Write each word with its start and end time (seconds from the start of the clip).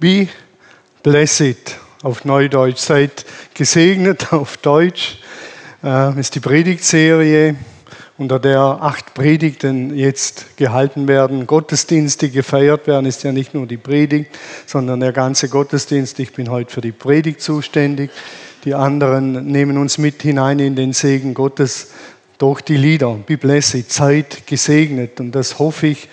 Be 0.00 0.28
blessed 1.02 1.76
auf 2.04 2.24
Neudeutsch. 2.24 2.78
Seid 2.78 3.24
gesegnet 3.54 4.32
auf 4.32 4.56
Deutsch. 4.58 5.18
Äh, 5.82 6.20
ist 6.20 6.36
die 6.36 6.40
Predigtserie, 6.40 7.56
unter 8.16 8.38
der 8.38 8.60
acht 8.60 9.14
Predigten 9.14 9.96
jetzt 9.96 10.56
gehalten 10.56 11.08
werden. 11.08 11.48
Gottesdienste 11.48 12.28
gefeiert 12.28 12.86
werden, 12.86 13.06
ist 13.06 13.24
ja 13.24 13.32
nicht 13.32 13.54
nur 13.54 13.66
die 13.66 13.76
Predigt, 13.76 14.38
sondern 14.66 15.00
der 15.00 15.12
ganze 15.12 15.48
Gottesdienst. 15.48 16.20
Ich 16.20 16.32
bin 16.32 16.48
heute 16.48 16.72
für 16.72 16.80
die 16.80 16.92
Predigt 16.92 17.40
zuständig. 17.40 18.12
Die 18.64 18.74
anderen 18.74 19.46
nehmen 19.46 19.78
uns 19.78 19.98
mit 19.98 20.22
hinein 20.22 20.60
in 20.60 20.76
den 20.76 20.92
Segen 20.92 21.34
Gottes 21.34 21.88
durch 22.38 22.60
die 22.60 22.76
Lieder. 22.76 23.14
Be 23.26 23.36
blessed, 23.36 23.90
seid 23.90 24.46
gesegnet. 24.46 25.18
Und 25.18 25.32
das 25.32 25.58
hoffe 25.58 25.88
ich, 25.88 26.08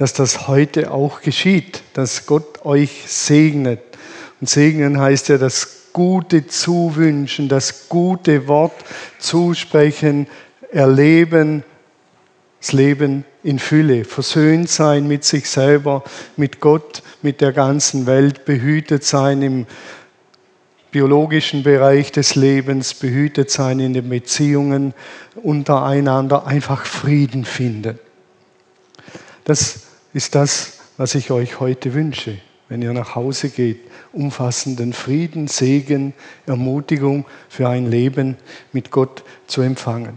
dass 0.00 0.14
das 0.14 0.48
heute 0.48 0.92
auch 0.92 1.20
geschieht, 1.20 1.82
dass 1.92 2.24
Gott 2.24 2.64
euch 2.64 3.02
segnet. 3.06 3.80
Und 4.40 4.48
segnen 4.48 4.98
heißt 4.98 5.28
ja 5.28 5.36
das 5.36 5.90
Gute 5.92 6.46
zuwünschen, 6.46 7.50
das 7.50 7.90
gute 7.90 8.48
Wort 8.48 8.72
zusprechen, 9.18 10.26
erleben, 10.72 11.64
das 12.62 12.72
Leben 12.72 13.26
in 13.42 13.58
Fülle, 13.58 14.06
versöhnt 14.06 14.70
sein 14.70 15.06
mit 15.06 15.22
sich 15.24 15.50
selber, 15.50 16.02
mit 16.34 16.60
Gott, 16.60 17.02
mit 17.20 17.42
der 17.42 17.52
ganzen 17.52 18.06
Welt, 18.06 18.46
behütet 18.46 19.04
sein 19.04 19.42
im 19.42 19.66
biologischen 20.92 21.62
Bereich 21.62 22.10
des 22.10 22.36
Lebens, 22.36 22.94
behütet 22.94 23.50
sein 23.50 23.80
in 23.80 23.92
den 23.92 24.08
Beziehungen 24.08 24.94
untereinander, 25.42 26.46
einfach 26.46 26.86
Frieden 26.86 27.44
finden. 27.44 27.98
Das 29.44 29.89
ist 30.12 30.34
das, 30.34 30.78
was 30.96 31.14
ich 31.14 31.30
euch 31.30 31.60
heute 31.60 31.94
wünsche, 31.94 32.38
wenn 32.68 32.82
ihr 32.82 32.92
nach 32.92 33.14
Hause 33.14 33.48
geht. 33.48 33.80
Umfassenden 34.12 34.92
Frieden, 34.92 35.48
Segen, 35.48 36.14
Ermutigung 36.46 37.24
für 37.48 37.68
ein 37.68 37.90
Leben 37.90 38.36
mit 38.72 38.90
Gott 38.90 39.24
zu 39.46 39.62
empfangen. 39.62 40.14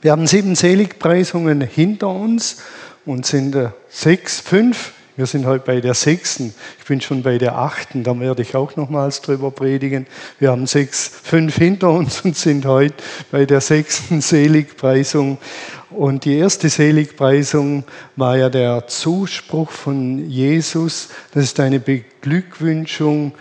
Wir 0.00 0.12
haben 0.12 0.26
sieben 0.26 0.54
Seligpreisungen 0.54 1.60
hinter 1.60 2.08
uns 2.08 2.62
und 3.04 3.26
sind 3.26 3.54
äh, 3.54 3.70
sechs, 3.88 4.40
fünf 4.40 4.92
wir 5.16 5.24
sind 5.24 5.46
heute 5.46 5.64
bei 5.64 5.80
der 5.80 5.94
sechsten. 5.94 6.54
Ich 6.78 6.84
bin 6.84 7.00
schon 7.00 7.22
bei 7.22 7.38
der 7.38 7.56
achten. 7.56 8.04
Da 8.04 8.18
werde 8.20 8.42
ich 8.42 8.54
auch 8.54 8.76
nochmals 8.76 9.22
drüber 9.22 9.50
predigen. 9.50 10.06
Wir 10.38 10.50
haben 10.50 10.66
sechs, 10.66 11.08
fünf 11.08 11.56
hinter 11.56 11.90
uns 11.90 12.20
und 12.20 12.36
sind 12.36 12.66
heute 12.66 12.96
bei 13.30 13.46
der 13.46 13.62
sechsten 13.62 14.20
Seligpreisung. 14.20 15.38
Und 15.88 16.26
die 16.26 16.36
erste 16.36 16.68
Seligpreisung 16.68 17.84
war 18.16 18.36
ja 18.36 18.50
der 18.50 18.86
Zuspruch 18.88 19.70
von 19.70 20.28
Jesus. 20.28 21.08
Das 21.32 21.44
ist 21.44 21.60
eine 21.60 21.80
Beglückwünschung. 21.80 23.32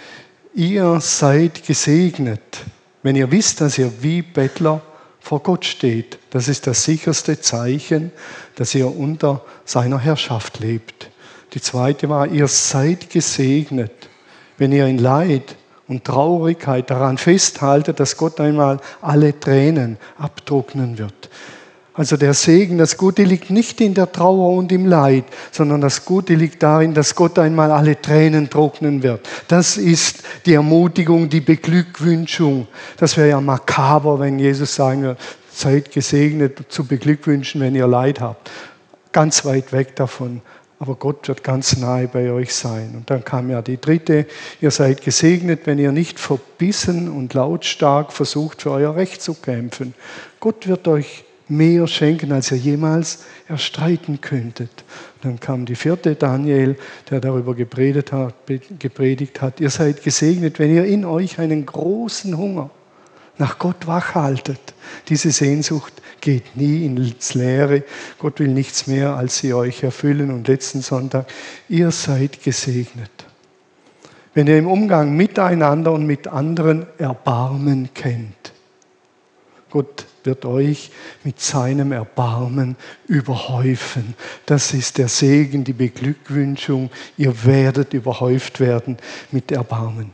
Ihr 0.53 1.01
seid 1.01 1.65
gesegnet, 1.67 2.59
wenn 3.03 3.17
ihr 3.17 3.29
wisst, 3.31 3.59
dass 3.59 3.77
ihr 3.77 3.91
wie 3.99 4.21
Bettler 4.21 4.81
vor 5.19 5.43
Gott 5.43 5.65
steht. 5.65 6.19
Das 6.29 6.47
ist 6.47 6.67
das 6.67 6.85
sicherste 6.85 7.41
Zeichen, 7.41 8.13
dass 8.55 8.73
ihr 8.73 8.87
unter 8.87 9.43
seiner 9.65 9.99
Herrschaft 9.99 10.59
lebt. 10.59 11.09
Die 11.53 11.61
zweite 11.61 12.09
war, 12.09 12.27
ihr 12.27 12.47
seid 12.47 13.09
gesegnet, 13.09 13.91
wenn 14.57 14.71
ihr 14.71 14.87
in 14.87 14.97
Leid 14.97 15.55
und 15.87 16.03
Traurigkeit 16.03 16.89
daran 16.89 17.17
festhaltet, 17.17 17.99
dass 17.99 18.17
Gott 18.17 18.39
einmal 18.39 18.79
alle 19.01 19.39
Tränen 19.39 19.97
abtrocknen 20.17 20.97
wird. 20.97 21.29
Also 21.93 22.17
der 22.17 22.33
Segen, 22.33 22.77
das 22.77 22.97
Gute 22.97 23.23
liegt 23.23 23.49
nicht 23.49 23.79
in 23.79 23.93
der 23.93 24.11
Trauer 24.11 24.57
und 24.57 24.69
im 24.73 24.85
Leid, 24.85 25.23
sondern 25.51 25.79
das 25.79 26.03
Gute 26.03 26.35
liegt 26.35 26.61
darin, 26.61 26.93
dass 26.93 27.15
Gott 27.15 27.39
einmal 27.39 27.71
alle 27.71 27.99
Tränen 28.01 28.49
trocknen 28.49 29.01
wird. 29.01 29.25
Das 29.47 29.77
ist 29.77 30.23
die 30.45 30.55
Ermutigung, 30.55 31.29
die 31.29 31.39
Beglückwünschung. 31.39 32.67
Das 32.97 33.15
wäre 33.15 33.29
ja 33.29 33.39
makaber, 33.39 34.19
wenn 34.19 34.39
Jesus 34.39 34.75
sagen 34.75 35.03
würde, 35.03 35.21
seid 35.49 35.89
gesegnet 35.93 36.65
zu 36.67 36.85
beglückwünschen, 36.85 37.61
wenn 37.61 37.75
ihr 37.75 37.87
Leid 37.87 38.19
habt. 38.19 38.51
Ganz 39.13 39.45
weit 39.45 39.71
weg 39.71 39.95
davon 39.95 40.41
aber 40.79 40.95
Gott 40.95 41.27
wird 41.27 41.43
ganz 41.43 41.77
nahe 41.77 42.07
bei 42.07 42.31
euch 42.31 42.53
sein. 42.53 42.93
Und 42.95 43.09
dann 43.09 43.23
kam 43.23 43.49
ja 43.49 43.61
die 43.61 43.79
dritte, 43.79 44.25
ihr 44.59 44.71
seid 44.71 45.01
gesegnet, 45.01 45.61
wenn 45.65 45.79
ihr 45.79 45.91
nicht 45.91 46.19
verbissen 46.19 47.09
und 47.09 47.33
lautstark 47.33 48.11
versucht, 48.11 48.61
für 48.61 48.71
euer 48.71 48.95
Recht 48.95 49.21
zu 49.21 49.35
kämpfen. 49.35 49.93
Gott 50.39 50.67
wird 50.67 50.87
euch 50.87 51.23
mehr 51.47 51.87
schenken, 51.87 52.31
als 52.31 52.51
ihr 52.51 52.57
jemals 52.57 53.23
erstreiten 53.47 54.19
könntet. 54.19 54.83
Dann 55.21 55.39
kam 55.39 55.65
die 55.65 55.75
vierte 55.75 56.15
Daniel, 56.15 56.75
der 57.09 57.19
darüber 57.19 57.53
gepredigt 57.53 58.11
hat, 58.11 58.33
gepredigt 58.79 59.41
hat, 59.41 59.59
ihr 59.59 59.69
seid 59.69 60.03
gesegnet, 60.03 60.59
wenn 60.59 60.73
ihr 60.73 60.85
in 60.85 61.05
euch 61.05 61.39
einen 61.39 61.65
großen 61.65 62.35
Hunger 62.37 62.69
nach 63.37 63.59
Gott 63.59 63.87
wachhaltet. 63.87 64.73
Diese 65.09 65.31
Sehnsucht 65.31 65.93
geht 66.25 66.57
nie 66.57 66.85
ins 66.85 67.35
Leere. 67.35 67.83
Gott 68.17 68.39
will 68.39 68.47
nichts 68.47 68.87
mehr, 68.87 69.15
als 69.15 69.37
sie 69.37 69.53
euch 69.53 69.83
erfüllen. 69.83 70.31
Und 70.31 70.47
letzten 70.47 70.81
Sonntag, 70.81 71.27
ihr 71.69 71.91
seid 71.91 72.43
gesegnet. 72.43 73.11
Wenn 74.33 74.47
ihr 74.47 74.57
im 74.57 74.67
Umgang 74.67 75.15
miteinander 75.15 75.93
und 75.93 76.05
mit 76.07 76.27
anderen 76.27 76.87
Erbarmen 76.97 77.91
kennt. 77.93 78.53
Gott 79.69 80.07
wird 80.23 80.45
euch 80.45 80.91
mit 81.23 81.39
seinem 81.39 81.91
Erbarmen 81.91 82.75
überhäufen. 83.07 84.15
Das 84.47 84.73
ist 84.73 84.97
der 84.97 85.09
Segen, 85.09 85.63
die 85.63 85.73
Beglückwünschung. 85.73 86.89
Ihr 87.17 87.45
werdet 87.45 87.93
überhäuft 87.93 88.59
werden 88.59 88.97
mit 89.31 89.51
Erbarmen. 89.51 90.11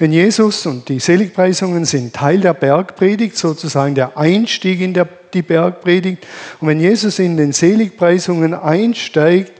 Wenn 0.00 0.12
Jesus 0.12 0.64
und 0.64 0.88
die 0.88 0.98
Seligpreisungen 0.98 1.84
sind 1.84 2.14
Teil 2.14 2.40
der 2.40 2.54
Bergpredigt, 2.54 3.36
sozusagen 3.36 3.94
der 3.94 4.16
Einstieg 4.16 4.80
in 4.80 4.94
der, 4.94 5.06
die 5.34 5.42
Bergpredigt, 5.42 6.26
und 6.58 6.68
wenn 6.68 6.80
Jesus 6.80 7.18
in 7.18 7.36
den 7.36 7.52
Seligpreisungen 7.52 8.54
einsteigt, 8.54 9.52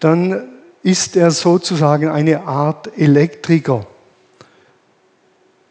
dann 0.00 0.48
ist 0.82 1.14
er 1.14 1.30
sozusagen 1.30 2.08
eine 2.08 2.44
Art 2.44 2.96
Elektriker. 2.96 3.84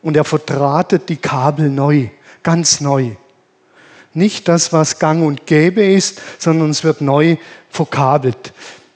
Und 0.03 0.15
er 0.15 0.23
verdrahtet 0.23 1.09
die 1.09 1.17
Kabel 1.17 1.71
neu, 1.71 2.09
ganz 2.43 2.79
neu. 2.79 3.13
Nicht 4.13 4.47
das, 4.47 4.71
was 4.71 4.99
gang 4.99 5.25
und 5.25 5.47
gäbe 5.47 5.83
ist, 5.83 6.21
sondern 6.37 6.69
es 6.69 6.83
wird 6.83 7.01
neu 7.01 7.37
verkabelt. 7.71 8.53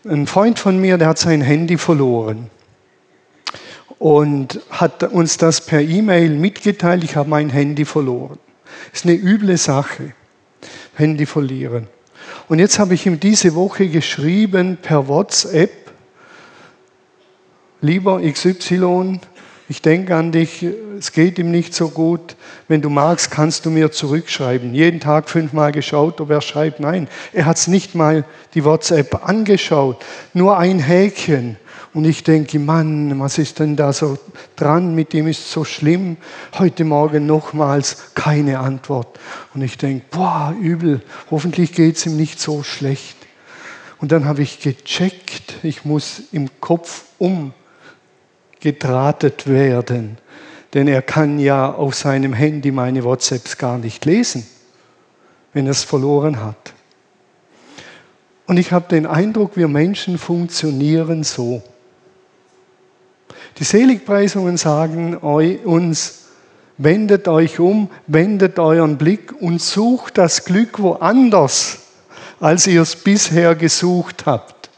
Ein 0.07 0.27
Freund 0.27 0.59
von 0.59 0.79
mir, 0.79 0.99
der 0.99 1.07
hat 1.07 1.17
sein 1.17 1.41
Handy 1.41 1.79
verloren 1.79 2.51
und 4.05 4.61
hat 4.69 5.01
uns 5.01 5.39
das 5.39 5.61
per 5.61 5.81
E-Mail 5.81 6.29
mitgeteilt, 6.29 7.03
ich 7.03 7.15
habe 7.15 7.27
mein 7.27 7.49
Handy 7.49 7.85
verloren. 7.85 8.37
Das 8.91 8.99
ist 8.99 9.05
eine 9.07 9.15
üble 9.15 9.57
Sache, 9.57 10.13
Handy 10.93 11.25
verlieren. 11.25 11.87
Und 12.47 12.59
jetzt 12.59 12.77
habe 12.77 12.93
ich 12.93 13.07
ihm 13.07 13.19
diese 13.19 13.55
Woche 13.55 13.87
geschrieben 13.87 14.77
per 14.79 15.07
WhatsApp, 15.07 15.71
lieber 17.81 18.21
XY, 18.21 19.21
ich 19.67 19.81
denke 19.81 20.15
an 20.15 20.31
dich, 20.31 20.63
es 20.99 21.11
geht 21.11 21.39
ihm 21.39 21.49
nicht 21.49 21.73
so 21.73 21.89
gut. 21.89 22.35
Wenn 22.67 22.83
du 22.83 22.91
magst, 22.91 23.31
kannst 23.31 23.65
du 23.65 23.71
mir 23.71 23.91
zurückschreiben. 23.91 24.75
Jeden 24.75 24.99
Tag 24.99 25.27
fünfmal 25.27 25.71
geschaut, 25.71 26.21
ob 26.21 26.29
er 26.29 26.41
schreibt. 26.41 26.79
Nein, 26.79 27.07
er 27.33 27.45
hat 27.45 27.57
es 27.57 27.65
nicht 27.65 27.95
mal 27.95 28.25
die 28.53 28.63
WhatsApp 28.63 29.27
angeschaut. 29.27 30.05
Nur 30.35 30.59
ein 30.59 30.77
Häkchen. 30.77 31.57
Und 31.95 32.03
ich 32.03 32.23
denke, 32.25 32.59
Mann, 32.59 33.17
was 33.21 33.37
ist 33.37 33.59
denn 33.59 33.77
da 33.77 33.93
so 33.93 34.17
dran? 34.57 34.95
Mit 34.95 35.13
dem 35.13 35.27
ist 35.27 35.49
so 35.49 35.63
schlimm. 35.63 36.17
Heute 36.59 36.83
Morgen 36.83 37.25
nochmals 37.25 38.13
keine 38.15 38.59
Antwort. 38.59 39.17
Und 39.53 39.61
ich 39.61 39.77
denke, 39.77 40.05
boah, 40.11 40.53
übel. 40.61 41.01
Hoffentlich 41.31 41.71
geht 41.71 41.95
es 41.95 42.05
ihm 42.05 42.17
nicht 42.17 42.41
so 42.41 42.63
schlecht. 42.63 43.15
Und 44.01 44.11
dann 44.11 44.25
habe 44.25 44.41
ich 44.41 44.59
gecheckt, 44.59 45.53
ich 45.63 45.85
muss 45.85 46.23
im 46.33 46.49
Kopf 46.59 47.05
umgedrahtet 48.59 49.47
werden. 49.47 50.17
Denn 50.73 50.89
er 50.89 51.01
kann 51.01 51.39
ja 51.39 51.71
auf 51.71 51.95
seinem 51.95 52.33
Handy 52.33 52.71
meine 52.71 53.05
WhatsApps 53.05 53.57
gar 53.57 53.77
nicht 53.77 54.03
lesen, 54.03 54.45
wenn 55.53 55.65
er 55.65 55.71
es 55.71 55.85
verloren 55.85 56.43
hat. 56.43 56.73
Und 58.47 58.57
ich 58.57 58.73
habe 58.73 58.89
den 58.89 59.05
Eindruck, 59.05 59.55
wir 59.55 59.69
Menschen 59.69 60.17
funktionieren 60.17 61.23
so. 61.23 61.63
Die 63.57 63.63
Seligpreisungen 63.63 64.57
sagen 64.57 65.15
uns, 65.15 66.25
wendet 66.77 67.27
euch 67.27 67.59
um, 67.59 67.89
wendet 68.05 68.59
euren 68.59 68.97
Blick 68.97 69.33
und 69.39 69.61
sucht 69.61 70.17
das 70.17 70.43
Glück 70.43 70.81
woanders, 70.81 71.79
als 72.41 72.67
ihr 72.67 72.81
es 72.81 72.97
bisher 72.97 73.55
gesucht 73.55 74.25
habt. 74.25 74.69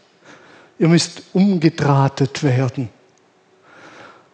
Ihr 0.78 0.90
müsst 0.90 1.24
umgedrahtet 1.34 2.44
werden. 2.44 2.90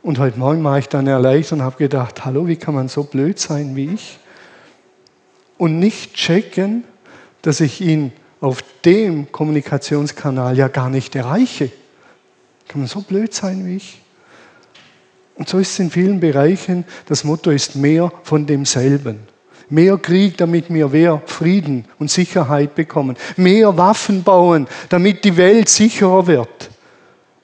Und 0.01 0.19
heute 0.19 0.37
Morgen 0.37 0.61
war 0.65 0.77
ich 0.77 0.89
dann 0.89 1.07
erleichtert 1.07 1.59
und 1.59 1.61
habe 1.65 1.77
gedacht, 1.77 2.25
hallo, 2.25 2.45
wie 2.47 2.57
kann 2.57 2.75
man 2.75 2.89
so 2.89 3.03
blöd 3.05 3.39
sein 3.39 3.77
wie 3.77 3.93
ich? 3.93 4.19
Und 5.57 5.79
nicht 5.79 6.15
checken, 6.15 6.83
dass 7.41 7.61
ich 7.61 7.79
ihn 7.79 8.11
auf 8.41 8.61
dem 8.83 9.31
Kommunikationskanal 9.31 10.57
ja 10.57 10.67
gar 10.67 10.89
nicht 10.89 11.15
erreiche. 11.15 11.71
Kann 12.67 12.81
man 12.81 12.89
so 12.89 12.99
blöd 12.99 13.33
sein 13.33 13.65
wie 13.65 13.77
ich? 13.77 14.02
Und 15.35 15.49
so 15.49 15.57
ist 15.59 15.71
es 15.71 15.79
in 15.79 15.89
vielen 15.89 16.19
Bereichen. 16.19 16.85
Das 17.07 17.23
Motto 17.23 17.49
ist 17.49 17.75
mehr 17.75 18.11
von 18.23 18.45
demselben. 18.45 19.19
Mehr 19.69 19.97
Krieg, 19.97 20.37
damit 20.37 20.71
wir 20.71 20.89
mehr 20.89 21.21
Frieden 21.25 21.85
und 21.97 22.11
Sicherheit 22.11 22.75
bekommen. 22.75 23.15
Mehr 23.37 23.75
Waffen 23.77 24.23
bauen, 24.23 24.67
damit 24.89 25.23
die 25.23 25.37
Welt 25.37 25.69
sicherer 25.69 26.27
wird. 26.27 26.69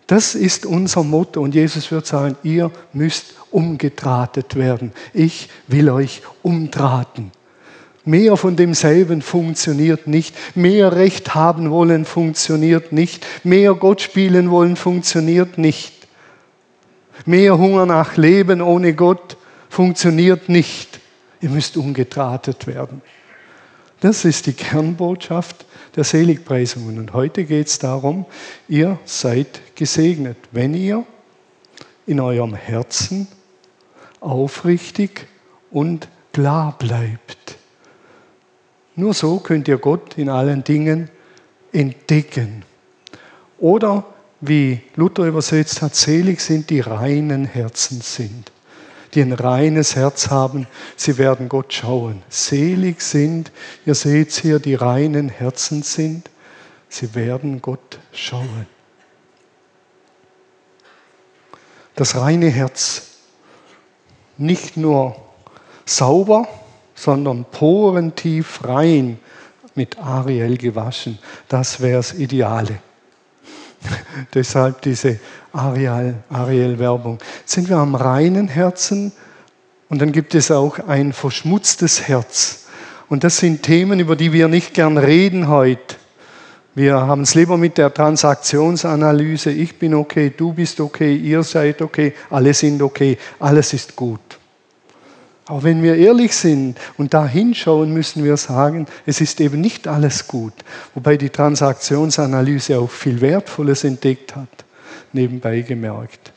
Das 0.05 0.35
ist 0.35 0.65
unser 0.65 1.03
Motto. 1.03 1.41
Und 1.41 1.55
Jesus 1.55 1.91
wird 1.91 2.05
sagen, 2.05 2.35
ihr 2.43 2.71
müsst 2.93 3.33
umgedrahtet 3.51 4.55
werden. 4.55 4.91
Ich 5.13 5.49
will 5.67 5.89
euch 5.89 6.21
umdrahten. 6.43 7.31
Mehr 8.05 8.37
von 8.37 8.55
demselben 8.55 9.21
funktioniert 9.21 10.07
nicht. 10.07 10.35
Mehr 10.55 10.95
Recht 10.95 11.35
haben 11.35 11.69
wollen 11.69 12.05
funktioniert 12.05 12.91
nicht. 12.91 13.25
Mehr 13.43 13.73
Gott 13.75 14.01
spielen 14.01 14.49
wollen 14.51 14.75
funktioniert 14.75 15.57
nicht. 15.57 15.98
Mehr 17.25 17.57
Hunger 17.57 17.85
nach 17.85 18.17
Leben 18.17 18.61
ohne 18.61 18.93
Gott 18.93 19.37
funktioniert 19.69 20.49
nicht. 20.49 20.99
Ihr 21.41 21.49
müsst 21.49 21.77
umgedrahtet 21.77 22.67
werden. 22.67 23.01
Das 24.01 24.23
ist 24.23 24.45
die 24.45 24.53
Kernbotschaft 24.53 25.65
der 25.95 26.03
Seligpreisungen. 26.03 26.99
Und 26.99 27.13
heute 27.13 27.43
geht 27.43 27.67
es 27.67 27.79
darum, 27.79 28.25
ihr 28.67 28.97
seid 29.05 29.75
gesegnet, 29.75 30.37
wenn 30.51 30.73
ihr 30.73 31.05
in 32.07 32.19
eurem 32.19 32.53
Herzen 32.53 33.27
aufrichtig 34.19 35.27
und 35.71 36.07
klar 36.33 36.75
bleibt. 36.77 37.57
Nur 38.95 39.13
so 39.13 39.39
könnt 39.39 39.67
ihr 39.67 39.77
Gott 39.77 40.17
in 40.17 40.29
allen 40.29 40.63
Dingen 40.63 41.09
entdecken. 41.71 42.63
Oder 43.59 44.05
wie 44.41 44.81
Luther 44.95 45.25
übersetzt 45.25 45.81
hat, 45.81 45.95
selig 45.95 46.39
sind 46.41 46.69
die 46.69 46.79
reinen 46.79 47.45
Herzen 47.45 48.01
sind, 48.01 48.51
die 49.13 49.21
ein 49.21 49.33
reines 49.33 49.95
Herz 49.95 50.29
haben, 50.29 50.67
sie 50.95 51.17
werden 51.17 51.49
Gott 51.49 51.73
schauen. 51.73 52.21
Selig 52.29 53.01
sind, 53.01 53.51
ihr 53.85 53.95
seht 53.95 54.31
hier, 54.31 54.59
die 54.59 54.75
reinen 54.75 55.29
Herzen 55.29 55.83
sind, 55.83 56.29
sie 56.87 57.13
werden 57.15 57.61
Gott 57.61 57.99
schauen. 58.13 58.65
Das 61.95 62.15
reine 62.15 62.49
Herz, 62.49 63.07
nicht 64.37 64.77
nur 64.77 65.17
sauber, 65.85 66.47
sondern 66.95 67.43
porentief 67.43 68.63
rein 68.63 69.19
mit 69.75 69.97
Ariel 69.97 70.57
gewaschen, 70.57 71.19
das 71.49 71.81
wäre 71.81 71.97
das 71.97 72.13
Ideale. 72.13 72.79
Deshalb 74.33 74.81
diese 74.81 75.19
Ariel-Werbung. 75.53 77.19
Sind 77.45 77.69
wir 77.69 77.77
am 77.77 77.95
reinen 77.95 78.47
Herzen 78.47 79.11
und 79.89 80.01
dann 80.01 80.11
gibt 80.11 80.35
es 80.35 80.51
auch 80.51 80.79
ein 80.79 81.13
verschmutztes 81.13 82.07
Herz. 82.07 82.65
Und 83.09 83.23
das 83.23 83.37
sind 83.37 83.63
Themen, 83.63 83.99
über 83.99 84.15
die 84.15 84.33
wir 84.33 84.47
nicht 84.47 84.73
gern 84.73 84.97
reden 84.97 85.47
heute. 85.47 85.95
Wir 86.75 86.95
haben 86.95 87.23
es 87.23 87.33
lieber 87.33 87.57
mit 87.57 87.77
der 87.77 87.93
Transaktionsanalyse. 87.93 89.51
Ich 89.51 89.79
bin 89.79 89.95
okay, 89.95 90.31
du 90.35 90.53
bist 90.53 90.79
okay, 90.79 91.15
ihr 91.15 91.43
seid 91.43 91.81
okay, 91.81 92.13
alle 92.29 92.53
sind 92.53 92.81
okay, 92.81 93.17
alles 93.39 93.73
ist 93.73 93.95
gut. 93.95 94.38
Aber 95.49 95.63
wenn 95.63 95.81
wir 95.81 95.95
ehrlich 95.95 96.35
sind 96.35 96.77
und 96.99 97.15
da 97.15 97.25
hinschauen, 97.25 97.91
müssen 97.91 98.23
wir 98.23 98.37
sagen, 98.37 98.85
es 99.07 99.19
ist 99.19 99.41
eben 99.41 99.59
nicht 99.59 99.87
alles 99.87 100.27
gut. 100.27 100.53
Wobei 100.93 101.17
die 101.17 101.31
Transaktionsanalyse 101.31 102.77
auch 102.77 102.91
viel 102.91 103.19
Wertvolles 103.19 103.83
entdeckt 103.83 104.35
hat, 104.35 104.47
nebenbei 105.11 105.61
gemerkt. 105.61 106.33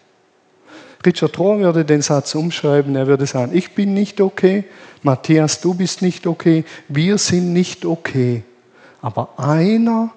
Richard 1.04 1.38
Rohr 1.38 1.58
würde 1.58 1.84
den 1.84 2.00
Satz 2.00 2.34
umschreiben, 2.34 2.96
er 2.96 3.06
würde 3.06 3.26
sagen, 3.26 3.54
ich 3.54 3.74
bin 3.74 3.92
nicht 3.92 4.18
okay, 4.18 4.64
Matthias, 5.02 5.60
du 5.60 5.74
bist 5.74 6.00
nicht 6.00 6.26
okay, 6.26 6.64
wir 6.88 7.18
sind 7.18 7.52
nicht 7.52 7.84
okay. 7.84 8.44
Aber 9.02 9.38
einer 9.38 10.10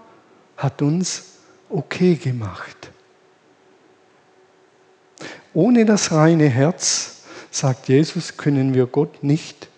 hat 0.55 0.81
uns 0.81 1.33
okay 1.67 2.15
gemacht. 2.15 2.91
Ohne 5.53 5.83
das 5.83 6.13
reine 6.13 6.47
Herz 6.47 7.14
sagt 7.55 7.87
Jesus, 7.87 8.37
können 8.37 8.73
wir 8.73 8.85
Gott 8.85 9.23
nicht 9.23 9.69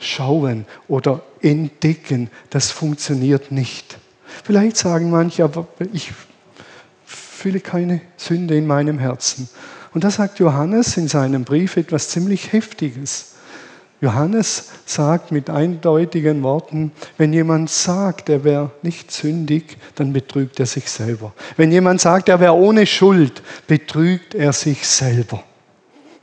schauen 0.00 0.66
oder 0.88 1.22
entdecken. 1.40 2.30
Das 2.50 2.70
funktioniert 2.70 3.52
nicht. 3.52 3.98
Vielleicht 4.44 4.76
sagen 4.76 5.10
manche, 5.10 5.44
aber 5.44 5.66
ich 5.92 6.12
fühle 7.04 7.60
keine 7.60 8.00
Sünde 8.16 8.56
in 8.56 8.66
meinem 8.66 8.98
Herzen. 8.98 9.48
Und 9.94 10.04
da 10.04 10.10
sagt 10.10 10.38
Johannes 10.38 10.96
in 10.96 11.08
seinem 11.08 11.44
Brief 11.44 11.76
etwas 11.76 12.10
ziemlich 12.10 12.52
Heftiges. 12.52 13.34
Johannes 14.00 14.70
sagt 14.86 15.32
mit 15.32 15.50
eindeutigen 15.50 16.42
Worten, 16.42 16.92
wenn 17.16 17.32
jemand 17.32 17.68
sagt, 17.70 18.28
er 18.28 18.44
wäre 18.44 18.70
nicht 18.82 19.10
sündig, 19.10 19.76
dann 19.96 20.12
betrügt 20.12 20.60
er 20.60 20.66
sich 20.66 20.88
selber. 20.88 21.32
Wenn 21.56 21.72
jemand 21.72 22.00
sagt, 22.00 22.28
er 22.28 22.38
wäre 22.38 22.54
ohne 22.54 22.86
Schuld, 22.86 23.42
betrügt 23.66 24.36
er 24.36 24.52
sich 24.52 24.86
selber. 24.86 25.42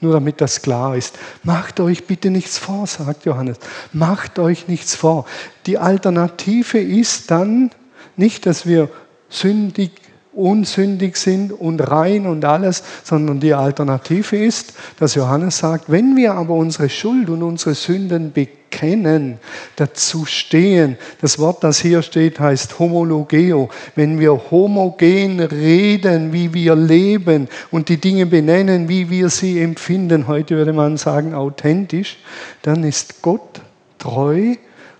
Nur 0.06 0.14
damit 0.14 0.40
das 0.40 0.62
klar 0.62 0.96
ist. 0.96 1.18
Macht 1.42 1.80
euch 1.80 2.06
bitte 2.06 2.30
nichts 2.30 2.60
vor, 2.60 2.86
sagt 2.86 3.26
Johannes. 3.26 3.58
Macht 3.92 4.38
euch 4.38 4.68
nichts 4.68 4.94
vor. 4.96 5.26
Die 5.66 5.80
Alternative 5.80 6.78
ist 6.78 7.32
dann 7.32 7.72
nicht, 8.16 8.46
dass 8.46 8.68
wir 8.68 8.90
sündig, 9.30 9.94
unsündig 10.36 11.18
sind 11.18 11.52
und 11.52 11.80
rein 11.80 12.28
und 12.28 12.44
alles, 12.46 12.84
sondern 13.04 13.40
die 13.40 13.54
Alternative 13.54 14.38
ist, 14.38 14.74
dass 15.00 15.16
Johannes 15.16 15.58
sagt, 15.58 15.90
wenn 15.90 16.16
wir 16.16 16.34
aber 16.34 16.54
unsere 16.54 16.90
Schuld 16.90 17.30
und 17.30 17.42
unsere 17.42 17.74
Sünden 17.74 18.34
bekennen, 18.34 19.40
dazu 19.78 20.26
stehen. 20.26 20.98
Das 21.22 21.40
Wort, 21.40 21.64
das 21.64 21.80
hier 21.80 22.02
steht, 22.02 22.40
heißt 22.40 22.78
homologeo. 22.80 23.70
Wenn 23.96 24.20
wir 24.20 24.52
homogen 24.52 25.40
reden, 25.40 26.34
wie 26.34 26.54
wir 26.54 26.76
leben 26.76 27.48
und 27.72 27.88
die 27.90 27.98
Dinge 27.98 28.26
benennen, 28.26 28.90
wie 28.90 29.10
wir 29.10 29.30
sie 29.30 29.62
empfinden, 29.62 30.28
heute 30.28 30.58
würde 30.58 30.74
man 30.74 30.98
sagen 30.98 31.34
authentisch, 31.34 32.18
dann 32.62 32.84
ist 32.84 33.22
Gott 33.22 33.62
treu 33.98 34.56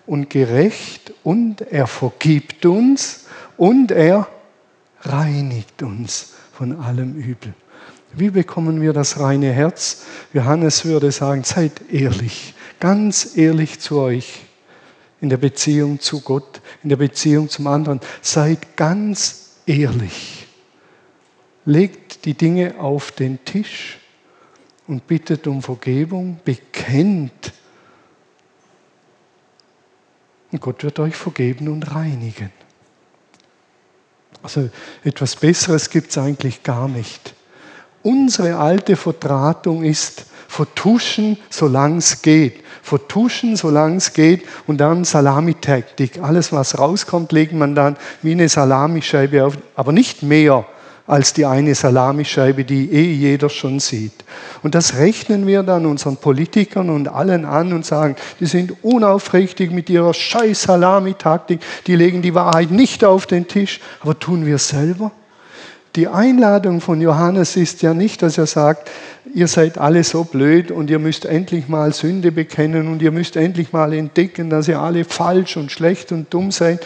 und 0.06 0.30
gerecht 0.30 1.14
und 1.24 1.62
er 1.62 1.88
vergibt 1.88 2.66
uns 2.66 3.26
und 3.58 3.92
er 3.92 4.28
reinigt 5.08 5.82
uns 5.84 6.34
von 6.54 6.80
allem 6.80 7.16
Übel. 7.16 7.54
Wie 8.14 8.30
bekommen 8.30 8.82
wir 8.82 8.94
das 8.94 9.20
reine 9.20 9.52
Herz? 9.52 10.06
Johannes 10.34 10.86
würde 10.86 11.12
sagen, 11.12 11.44
seid 11.44 11.92
ehrlich 11.92 12.56
ganz 12.80 13.38
ehrlich 13.38 13.80
zu 13.80 14.00
euch 14.00 14.42
in 15.22 15.30
der 15.30 15.38
Beziehung 15.38 16.00
zu 16.00 16.22
Gott, 16.22 16.62
in 16.84 16.90
der 16.90 16.98
Beziehung 16.98 17.50
zum 17.50 17.68
anderen. 17.68 18.00
Seid 18.22 18.78
ganz 18.78 19.56
ehrlich. 19.66 20.48
Legt 21.66 22.26
die 22.26 22.36
Dinge 22.36 22.80
auf 22.80 23.12
den 23.12 23.44
Tisch 23.44 23.98
und 24.88 25.08
bittet 25.08 25.48
um 25.48 25.64
Vergebung, 25.64 26.40
bekennt. 26.46 27.54
Und 30.52 30.62
Gott 30.62 30.84
wird 30.84 31.00
euch 31.00 31.16
vergeben 31.16 31.70
und 31.70 31.96
reinigen. 31.96 32.52
Also 34.46 34.70
etwas 35.04 35.36
Besseres 35.36 35.90
gibt 35.90 36.12
es 36.12 36.20
eigentlich 36.20 36.62
gar 36.62 36.88
nicht. 36.88 37.34
Unsere 38.04 38.58
alte 38.58 38.96
Vertratung 38.96 39.84
ist, 39.84 40.26
vertuschen, 40.48 41.40
solange 41.50 41.98
es 41.98 42.22
geht. 42.22 42.64
Vertuschen, 42.84 43.56
solange 43.56 43.96
es 43.96 44.14
geht 44.14 44.44
und 44.68 44.78
dann 44.78 45.04
Salamitaktik. 45.04 46.22
Alles, 46.22 46.52
was 46.52 46.78
rauskommt, 46.78 47.32
legt 47.32 47.54
man 47.54 47.74
dann 47.74 47.98
wie 48.22 48.34
eine 48.34 48.48
Salamischeibe 48.48 49.44
auf, 49.44 49.58
aber 49.76 49.92
nicht 49.92 50.22
mehr 50.22 50.68
als 51.08 51.34
die 51.34 51.46
eine 51.46 51.76
Salamischeibe, 51.76 52.64
die 52.64 52.92
eh 52.92 53.12
jeder 53.12 53.50
schon 53.50 53.80
sieht. 53.80 54.24
Und 54.64 54.74
das 54.74 54.98
rechnen 54.98 55.46
wir 55.46 55.64
dann 55.64 55.86
unseren 55.86 56.18
Politikern 56.18 56.90
und 56.90 57.08
allen 57.08 57.46
an 57.46 57.74
und 57.74 57.86
sagen, 57.86 58.16
die 58.40 58.48
sind 58.48 58.84
unaufrichtig 58.84 59.72
mit 59.72 59.90
ihrer 59.90 60.14
scheiß 60.14 60.64
Salamitaktik, 60.64 61.60
die 61.86 61.96
legen 61.96 62.22
die 62.22 62.34
Wahrheit 62.34 62.72
nicht 62.72 63.04
auf 63.04 63.28
den 63.28 63.48
Tisch, 63.48 63.80
aber 64.02 64.18
tun 64.18 64.46
wir 64.46 64.58
selber? 64.58 65.12
Die 65.96 66.10
Einladung 66.10 66.82
von 66.82 67.00
Johannes 67.00 67.56
ist 67.56 67.82
ja 67.82 67.94
nicht, 67.94 68.22
dass 68.22 68.38
er 68.38 68.48
sagt, 68.48 68.92
ihr 69.34 69.48
seid 69.48 69.78
alle 69.78 70.04
so 70.04 70.26
blöd 70.26 70.70
und 70.70 70.90
ihr 70.90 71.00
müsst 71.00 71.24
endlich 71.24 71.70
mal 71.70 71.94
Sünde 71.94 72.34
bekennen 72.34 72.90
und 72.90 73.02
ihr 73.02 73.12
müsst 73.12 73.38
endlich 73.38 73.72
mal 73.72 73.94
entdecken, 73.94 74.50
dass 74.50 74.68
ihr 74.68 74.82
alle 74.82 75.06
falsch 75.06 75.56
und 75.56 75.72
schlecht 75.72 76.12
und 76.12 76.34
dumm 76.34 76.52
seid. 76.52 76.86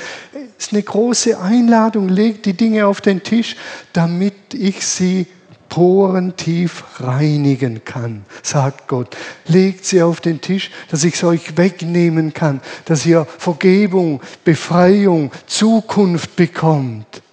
Es 0.60 0.68
ist 0.68 0.74
eine 0.74 0.84
große 0.84 1.40
Einladung, 1.42 2.08
legt 2.08 2.46
die 2.46 2.54
Dinge 2.54 2.86
auf 2.86 3.02
den 3.02 3.24
Tisch, 3.24 3.56
damit 3.94 4.54
ich 4.54 4.86
sie 4.86 5.26
porentief 5.70 6.84
reinigen 7.00 7.84
kann, 7.86 8.26
sagt 8.44 8.88
Gott. 8.88 9.18
Legt 9.48 9.86
sie 9.86 10.04
auf 10.04 10.22
den 10.22 10.40
Tisch, 10.40 10.70
dass 10.92 11.04
ich 11.04 11.16
es 11.16 11.24
euch 11.24 11.58
wegnehmen 11.58 12.34
kann, 12.34 12.62
dass 12.86 13.08
ihr 13.08 13.26
Vergebung, 13.26 14.22
Befreiung, 14.44 15.32
Zukunft 15.48 16.36
bekommt. 16.36 17.24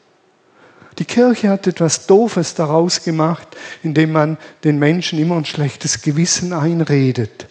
Die 0.99 1.05
Kirche 1.05 1.51
hat 1.51 1.67
etwas 1.67 2.07
Doofes 2.07 2.55
daraus 2.55 3.03
gemacht, 3.03 3.49
indem 3.83 4.13
man 4.13 4.39
den 4.65 4.79
Menschen 4.79 5.19
immer 5.19 5.37
ein 5.37 5.45
schlechtes 5.45 6.01
Gewissen 6.01 6.53
einredet. 6.53 7.47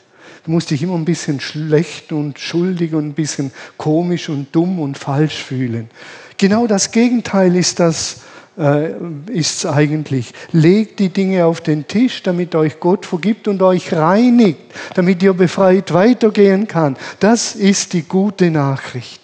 Du 0.45 0.51
musst 0.51 0.71
dich 0.71 0.81
immer 0.81 0.95
ein 0.95 1.05
bisschen 1.05 1.39
schlecht 1.39 2.11
und 2.11 2.39
schuldig 2.39 2.93
und 2.93 3.07
ein 3.07 3.13
bisschen 3.13 3.51
komisch 3.77 4.29
und 4.29 4.55
dumm 4.55 4.79
und 4.79 4.97
falsch 4.97 5.43
fühlen. 5.43 5.89
Genau 6.37 6.67
das 6.67 6.91
Gegenteil 6.91 7.55
ist 7.55 7.79
das, 7.79 8.21
äh, 8.57 8.91
ist 9.31 9.65
eigentlich. 9.65 10.33
Legt 10.51 10.99
die 10.99 11.09
Dinge 11.09 11.45
auf 11.45 11.61
den 11.61 11.87
Tisch, 11.87 12.23
damit 12.23 12.55
euch 12.55 12.79
Gott 12.79 13.05
vergibt 13.05 13.47
und 13.47 13.61
euch 13.61 13.93
reinigt, 13.93 14.59
damit 14.93 15.21
ihr 15.23 15.33
befreit 15.33 15.93
weitergehen 15.93 16.67
kann. 16.67 16.97
Das 17.19 17.55
ist 17.55 17.93
die 17.93 18.03
gute 18.03 18.51
Nachricht. 18.51 19.21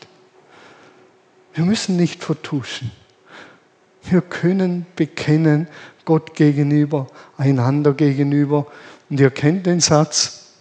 Wir 1.53 1.65
müssen 1.65 1.97
nicht 1.97 2.23
vertuschen. 2.23 2.91
Wir 4.03 4.21
können 4.21 4.85
bekennen 4.95 5.67
Gott 6.05 6.35
gegenüber, 6.35 7.07
einander 7.37 7.93
gegenüber. 7.93 8.67
Und 9.09 9.19
ihr 9.19 9.29
kennt 9.29 9.65
den 9.65 9.79
Satz, 9.79 10.53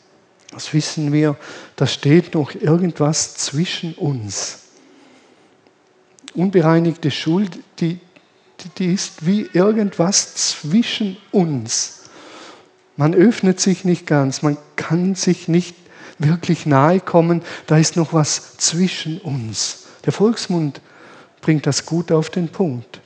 das 0.53 0.73
wissen 0.75 1.13
wir, 1.13 1.37
da 1.77 1.87
steht 1.87 2.35
noch 2.35 2.55
irgendwas 2.55 3.35
zwischen 3.35 3.95
uns. 3.95 4.59
Unbereinigte 6.35 7.11
Schuld, 7.11 7.59
die, 7.79 7.99
die 8.79 8.93
ist 8.93 9.27
wie 9.27 9.49
irgendwas 9.53 10.35
zwischen 10.35 11.17
uns. 11.31 12.01
Man 12.97 13.15
öffnet 13.15 13.61
sich 13.61 13.85
nicht 13.85 14.07
ganz, 14.07 14.43
man 14.43 14.59
kann 14.77 15.15
sich 15.15 15.49
nicht 15.49 15.75
wirklich 16.19 16.67
nahe 16.67 17.01
kommen, 17.01 17.43
da 17.67 17.79
ist 17.79 17.97
noch 17.97 18.13
was 18.13 18.57
zwischen 18.59 19.19
uns. 19.21 19.87
Der 20.05 20.13
Volksmund 20.13 20.81
bringt 21.41 21.67
das 21.67 21.87
gut 21.87 22.13
auf 22.13 22.31
den 22.31 22.49
Punkt. 22.49 23.01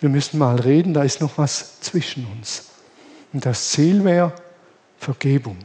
Wir 0.00 0.08
müssen 0.08 0.38
mal 0.38 0.60
reden, 0.60 0.94
da 0.94 1.02
ist 1.02 1.20
noch 1.20 1.38
was 1.38 1.80
zwischen 1.80 2.26
uns. 2.26 2.64
Und 3.32 3.44
das 3.44 3.70
Ziel 3.70 4.04
wäre 4.04 4.32
Vergebung 4.98 5.56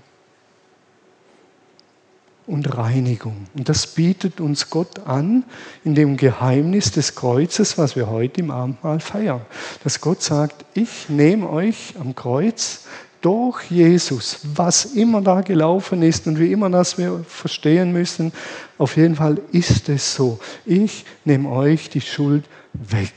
und 2.46 2.78
Reinigung. 2.78 3.48
Und 3.56 3.70
das 3.70 3.88
bietet 3.88 4.42
uns 4.42 4.70
Gott 4.70 5.00
an 5.06 5.44
in 5.84 5.96
dem 5.96 6.18
Geheimnis 6.18 6.92
des 6.92 7.16
Kreuzes, 7.16 7.78
was 7.78 7.96
wir 7.96 8.10
heute 8.10 8.42
im 8.42 8.52
Abendmahl 8.52 9.00
feiern. 9.00 9.42
Dass 9.84 10.02
Gott 10.02 10.22
sagt, 10.22 10.66
ich 10.74 11.10
nehme 11.10 11.50
euch 11.50 11.94
am 12.00 12.16
Kreuz 12.16 12.86
durch 13.22 13.72
Jesus, 13.72 14.40
was 14.56 14.84
immer 14.86 15.22
da 15.22 15.42
gelaufen 15.42 16.02
ist 16.02 16.28
und 16.28 16.40
wie 16.40 16.52
immer 16.52 16.70
das 16.70 16.98
wir 16.98 17.24
verstehen 17.25 17.94
müssen, 17.94 18.34
auf 18.78 18.98
jeden 18.98 19.16
Fall 19.16 19.40
ist 19.54 19.88
es 19.88 20.13
so. 20.13 20.40
Ich 20.66 21.06
nehme 21.24 21.50
euch 21.50 21.90
die 21.90 22.02
Schuld 22.02 22.44
weg 22.74 23.13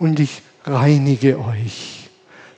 und 0.00 0.18
ich 0.18 0.42
reinige 0.64 1.38
euch. 1.38 2.10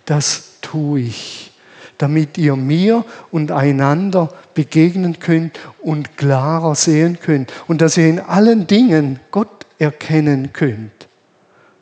Das 0.07 0.55
tue 0.63 1.01
ich, 1.01 1.53
damit 1.99 2.39
ihr 2.39 2.57
mir 2.57 3.05
und 3.31 3.51
einander 3.51 4.33
begegnen 4.55 5.19
könnt 5.19 5.61
und 5.83 6.17
klarer 6.17 6.75
sehen 6.75 7.19
könnt 7.21 7.53
und 7.69 7.83
dass 7.83 7.99
ihr 7.99 8.09
in 8.09 8.21
allen 8.21 8.67
Dingen 8.67 9.21
Gott 9.31 9.67
erkennen 9.79 10.55
könnt. 10.55 11.09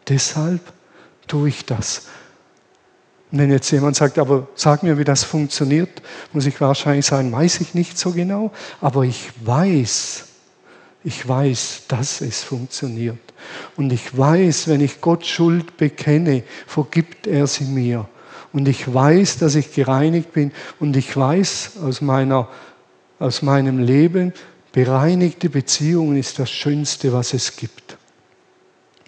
Deshalb 0.09 0.61
tue 1.29 1.51
ich 1.51 1.65
das. 1.65 2.09
Und 3.31 3.39
wenn 3.39 3.51
jetzt 3.51 3.71
jemand 3.71 3.95
sagt, 3.95 4.19
aber 4.19 4.49
sag 4.57 4.83
mir, 4.83 4.99
wie 4.99 5.05
das 5.05 5.23
funktioniert, 5.23 6.03
muss 6.33 6.47
ich 6.47 6.61
wahrscheinlich 6.61 7.07
sagen, 7.07 7.31
weiß 7.31 7.61
ich 7.61 7.75
nicht 7.75 7.97
so 7.97 8.11
genau, 8.11 8.51
aber 8.81 9.05
ich 9.05 9.31
weiß, 9.45 10.25
ich 11.05 11.29
weiß, 11.29 11.83
dass 11.87 12.23
es 12.23 12.43
funktioniert. 12.43 13.30
Und 13.81 13.95
ich 13.95 14.15
weiß, 14.15 14.69
wenn 14.69 14.83
ich 14.83 15.01
Gott 15.01 15.25
Schuld 15.25 15.79
bekenne, 15.79 16.43
vergibt 16.67 17.27
er 17.27 17.47
sie 17.47 17.65
mir. 17.65 18.07
Und 18.53 18.69
ich 18.69 18.93
weiß, 18.93 19.39
dass 19.39 19.55
ich 19.55 19.73
gereinigt 19.73 20.35
bin. 20.35 20.53
Und 20.79 20.99
ich 20.99 21.17
weiß 21.17 21.79
aus, 21.83 22.03
meiner, 22.03 22.47
aus 23.19 23.41
meinem 23.41 23.79
Leben, 23.79 24.35
bereinigte 24.73 25.49
Beziehungen 25.49 26.19
ist 26.19 26.39
das 26.39 26.51
Schönste, 26.51 27.15
was 27.15 27.33
es 27.33 27.57
gibt. 27.57 27.97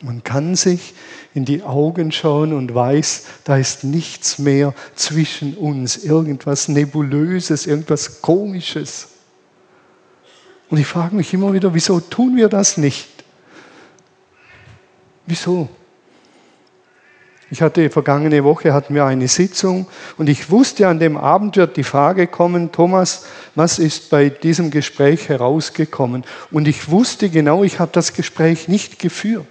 Man 0.00 0.24
kann 0.24 0.56
sich 0.56 0.94
in 1.34 1.44
die 1.44 1.62
Augen 1.62 2.10
schauen 2.10 2.54
und 2.54 2.74
weiß, 2.74 3.26
da 3.44 3.58
ist 3.58 3.84
nichts 3.84 4.38
mehr 4.38 4.72
zwischen 4.94 5.52
uns, 5.52 6.02
irgendwas 6.02 6.68
Nebulöses, 6.68 7.66
irgendwas 7.66 8.22
Komisches. 8.22 9.08
Und 10.70 10.78
ich 10.78 10.86
frage 10.86 11.14
mich 11.14 11.34
immer 11.34 11.52
wieder, 11.52 11.74
wieso 11.74 12.00
tun 12.00 12.36
wir 12.36 12.48
das 12.48 12.78
nicht? 12.78 13.11
Wieso? 15.26 15.68
Ich 17.52 17.60
hatte 17.60 17.90
vergangene 17.90 18.44
Woche 18.44 18.72
hatten 18.72 18.94
wir 18.94 19.04
eine 19.04 19.28
Sitzung 19.28 19.86
und 20.16 20.30
ich 20.30 20.50
wusste, 20.50 20.88
an 20.88 20.98
dem 20.98 21.18
Abend 21.18 21.58
wird 21.58 21.76
die 21.76 21.84
Frage 21.84 22.26
kommen, 22.26 22.72
Thomas, 22.72 23.26
was 23.54 23.78
ist 23.78 24.08
bei 24.08 24.30
diesem 24.30 24.70
Gespräch 24.70 25.28
herausgekommen? 25.28 26.24
Und 26.50 26.66
ich 26.66 26.90
wusste 26.90 27.28
genau, 27.28 27.62
ich 27.62 27.78
habe 27.78 27.90
das 27.92 28.14
Gespräch 28.14 28.68
nicht 28.68 28.98
geführt. 28.98 29.46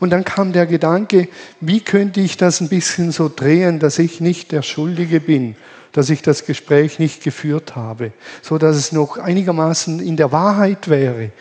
Und 0.00 0.10
dann 0.10 0.24
kam 0.24 0.54
der 0.54 0.64
Gedanke, 0.64 1.28
wie 1.60 1.80
könnte 1.80 2.22
ich 2.22 2.38
das 2.38 2.62
ein 2.62 2.70
bisschen 2.70 3.12
so 3.12 3.30
drehen, 3.34 3.80
dass 3.80 3.98
ich 3.98 4.22
nicht 4.22 4.50
der 4.50 4.62
Schuldige 4.62 5.20
bin, 5.20 5.56
dass 5.92 6.08
ich 6.08 6.22
das 6.22 6.46
Gespräch 6.46 6.98
nicht 6.98 7.22
geführt 7.22 7.76
habe, 7.76 8.12
so 8.40 8.56
dass 8.56 8.76
es 8.76 8.92
noch 8.92 9.18
einigermaßen 9.18 10.00
in 10.00 10.16
der 10.16 10.32
Wahrheit 10.32 10.88
wäre. 10.88 11.32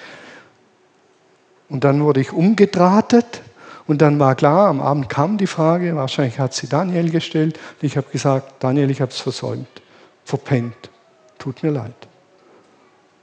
Und 1.69 1.85
dann 1.85 2.03
wurde 2.03 2.19
ich 2.19 2.33
umgedrahtet 2.33 3.41
und 3.87 4.01
dann 4.01 4.19
war 4.19 4.35
klar, 4.35 4.67
am 4.67 4.81
Abend 4.81 5.09
kam 5.09 5.37
die 5.37 5.47
Frage, 5.47 5.95
wahrscheinlich 5.95 6.39
hat 6.39 6.53
sie 6.53 6.67
Daniel 6.67 7.11
gestellt. 7.11 7.59
Und 7.81 7.85
ich 7.85 7.97
habe 7.97 8.07
gesagt, 8.11 8.63
Daniel, 8.63 8.89
ich 8.89 9.01
habe 9.01 9.11
es 9.11 9.19
versäumt, 9.19 9.67
verpennt. 10.23 10.89
Tut 11.37 11.61
mir 11.61 11.71
leid. 11.71 11.93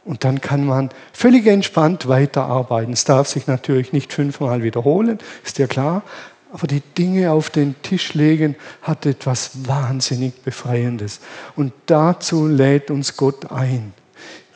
Und 0.04 0.25
dann 0.25 0.40
kann 0.40 0.64
man 0.64 0.90
völlig 1.12 1.47
entspannt 1.47 2.09
weiterarbeiten. 2.09 2.92
Es 2.92 3.04
darf 3.04 3.28
sich 3.28 3.47
natürlich 3.47 3.92
nicht 3.92 4.12
fünfmal 4.12 4.62
wiederholen, 4.62 5.19
ist 5.45 5.59
ja 5.59 5.66
klar. 5.66 6.02
Aber 6.52 6.66
die 6.66 6.81
Dinge 6.81 7.33
auf 7.33 7.50
den 7.50 7.81
Tisch 7.83 8.14
legen 8.14 8.57
hat 8.83 9.07
etwas 9.07 9.66
wahnsinnig 9.66 10.42
Befreiendes. 10.42 11.21
Und 11.57 11.73
dazu 11.87 12.47
lädt 12.47 12.90
uns 12.90 13.16
Gott 13.16 13.50
ein. 13.50 13.95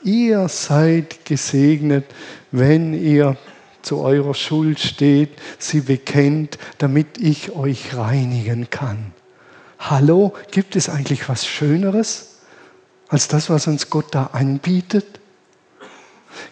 Ihr 0.05 0.49
seid 0.49 1.25
gesegnet, 1.25 2.05
wenn 2.53 2.93
ihr 2.93 3.37
zu 3.87 4.01
eurer 4.01 4.35
Schuld 4.35 4.81
steht, 4.81 5.31
sie 5.61 5.81
bekennt, 5.81 6.59
damit 6.79 7.19
ich 7.19 7.53
euch 7.53 7.97
reinigen 7.97 8.69
kann. 8.69 9.13
Hallo, 9.79 10.33
gibt 10.51 10.75
es 10.75 10.89
eigentlich 10.89 11.29
was 11.29 11.47
Schöneres 11.47 12.39
als 13.07 13.29
das, 13.29 13.49
was 13.49 13.69
uns 13.69 13.89
Gott 13.89 14.13
da 14.13 14.31
anbietet? 14.33 15.21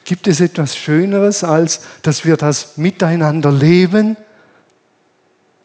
Gibt 0.05 0.29
es 0.29 0.41
etwas 0.41 0.77
Schöneres, 0.77 1.43
als 1.43 1.81
dass 2.03 2.25
wir 2.25 2.37
das 2.37 2.77
miteinander 2.77 3.51
leben? 3.51 4.17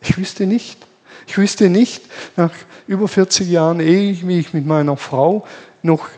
Ich 0.02 0.18
wüsste 0.18 0.48
nicht. 0.48 0.88
Ich 1.28 1.38
wüsste 1.38 1.70
nicht, 1.70 2.02
nach 2.36 2.52
über 2.88 3.08
40 3.08 3.48
Jahren 3.48 3.80
Ehe, 3.80 4.10
ich 4.10 4.54
mit 4.54 4.66
meiner 4.66 4.98
Frau 4.98 5.46
noch 5.84 6.10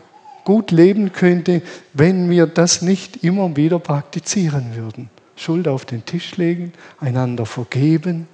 gut 0.44 0.70
leben 0.70 1.12
könnte, 1.12 1.60
wenn 1.92 2.30
wir 2.30 2.46
das 2.46 2.80
nicht 2.80 3.22
immer 3.22 3.54
wieder 3.54 3.78
praktizieren 3.78 4.74
würden. 4.74 5.10
Schuld 5.42 5.68
auf 5.68 5.84
den 5.84 6.04
Tisch 6.04 6.36
legen, 6.36 6.72
einander 7.00 7.46
vergeben 7.46 8.28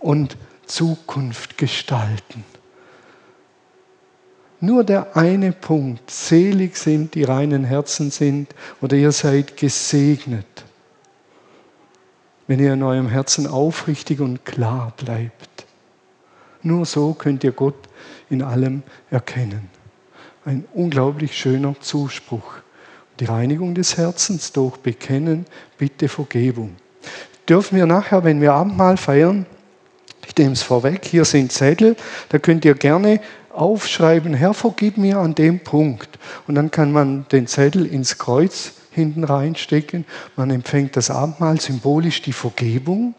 und 0.00 0.36
Zukunft 0.66 1.58
gestalten. 1.58 2.44
Nur 4.60 4.82
der 4.82 5.16
eine 5.16 5.52
Punkt, 5.52 6.10
selig 6.10 6.76
sind, 6.76 7.14
die 7.14 7.24
reinen 7.24 7.64
Herzen 7.64 8.10
sind, 8.10 8.54
oder 8.80 8.96
ihr 8.96 9.12
seid 9.12 9.58
gesegnet, 9.58 10.64
wenn 12.46 12.60
ihr 12.60 12.72
in 12.72 12.82
eurem 12.82 13.08
Herzen 13.08 13.46
aufrichtig 13.46 14.20
und 14.20 14.44
klar 14.46 14.94
bleibt. 14.96 15.66
Nur 16.62 16.86
so 16.86 17.12
könnt 17.12 17.44
ihr 17.44 17.52
Gott 17.52 17.76
in 18.30 18.42
allem 18.42 18.82
erkennen. 19.10 19.68
Ein 20.46 20.64
unglaublich 20.72 21.36
schöner 21.36 21.78
Zuspruch 21.80 22.63
die 23.20 23.26
Reinigung 23.26 23.74
des 23.74 23.96
Herzens 23.96 24.52
durch 24.52 24.76
Bekennen, 24.78 25.46
Bitte 25.78 26.08
Vergebung. 26.08 26.76
Dürfen 27.48 27.76
wir 27.76 27.86
nachher, 27.86 28.24
wenn 28.24 28.40
wir 28.40 28.54
Abendmahl 28.54 28.96
feiern, 28.96 29.46
ich 30.26 30.36
nehme 30.36 30.52
es 30.52 30.62
vorweg, 30.62 31.04
hier 31.04 31.24
sind 31.24 31.52
Zettel, 31.52 31.96
da 32.30 32.38
könnt 32.38 32.64
ihr 32.64 32.74
gerne 32.74 33.20
aufschreiben, 33.52 34.34
Herr, 34.34 34.54
vergib 34.54 34.96
mir 34.96 35.18
an 35.18 35.34
dem 35.34 35.60
Punkt. 35.60 36.18
Und 36.46 36.54
dann 36.54 36.70
kann 36.70 36.92
man 36.92 37.26
den 37.30 37.46
Zettel 37.46 37.86
ins 37.86 38.18
Kreuz 38.18 38.72
hinten 38.90 39.24
reinstecken. 39.24 40.04
Man 40.36 40.50
empfängt 40.50 40.96
das 40.96 41.10
Abendmahl 41.10 41.60
symbolisch 41.60 42.22
die 42.22 42.32
Vergebung, 42.32 43.14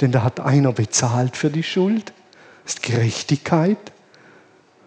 denn 0.00 0.12
da 0.12 0.22
hat 0.22 0.40
einer 0.40 0.72
bezahlt 0.72 1.36
für 1.36 1.50
die 1.50 1.62
Schuld. 1.62 2.12
Das 2.64 2.74
ist 2.74 2.82
Gerechtigkeit. 2.82 3.78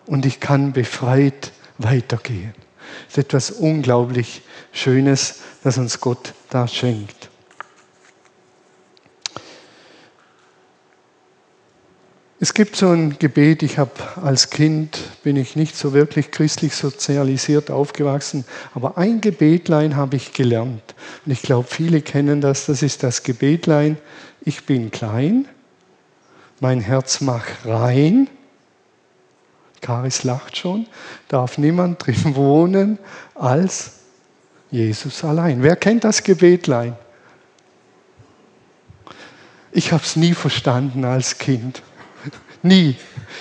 Und 0.05 0.25
ich 0.25 0.39
kann 0.39 0.71
befreit 0.71 1.51
weitergehen. 1.77 2.53
Das 3.07 3.17
ist 3.17 3.25
etwas 3.25 3.51
unglaublich 3.51 4.41
Schönes, 4.71 5.39
das 5.63 5.77
uns 5.77 5.99
Gott 5.99 6.33
da 6.49 6.67
schenkt. 6.67 7.29
Es 12.39 12.53
gibt 12.53 12.75
so 12.75 12.89
ein 12.89 13.17
Gebet, 13.17 13.63
ich 13.63 13.79
habe 13.79 13.91
als 14.21 14.51
Kind, 14.51 14.99
bin 15.23 15.37
ich 15.37 15.55
nicht 15.55 15.75
so 15.75 15.93
wirklich 15.93 16.29
christlich 16.29 16.75
sozialisiert 16.75 17.71
aufgewachsen, 17.71 18.45
aber 18.75 18.95
ein 18.99 19.21
Gebetlein 19.21 19.95
habe 19.95 20.17
ich 20.17 20.33
gelernt. 20.33 20.93
Und 21.25 21.31
ich 21.31 21.41
glaube, 21.41 21.67
viele 21.67 22.01
kennen 22.01 22.39
das, 22.39 22.67
das 22.67 22.83
ist 22.83 23.01
das 23.01 23.23
Gebetlein, 23.23 23.97
ich 24.41 24.67
bin 24.67 24.91
klein, 24.91 25.47
mein 26.59 26.79
Herz 26.79 27.21
macht 27.21 27.65
rein, 27.65 28.29
Karis 29.81 30.23
lacht 30.23 30.57
schon, 30.57 30.87
darf 31.27 31.57
niemand 31.57 32.03
drin 32.05 32.35
wohnen 32.35 32.99
als 33.35 33.93
Jesus 34.71 35.23
allein. 35.23 35.63
Wer 35.63 35.75
kennt 35.75 36.03
das 36.03 36.23
Gebetlein? 36.23 36.95
Ich 39.71 39.91
habe 39.91 40.03
es 40.03 40.15
nie 40.15 40.33
verstanden 40.33 41.05
als 41.05 41.37
Kind. 41.37 41.83
Nie. 42.63 42.95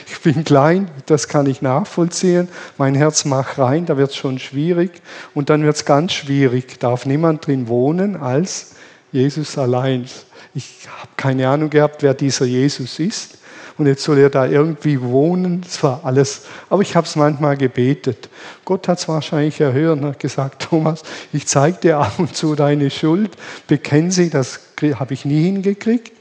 Ich 0.06 0.20
bin 0.20 0.44
klein, 0.44 0.90
das 1.06 1.28
kann 1.28 1.46
ich 1.46 1.62
nachvollziehen. 1.62 2.48
Mein 2.76 2.94
Herz 2.94 3.24
macht 3.24 3.58
rein, 3.58 3.86
da 3.86 3.96
wird 3.96 4.10
es 4.10 4.16
schon 4.16 4.38
schwierig. 4.38 5.00
Und 5.34 5.48
dann 5.48 5.62
wird 5.62 5.76
es 5.76 5.84
ganz 5.84 6.12
schwierig. 6.12 6.78
Darf 6.78 7.06
niemand 7.06 7.46
drin 7.46 7.68
wohnen 7.68 8.16
als 8.16 8.74
Jesus 9.12 9.56
allein. 9.56 10.06
Ich 10.54 10.86
habe 10.98 11.08
keine 11.16 11.48
Ahnung 11.48 11.70
gehabt, 11.70 12.02
wer 12.02 12.14
dieser 12.14 12.44
Jesus 12.44 12.98
ist. 12.98 13.38
Und 13.78 13.86
jetzt 13.86 14.04
soll 14.04 14.18
er 14.18 14.30
da 14.30 14.46
irgendwie 14.46 15.00
wohnen. 15.00 15.60
Das 15.60 15.82
war 15.82 16.00
alles. 16.04 16.46
Aber 16.70 16.80
ich 16.82 16.96
habe 16.96 17.06
es 17.06 17.14
manchmal 17.14 17.56
gebetet. 17.56 18.30
Gott 18.64 18.88
hat 18.88 18.98
es 18.98 19.08
wahrscheinlich 19.08 19.60
erhört 19.60 19.98
und 19.98 20.06
hat 20.06 20.18
gesagt, 20.18 20.62
Thomas, 20.70 21.02
ich 21.32 21.46
zeige 21.46 21.78
dir 21.78 21.98
ab 21.98 22.18
und 22.18 22.34
zu 22.34 22.54
deine 22.54 22.90
Schuld. 22.90 23.36
Bekenn 23.66 24.10
sie, 24.10 24.30
das 24.30 24.60
habe 24.94 25.14
ich 25.14 25.24
nie 25.24 25.44
hingekriegt. 25.44 26.12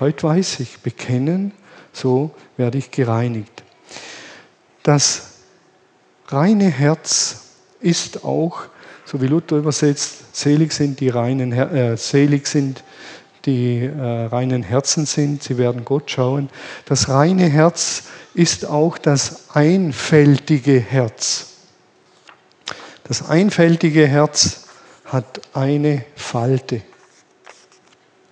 Heute 0.00 0.24
weiß 0.24 0.60
ich, 0.60 0.80
bekennen, 0.80 1.52
so 1.92 2.32
werde 2.56 2.76
ich 2.78 2.90
gereinigt. 2.90 3.62
Das 4.82 5.40
reine 6.28 6.68
Herz 6.68 7.54
ist 7.80 8.24
auch, 8.24 8.62
so 9.04 9.22
wie 9.22 9.26
Luther 9.26 9.56
übersetzt, 9.56 10.36
selig 10.36 10.72
sind 10.72 11.00
die 11.00 11.08
reinen, 11.08 11.52
äh, 11.52 11.96
selig 11.96 12.46
sind 12.46 12.82
die 13.46 13.78
äh, 13.84 14.26
reinen 14.26 14.62
Herzen 14.62 15.06
sind, 15.06 15.42
sie 15.42 15.56
werden 15.56 15.84
Gott 15.84 16.10
schauen. 16.10 16.50
Das 16.84 17.08
reine 17.08 17.48
Herz 17.48 18.04
ist 18.34 18.66
auch 18.66 18.98
das 18.98 19.50
einfältige 19.54 20.78
Herz. 20.80 21.54
Das 23.04 23.28
einfältige 23.28 24.06
Herz 24.06 24.66
hat 25.04 25.40
eine 25.54 26.04
Falte 26.16 26.82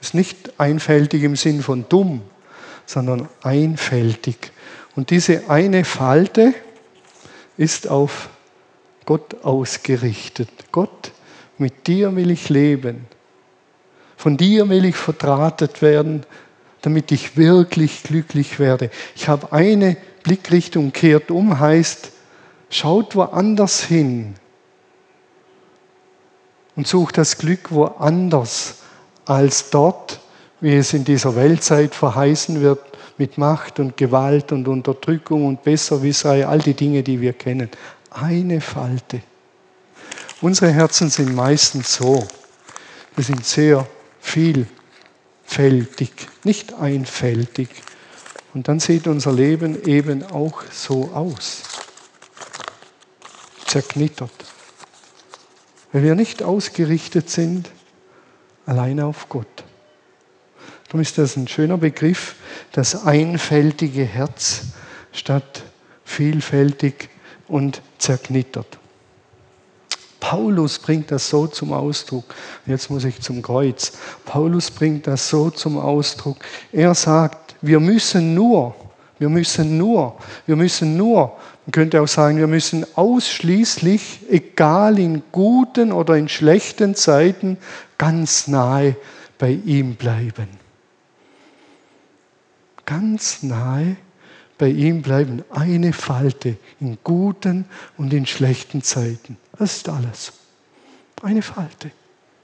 ist 0.04 0.12
nicht 0.12 0.60
einfältig 0.60 1.22
im 1.22 1.34
Sinn 1.34 1.62
von 1.62 1.88
dumm, 1.88 2.20
sondern 2.84 3.26
einfältig. 3.42 4.52
Und 4.94 5.08
diese 5.08 5.48
eine 5.48 5.86
Falte 5.86 6.52
ist 7.56 7.88
auf 7.88 8.28
Gott 9.06 9.42
ausgerichtet. 9.42 10.50
Gott, 10.72 11.12
mit 11.56 11.86
dir 11.86 12.14
will 12.16 12.30
ich 12.30 12.50
leben. 12.50 13.06
Von 14.16 14.36
dir 14.36 14.68
will 14.68 14.84
ich 14.84 14.96
verdrahtet 14.96 15.82
werden, 15.82 16.24
damit 16.82 17.12
ich 17.12 17.36
wirklich 17.36 18.02
glücklich 18.02 18.58
werde. 18.58 18.90
Ich 19.16 19.28
habe 19.28 19.52
eine 19.52 19.96
Blickrichtung 20.22 20.92
kehrt 20.92 21.30
um, 21.30 21.58
heißt, 21.58 22.12
schaut 22.70 23.16
woanders 23.16 23.82
hin 23.82 24.34
und 26.76 26.86
sucht 26.86 27.18
das 27.18 27.38
Glück 27.38 27.70
woanders 27.70 28.82
als 29.26 29.70
dort, 29.70 30.20
wie 30.60 30.74
es 30.74 30.92
in 30.92 31.04
dieser 31.04 31.36
Weltzeit 31.36 31.94
verheißen 31.94 32.60
wird, 32.60 32.80
mit 33.16 33.38
Macht 33.38 33.78
und 33.78 33.96
Gewalt 33.96 34.50
und 34.50 34.66
Unterdrückung 34.66 35.46
und 35.46 35.62
Besserwisserei, 35.62 36.46
all 36.46 36.58
die 36.58 36.74
Dinge, 36.74 37.02
die 37.02 37.20
wir 37.20 37.32
kennen. 37.32 37.70
Eine 38.10 38.60
Falte. 38.60 39.20
Unsere 40.40 40.72
Herzen 40.72 41.10
sind 41.10 41.34
meistens 41.34 41.94
so. 41.94 42.26
Wir 43.14 43.24
sind 43.24 43.44
sehr 43.44 43.86
vielfältig, 44.24 46.10
nicht 46.42 46.72
einfältig. 46.74 47.68
Und 48.54 48.66
dann 48.68 48.80
sieht 48.80 49.06
unser 49.06 49.32
Leben 49.32 49.84
eben 49.86 50.24
auch 50.24 50.62
so 50.72 51.10
aus. 51.12 51.62
Zerknittert. 53.66 54.32
Wenn 55.92 56.02
wir 56.02 56.14
nicht 56.14 56.42
ausgerichtet 56.42 57.30
sind 57.30 57.70
alleine 58.66 59.06
auf 59.06 59.28
Gott. 59.28 59.64
Darum 60.86 61.00
ist 61.00 61.18
das 61.18 61.36
ein 61.36 61.46
schöner 61.46 61.76
Begriff, 61.76 62.36
das 62.72 63.04
einfältige 63.04 64.04
Herz 64.04 64.62
statt 65.12 65.62
vielfältig 66.04 67.10
und 67.46 67.82
zerknittert. 67.98 68.78
Paulus 70.24 70.78
bringt 70.78 71.10
das 71.10 71.28
so 71.28 71.46
zum 71.46 71.72
Ausdruck. 71.72 72.34
Jetzt 72.64 72.88
muss 72.90 73.04
ich 73.04 73.20
zum 73.20 73.42
Kreuz. 73.42 73.92
Paulus 74.24 74.70
bringt 74.70 75.06
das 75.06 75.28
so 75.28 75.50
zum 75.50 75.78
Ausdruck. 75.78 76.38
Er 76.72 76.94
sagt, 76.94 77.56
wir 77.60 77.78
müssen 77.78 78.34
nur, 78.34 78.74
wir 79.18 79.28
müssen 79.28 79.76
nur, 79.76 80.16
wir 80.46 80.56
müssen 80.56 80.96
nur 80.96 81.36
man 81.66 81.72
könnte 81.72 82.02
auch 82.02 82.08
sagen, 82.08 82.36
wir 82.36 82.46
müssen 82.46 82.86
ausschließlich, 82.94 84.20
egal 84.28 84.98
in 84.98 85.22
guten 85.32 85.92
oder 85.92 86.16
in 86.16 86.28
schlechten 86.28 86.94
Zeiten, 86.94 87.56
ganz 87.96 88.48
nahe 88.48 88.96
bei 89.38 89.52
ihm 89.64 89.94
bleiben. 89.94 90.48
Ganz 92.84 93.42
nahe 93.42 93.96
bei 94.58 94.68
ihm 94.68 95.00
bleiben. 95.00 95.42
Eine 95.48 95.94
Falte 95.94 96.58
in 96.80 96.98
guten 97.02 97.64
und 97.96 98.12
in 98.12 98.26
schlechten 98.26 98.82
Zeiten. 98.82 99.38
Das 99.58 99.76
ist 99.76 99.88
alles. 99.88 100.32
Eine 101.22 101.42
Falte. 101.42 101.90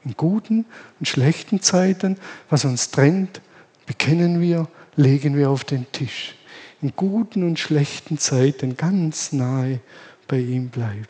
In 0.04 0.16
guten 0.16 0.64
und 0.98 1.06
schlechten 1.06 1.60
Zeiten, 1.60 2.16
was 2.48 2.64
uns 2.64 2.90
trennt, 2.90 3.40
bekennen 3.86 4.40
wir, 4.40 4.68
legen 4.96 5.36
wir 5.36 5.50
auf 5.50 5.64
den 5.64 5.90
Tisch 5.92 6.34
in 6.82 6.92
guten 6.96 7.42
und 7.42 7.58
schlechten 7.58 8.18
Zeiten 8.18 8.76
ganz 8.76 9.32
nahe 9.32 9.80
bei 10.28 10.38
ihm 10.38 10.68
bleiben. 10.68 11.06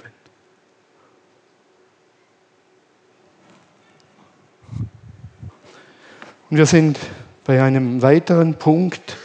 Und 6.51 6.57
wir 6.57 6.67
sind 6.67 6.99
bei 7.45 7.63
einem 7.63 8.03
weiteren 8.03 8.55
Punkt. 8.55 9.17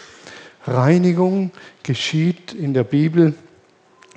Reinigung 0.68 1.52
geschieht 1.82 2.54
in 2.54 2.74
der 2.74 2.84
Bibel 2.84 3.34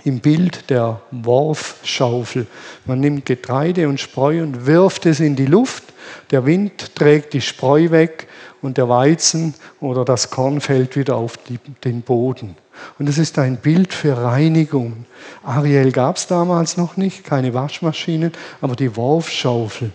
im 0.04 0.20
Bild 0.20 0.70
der 0.70 1.00
Worfschaufel. 1.11 2.46
Man 2.87 3.00
nimmt 3.00 3.26
Getreide 3.26 3.88
und 3.88 4.00
Spreu 4.00 4.42
und 4.42 4.66
wirft 4.66 5.06
es 5.06 5.20
in 5.20 5.37
die 5.37 5.46
Luft. 5.46 5.84
Der 6.30 6.46
Wind 6.46 6.94
trägt 6.94 7.32
die 7.32 7.40
Spreu 7.40 7.90
weg 7.90 8.28
und 8.62 8.78
der 8.78 8.88
Weizen 8.88 9.54
oder 9.80 10.04
das 10.04 10.30
Korn 10.30 10.61
fällt 10.61 10.96
wieder 10.96 11.16
auf 11.16 11.37
die, 11.37 11.58
den 11.84 12.02
Boden. 12.02 12.56
Und 12.98 13.08
es 13.08 13.18
ist 13.18 13.38
ein 13.38 13.56
Bild 13.56 13.92
für 13.92 14.16
Reinigung. 14.16 15.04
Ariel 15.44 15.92
gab 15.92 16.16
es 16.16 16.26
damals 16.26 16.76
noch 16.76 16.96
nicht, 16.96 17.24
keine 17.24 17.54
Waschmaschinen, 17.54 18.32
aber 18.61 18.76
die 18.76 18.96
Worfschaufel. 18.96 19.90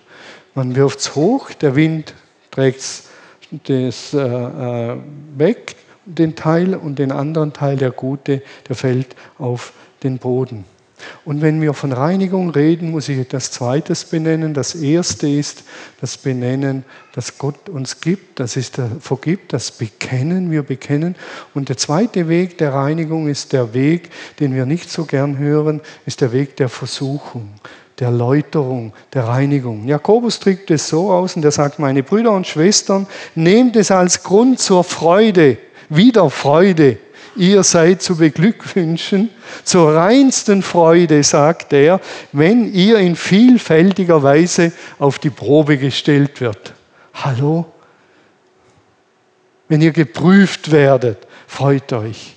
Man 0.53 0.75
wirft 0.75 0.99
es 0.99 1.15
hoch, 1.15 1.51
der 1.51 1.75
Wind 1.75 2.13
trägt 2.51 2.79
es 3.67 4.13
äh, 4.13 4.17
äh, 4.17 4.97
weg, 5.37 5.75
den 6.05 6.35
Teil, 6.35 6.75
und 6.75 6.99
den 6.99 7.11
anderen 7.11 7.53
Teil, 7.53 7.77
der 7.77 7.91
gute, 7.91 8.41
der 8.67 8.75
fällt 8.75 9.15
auf 9.37 9.71
den 10.03 10.17
Boden. 10.17 10.65
Und 11.25 11.41
wenn 11.41 11.61
wir 11.61 11.73
von 11.73 11.91
Reinigung 11.91 12.49
reden, 12.49 12.91
muss 12.91 13.09
ich 13.09 13.17
etwas 13.17 13.51
Zweites 13.51 14.05
benennen. 14.05 14.53
Das 14.53 14.75
Erste 14.75 15.27
ist 15.27 15.63
das 15.99 16.17
Benennen, 16.17 16.85
dass 17.13 17.37
Gott 17.37 17.69
uns 17.69 17.99
gibt, 17.99 18.39
das 18.39 18.55
ist 18.55 18.77
der 18.77 18.89
Vergibt, 18.99 19.53
das 19.53 19.71
Bekennen, 19.71 20.51
wir 20.51 20.63
bekennen. 20.63 21.15
Und 21.53 21.69
der 21.69 21.77
zweite 21.77 22.29
Weg 22.29 22.57
der 22.57 22.73
Reinigung 22.73 23.27
ist 23.27 23.53
der 23.53 23.73
Weg, 23.73 24.11
den 24.39 24.55
wir 24.55 24.65
nicht 24.65 24.89
so 24.89 25.05
gern 25.05 25.37
hören, 25.37 25.81
ist 26.05 26.21
der 26.21 26.31
Weg 26.31 26.55
der 26.57 26.69
Versuchung 26.69 27.49
der 27.99 28.11
Läuterung, 28.11 28.91
der 29.13 29.27
Reinigung. 29.27 29.87
Jakobus 29.87 30.39
drückt 30.39 30.71
es 30.71 30.87
so 30.87 31.11
aus 31.11 31.35
und 31.35 31.45
er 31.45 31.51
sagt, 31.51 31.79
meine 31.79 32.03
Brüder 32.03 32.31
und 32.31 32.47
Schwestern, 32.47 33.07
nehmt 33.35 33.75
es 33.75 33.91
als 33.91 34.23
Grund 34.23 34.59
zur 34.59 34.83
Freude, 34.83 35.57
wieder 35.89 36.29
Freude, 36.29 36.97
ihr 37.35 37.63
seid 37.63 38.01
zu 38.01 38.17
beglückwünschen, 38.17 39.29
zur 39.63 39.95
reinsten 39.95 40.61
Freude, 40.61 41.23
sagt 41.23 41.73
er, 41.73 41.99
wenn 42.31 42.71
ihr 42.73 42.99
in 42.99 43.15
vielfältiger 43.15 44.23
Weise 44.23 44.71
auf 44.99 45.19
die 45.19 45.29
Probe 45.29 45.77
gestellt 45.77 46.41
wird. 46.41 46.73
Hallo? 47.13 47.65
Wenn 49.67 49.81
ihr 49.81 49.91
geprüft 49.91 50.71
werdet, 50.71 51.27
freut 51.47 51.91
euch. 51.93 52.35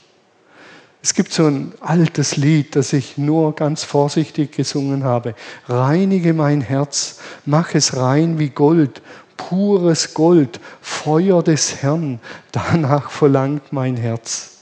Es 1.03 1.15
gibt 1.15 1.33
so 1.33 1.47
ein 1.47 1.73
altes 1.81 2.37
Lied, 2.37 2.75
das 2.75 2.93
ich 2.93 3.17
nur 3.17 3.55
ganz 3.55 3.85
vorsichtig 3.85 4.53
gesungen 4.53 5.05
habe. 5.05 5.35
Reinige 5.69 6.33
mein 6.33 6.61
Herz, 6.61 7.21
mach 7.45 7.75
es 7.75 7.97
rein 7.97 8.41
wie 8.41 8.49
Gold, 8.49 9.03
pures 9.37 10.15
Gold, 10.15 10.59
Feuer 10.81 11.43
des 11.43 11.83
Herrn, 11.83 12.19
danach 12.51 13.11
verlangt 13.11 13.73
mein 13.73 13.97
Herz. 13.97 14.56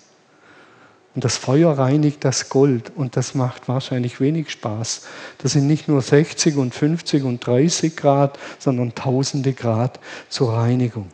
Und 1.14 1.24
das 1.24 1.36
Feuer 1.36 1.78
reinigt 1.78 2.24
das 2.24 2.48
Gold 2.48 2.90
und 2.96 3.16
das 3.16 3.34
macht 3.34 3.68
wahrscheinlich 3.68 4.20
wenig 4.20 4.50
Spaß. 4.50 5.06
Das 5.38 5.52
sind 5.52 5.68
nicht 5.68 5.88
nur 5.88 6.02
60 6.02 6.56
und 6.56 6.74
50 6.74 7.22
und 7.22 7.46
30 7.46 7.96
Grad, 7.96 8.38
sondern 8.58 8.94
tausende 8.94 9.52
Grad 9.52 10.00
zur 10.28 10.54
Reinigung. 10.54 11.08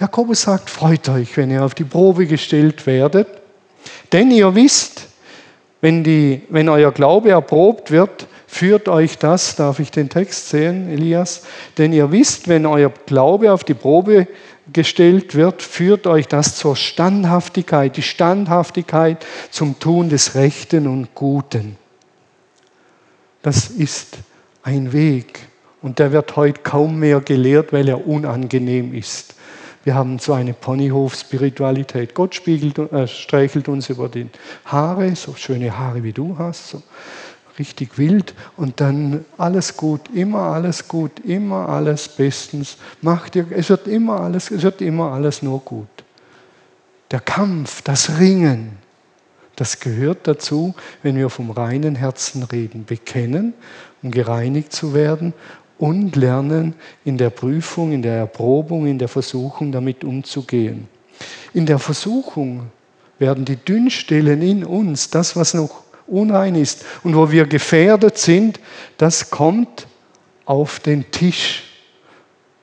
Jakobus 0.00 0.42
sagt, 0.42 0.70
freut 0.70 1.08
euch, 1.08 1.36
wenn 1.36 1.50
ihr 1.50 1.64
auf 1.64 1.74
die 1.74 1.84
Probe 1.84 2.26
gestellt 2.26 2.86
werdet, 2.86 3.28
denn 4.12 4.30
ihr 4.30 4.54
wisst, 4.54 5.06
wenn, 5.80 6.02
die, 6.02 6.42
wenn 6.48 6.68
euer 6.68 6.90
Glaube 6.90 7.30
erprobt 7.30 7.90
wird, 7.92 8.26
führt 8.48 8.88
euch 8.88 9.18
das, 9.18 9.54
darf 9.54 9.78
ich 9.78 9.90
den 9.90 10.08
Text 10.08 10.48
sehen, 10.48 10.90
Elias? 10.90 11.42
Denn 11.76 11.92
ihr 11.92 12.10
wisst, 12.10 12.48
wenn 12.48 12.66
euer 12.66 12.92
Glaube 13.06 13.52
auf 13.52 13.62
die 13.62 13.74
Probe 13.74 14.26
gestellt 14.72 15.34
wird, 15.34 15.62
führt 15.62 16.06
euch 16.06 16.28
das 16.28 16.56
zur 16.56 16.76
Standhaftigkeit, 16.76 17.96
die 17.96 18.02
Standhaftigkeit 18.02 19.24
zum 19.50 19.78
Tun 19.78 20.08
des 20.08 20.34
Rechten 20.34 20.86
und 20.86 21.14
Guten. 21.14 21.76
Das 23.42 23.68
ist 23.68 24.18
ein 24.62 24.92
Weg 24.92 25.40
und 25.80 25.98
der 25.98 26.12
wird 26.12 26.36
heute 26.36 26.60
kaum 26.62 26.98
mehr 26.98 27.20
gelehrt, 27.20 27.72
weil 27.72 27.88
er 27.88 28.06
unangenehm 28.06 28.94
ist. 28.94 29.34
Wir 29.84 29.94
haben 29.94 30.18
so 30.18 30.34
eine 30.34 30.52
Ponyhof-Spiritualität. 30.52 32.14
Gott 32.14 32.34
spiegelt, 32.34 32.78
äh, 32.78 33.06
streichelt 33.06 33.68
uns 33.68 33.88
über 33.88 34.08
die 34.08 34.26
Haare, 34.66 35.16
so 35.16 35.34
schöne 35.34 35.78
Haare 35.78 36.02
wie 36.02 36.12
du 36.12 36.36
hast. 36.36 36.68
So 36.68 36.82
richtig 37.58 37.98
wild 37.98 38.34
und 38.56 38.80
dann 38.80 39.24
alles 39.36 39.76
gut, 39.76 40.02
immer 40.14 40.40
alles 40.40 40.88
gut, 40.88 41.20
immer 41.20 41.68
alles 41.68 42.08
bestens. 42.08 42.76
Macht 43.02 43.34
dir, 43.34 43.46
es 43.50 43.68
wird 43.68 43.86
immer 43.86 44.20
alles, 44.20 44.50
es 44.50 44.62
wird 44.62 44.80
immer 44.80 45.12
alles 45.12 45.42
nur 45.42 45.60
gut. 45.60 45.88
Der 47.10 47.20
Kampf, 47.20 47.82
das 47.82 48.18
Ringen, 48.18 48.78
das 49.56 49.80
gehört 49.80 50.28
dazu, 50.28 50.74
wenn 51.02 51.16
wir 51.16 51.30
vom 51.30 51.50
reinen 51.50 51.96
Herzen 51.96 52.44
reden. 52.44 52.84
Bekennen, 52.84 53.54
um 54.02 54.10
gereinigt 54.10 54.72
zu 54.72 54.94
werden 54.94 55.34
und 55.78 56.14
lernen, 56.14 56.74
in 57.04 57.18
der 57.18 57.30
Prüfung, 57.30 57.92
in 57.92 58.02
der 58.02 58.18
Erprobung, 58.18 58.86
in 58.86 58.98
der 58.98 59.08
Versuchung 59.08 59.72
damit 59.72 60.04
umzugehen. 60.04 60.86
In 61.54 61.66
der 61.66 61.78
Versuchung 61.78 62.70
werden 63.18 63.44
die 63.44 63.56
Dünnstellen 63.56 64.42
in 64.42 64.64
uns, 64.64 65.10
das, 65.10 65.34
was 65.34 65.54
noch 65.54 65.87
unrein 66.08 66.54
ist 66.54 66.84
und 67.04 67.14
wo 67.14 67.30
wir 67.30 67.46
gefährdet 67.46 68.18
sind, 68.18 68.60
das 68.96 69.30
kommt 69.30 69.86
auf 70.44 70.80
den 70.80 71.10
Tisch. 71.10 71.64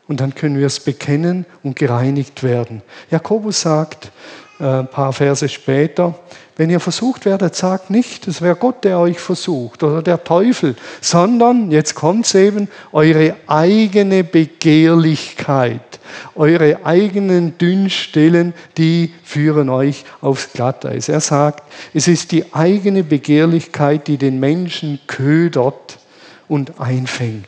Und 0.08 0.20
dann 0.20 0.36
können 0.36 0.60
wir 0.60 0.68
es 0.68 0.80
bekennen 0.80 1.46
und 1.64 1.76
gereinigt 1.76 2.44
werden. 2.44 2.82
Jakobus 3.10 3.62
sagt 3.62 4.12
ein 4.60 4.88
paar 4.88 5.12
Verse 5.12 5.48
später, 5.50 6.16
wenn 6.58 6.70
ihr 6.70 6.80
versucht 6.80 7.26
werdet, 7.26 7.56
sagt 7.56 7.90
nicht, 7.90 8.28
es 8.28 8.42
wäre 8.42 8.56
Gott, 8.56 8.86
der 8.86 9.00
euch 9.00 9.20
versucht 9.20 9.84
oder 9.84 10.02
der 10.02 10.24
Teufel, 10.24 10.76
sondern, 11.02 11.70
jetzt 11.70 11.96
kommt 11.96 12.26
es 12.26 12.36
eben, 12.36 12.70
eure 12.94 13.36
eigene 13.48 14.24
Begehrlichkeit, 14.24 16.00
eure 16.36 16.86
eigenen 16.86 17.58
Dünnstellen, 17.58 18.54
die 18.78 19.14
führen 19.26 19.68
euch 19.68 20.06
aufs 20.22 20.54
Glatteis. 20.54 21.10
Er 21.10 21.20
sagt, 21.20 21.64
es 21.94 22.08
ist 22.08 22.32
die 22.32 22.54
eigene 22.54 23.04
Begehrlichkeit, 23.04 24.08
die 24.08 24.18
den 24.18 24.40
Menschen 24.40 25.00
ködert 25.08 26.00
und 26.48 26.80
einfängt. 26.80 27.48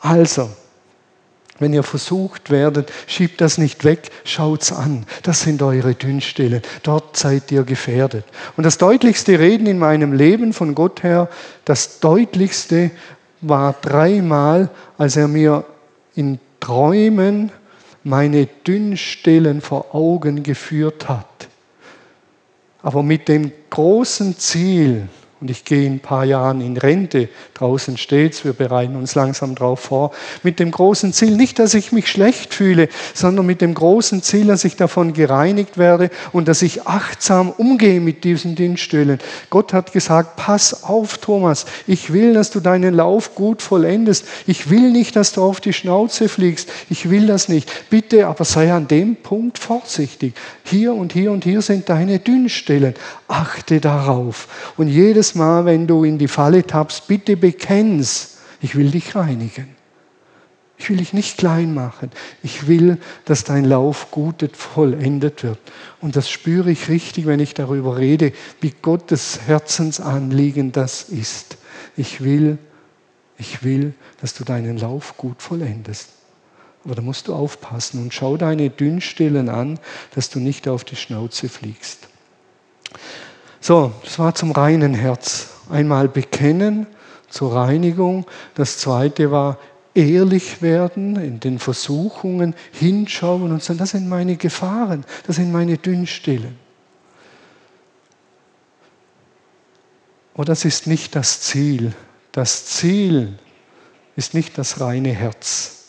Also, 0.00 0.50
wenn 1.58 1.72
ihr 1.72 1.82
versucht 1.82 2.50
werdet, 2.50 2.92
schiebt 3.06 3.40
das 3.40 3.58
nicht 3.58 3.84
weg, 3.84 4.10
schaut's 4.24 4.72
an. 4.72 5.06
Das 5.22 5.42
sind 5.42 5.62
eure 5.62 5.94
Dünnstellen. 5.94 6.62
Dort 6.82 7.16
seid 7.16 7.52
ihr 7.52 7.62
gefährdet. 7.62 8.24
Und 8.56 8.64
das 8.64 8.78
deutlichste 8.78 9.38
Reden 9.38 9.66
in 9.66 9.78
meinem 9.78 10.12
Leben 10.12 10.52
von 10.52 10.74
Gott 10.74 11.02
her, 11.02 11.28
das 11.64 12.00
deutlichste 12.00 12.90
war 13.40 13.74
dreimal, 13.80 14.68
als 14.98 15.16
er 15.16 15.28
mir 15.28 15.64
in 16.14 16.40
Träumen 16.60 17.52
meine 18.02 18.46
Dünnstellen 18.46 19.60
vor 19.60 19.94
Augen 19.94 20.42
geführt 20.42 21.08
hat. 21.08 21.48
Aber 22.82 23.02
mit 23.02 23.28
dem 23.28 23.52
großen 23.70 24.38
Ziel, 24.38 25.08
und 25.44 25.50
ich 25.50 25.66
gehe 25.66 25.84
in 25.84 25.96
ein 25.96 26.00
paar 26.00 26.24
Jahren 26.24 26.62
in 26.62 26.78
Rente. 26.78 27.28
Draußen 27.52 27.98
steht's, 27.98 28.46
wir 28.46 28.54
bereiten 28.54 28.96
uns 28.96 29.14
langsam 29.14 29.54
darauf 29.54 29.78
vor. 29.78 30.10
Mit 30.42 30.58
dem 30.58 30.70
großen 30.70 31.12
Ziel, 31.12 31.36
nicht, 31.36 31.58
dass 31.58 31.74
ich 31.74 31.92
mich 31.92 32.08
schlecht 32.08 32.54
fühle, 32.54 32.88
sondern 33.12 33.44
mit 33.44 33.60
dem 33.60 33.74
großen 33.74 34.22
Ziel, 34.22 34.46
dass 34.46 34.64
ich 34.64 34.76
davon 34.76 35.12
gereinigt 35.12 35.76
werde 35.76 36.08
und 36.32 36.48
dass 36.48 36.62
ich 36.62 36.86
achtsam 36.86 37.50
umgehe 37.50 38.00
mit 38.00 38.24
diesen 38.24 38.54
Dienststellen. 38.54 39.18
Gott 39.50 39.74
hat 39.74 39.92
gesagt, 39.92 40.36
pass 40.36 40.82
auf, 40.82 41.18
Thomas, 41.18 41.66
ich 41.86 42.10
will, 42.10 42.32
dass 42.32 42.50
du 42.50 42.60
deinen 42.60 42.94
Lauf 42.94 43.34
gut 43.34 43.60
vollendest. 43.60 44.24
Ich 44.46 44.70
will 44.70 44.92
nicht, 44.92 45.14
dass 45.14 45.34
du 45.34 45.42
auf 45.42 45.60
die 45.60 45.74
Schnauze 45.74 46.30
fliegst. 46.30 46.70
Ich 46.88 47.10
will 47.10 47.26
das 47.26 47.50
nicht. 47.50 47.90
Bitte, 47.90 48.28
aber 48.28 48.46
sei 48.46 48.72
an 48.72 48.88
dem 48.88 49.16
Punkt 49.16 49.58
vorsichtig. 49.58 50.32
Hier 50.64 50.94
und 50.94 51.12
hier 51.12 51.32
und 51.32 51.44
hier 51.44 51.60
sind 51.60 51.90
deine 51.90 52.18
Dünnstellen. 52.18 52.94
Achte 53.28 53.78
darauf. 53.78 54.48
Und 54.78 54.88
jedes 54.88 55.33
Mal, 55.34 55.64
wenn 55.64 55.86
du 55.86 56.04
in 56.04 56.18
die 56.18 56.28
Falle 56.28 56.66
tappst, 56.66 57.06
bitte 57.06 57.36
bekenn's. 57.36 58.38
Ich 58.60 58.76
will 58.76 58.90
dich 58.90 59.14
reinigen. 59.14 59.74
Ich 60.76 60.90
will 60.90 60.96
dich 60.96 61.12
nicht 61.12 61.38
klein 61.38 61.72
machen. 61.72 62.10
Ich 62.42 62.66
will, 62.66 62.98
dass 63.24 63.44
dein 63.44 63.64
Lauf 63.64 64.10
gut 64.10 64.44
vollendet 64.54 65.42
wird. 65.42 65.58
Und 66.00 66.16
das 66.16 66.28
spüre 66.28 66.70
ich 66.70 66.88
richtig, 66.88 67.26
wenn 67.26 67.40
ich 67.40 67.54
darüber 67.54 67.96
rede, 67.96 68.32
wie 68.60 68.74
Gottes 68.82 69.40
Herzensanliegen 69.46 70.72
das 70.72 71.04
ist. 71.04 71.58
Ich 71.96 72.22
will, 72.22 72.58
ich 73.38 73.62
will, 73.62 73.94
dass 74.20 74.34
du 74.34 74.44
deinen 74.44 74.78
Lauf 74.78 75.16
gut 75.16 75.40
vollendest. 75.40 76.10
Aber 76.84 76.94
da 76.94 77.02
musst 77.02 77.28
du 77.28 77.34
aufpassen 77.34 78.02
und 78.02 78.12
schau 78.12 78.36
deine 78.36 78.68
Dünnstellen 78.68 79.48
an, 79.48 79.78
dass 80.14 80.28
du 80.28 80.38
nicht 80.38 80.68
auf 80.68 80.84
die 80.84 80.96
Schnauze 80.96 81.48
fliegst. 81.48 82.08
So, 83.66 83.94
das 84.02 84.18
war 84.18 84.34
zum 84.34 84.50
reinen 84.50 84.92
Herz. 84.92 85.48
Einmal 85.70 86.06
bekennen 86.06 86.86
zur 87.30 87.54
Reinigung. 87.54 88.26
Das 88.54 88.76
zweite 88.76 89.30
war 89.30 89.58
ehrlich 89.94 90.60
werden 90.60 91.16
in 91.16 91.40
den 91.40 91.58
Versuchungen, 91.58 92.54
hinschauen 92.72 93.50
und 93.50 93.62
sagen, 93.62 93.78
das 93.78 93.92
sind 93.92 94.06
meine 94.06 94.36
Gefahren, 94.36 95.06
das 95.26 95.36
sind 95.36 95.50
meine 95.50 95.78
Dünnstellen. 95.78 96.58
Aber 100.34 100.44
das 100.44 100.66
ist 100.66 100.86
nicht 100.86 101.16
das 101.16 101.40
Ziel. 101.40 101.94
Das 102.32 102.66
Ziel 102.66 103.38
ist 104.14 104.34
nicht 104.34 104.58
das 104.58 104.82
reine 104.82 105.12
Herz. 105.12 105.86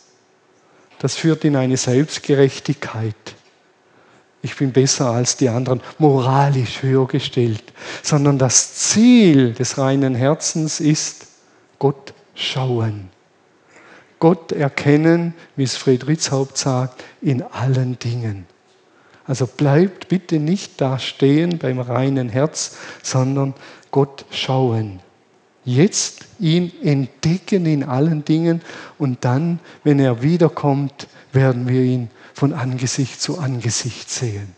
Das 1.00 1.18
führt 1.18 1.44
in 1.44 1.58
eine 1.58 1.76
Selbstgerechtigkeit 1.76 3.36
ich 4.46 4.56
bin 4.56 4.72
besser 4.72 5.10
als 5.10 5.38
die 5.38 5.50
anderen, 5.50 5.82
moralisch 5.98 6.84
höher 6.84 7.08
gestellt, 7.08 7.64
sondern 8.04 8.38
das 8.38 8.76
Ziel 8.76 9.54
des 9.54 9.80
reinen 9.80 10.14
Herzens 10.14 10.80
ist 10.80 11.26
Gott 11.80 12.14
schauen. 12.36 13.10
Gott 14.20 14.52
erkennen, 14.52 15.34
wie 15.56 15.64
es 15.64 15.76
Friedrichs 15.76 16.30
Haupt 16.30 16.60
sagt, 16.60 17.04
in 17.24 17.42
allen 17.42 17.98
Dingen. 17.98 18.46
Also 19.26 19.48
bleibt 19.48 20.10
bitte 20.10 20.38
nicht 20.38 20.80
da 20.80 21.00
stehen 21.00 21.58
beim 21.58 21.80
reinen 21.80 22.30
Herz, 22.30 22.78
sondern 23.02 23.56
Gott 23.90 24.26
schauen. 24.30 25.00
Jetzt 25.64 26.28
ihn 26.40 26.72
entdecken 26.84 27.66
in 27.66 27.84
allen 27.84 28.24
Dingen 28.24 28.62
und 29.00 29.26
dann, 29.26 29.60
wenn 29.84 29.98
er 29.98 30.22
wiederkommt, 30.22 31.08
werden 31.34 31.68
wir 31.68 31.82
ihn 31.82 32.10
von 32.36 32.54
Angesicht 32.54 33.22
zu 33.22 33.40
Angesicht 33.40 34.10
sehen. 34.10 34.56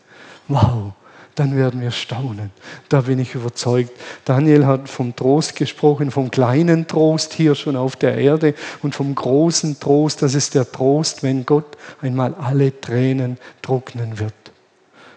Wow, 0.47 0.93
dann 1.35 1.55
werden 1.55 1.79
wir 1.79 1.91
staunen. 1.91 2.49
Da 2.89 3.01
bin 3.01 3.19
ich 3.19 3.35
überzeugt. 3.35 3.91
Daniel 4.25 4.65
hat 4.65 4.89
vom 4.89 5.15
Trost 5.15 5.55
gesprochen, 5.55 6.09
vom 6.09 6.31
kleinen 6.31 6.87
Trost 6.87 7.33
hier 7.33 7.53
schon 7.53 7.75
auf 7.75 7.95
der 7.95 8.17
Erde 8.17 8.55
und 8.81 8.95
vom 8.95 9.13
großen 9.13 9.79
Trost. 9.79 10.23
Das 10.23 10.33
ist 10.33 10.55
der 10.55 10.69
Trost, 10.69 11.21
wenn 11.21 11.45
Gott 11.45 11.77
einmal 12.01 12.33
alle 12.33 12.81
Tränen 12.81 13.37
trocknen 13.61 14.17
wird. 14.17 14.33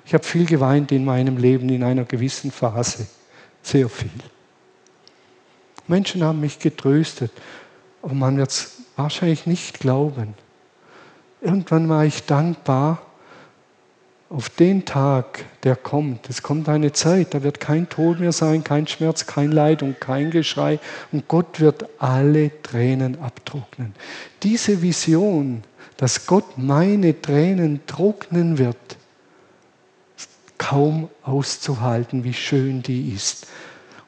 Ich 0.04 0.12
habe 0.12 0.24
viel 0.24 0.44
geweint 0.44 0.92
in 0.92 1.06
meinem 1.06 1.38
Leben 1.38 1.70
in 1.70 1.82
einer 1.82 2.04
gewissen 2.04 2.50
Phase. 2.50 3.06
Sehr 3.62 3.88
viel. 3.88 4.10
Menschen 5.86 6.22
haben 6.22 6.40
mich 6.40 6.58
getröstet, 6.58 7.32
aber 8.02 8.14
man 8.14 8.36
wird 8.36 8.50
es 8.50 8.72
wahrscheinlich 8.96 9.46
nicht 9.46 9.80
glauben. 9.80 10.34
Irgendwann 11.40 11.88
war 11.88 12.04
ich 12.04 12.24
dankbar 12.26 13.00
auf 14.28 14.48
den 14.48 14.84
Tag, 14.84 15.44
der 15.64 15.74
kommt. 15.74 16.30
Es 16.30 16.42
kommt 16.42 16.68
eine 16.68 16.92
Zeit, 16.92 17.34
da 17.34 17.42
wird 17.42 17.58
kein 17.58 17.88
Tod 17.88 18.20
mehr 18.20 18.32
sein, 18.32 18.62
kein 18.62 18.86
Schmerz, 18.86 19.26
kein 19.26 19.50
Leid 19.50 19.82
und 19.82 20.00
kein 20.00 20.30
Geschrei. 20.30 20.78
Und 21.10 21.26
Gott 21.26 21.58
wird 21.58 21.86
alle 21.98 22.62
Tränen 22.62 23.20
abtrocknen. 23.20 23.94
Diese 24.44 24.82
Vision, 24.82 25.64
dass 25.96 26.26
Gott 26.26 26.56
meine 26.56 27.20
Tränen 27.20 27.80
trocknen 27.86 28.58
wird, 28.58 28.76
kaum 30.58 31.08
auszuhalten, 31.24 32.22
wie 32.22 32.34
schön 32.34 32.82
die 32.82 33.12
ist. 33.12 33.48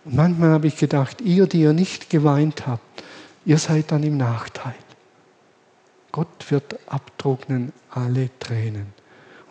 Und 0.04 0.14
manchmal 0.14 0.50
habe 0.50 0.68
ich 0.68 0.76
gedacht, 0.76 1.20
ihr, 1.20 1.46
die 1.46 1.62
ihr 1.62 1.72
nicht 1.72 2.10
geweint 2.10 2.66
habt, 2.66 3.02
ihr 3.44 3.58
seid 3.58 3.90
dann 3.90 4.04
im 4.04 4.18
Nachteil. 4.18 4.74
Gott 6.12 6.50
wird 6.50 6.76
abtrocknen 6.86 7.72
alle 7.90 8.28
Tränen. 8.38 8.92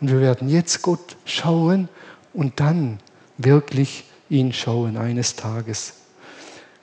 Und 0.00 0.10
wir 0.10 0.20
werden 0.20 0.48
jetzt 0.48 0.82
Gott 0.82 1.16
schauen 1.24 1.88
und 2.32 2.60
dann 2.60 2.98
wirklich 3.36 4.04
ihn 4.30 4.52
schauen 4.52 4.96
eines 4.96 5.36
Tages. 5.36 5.94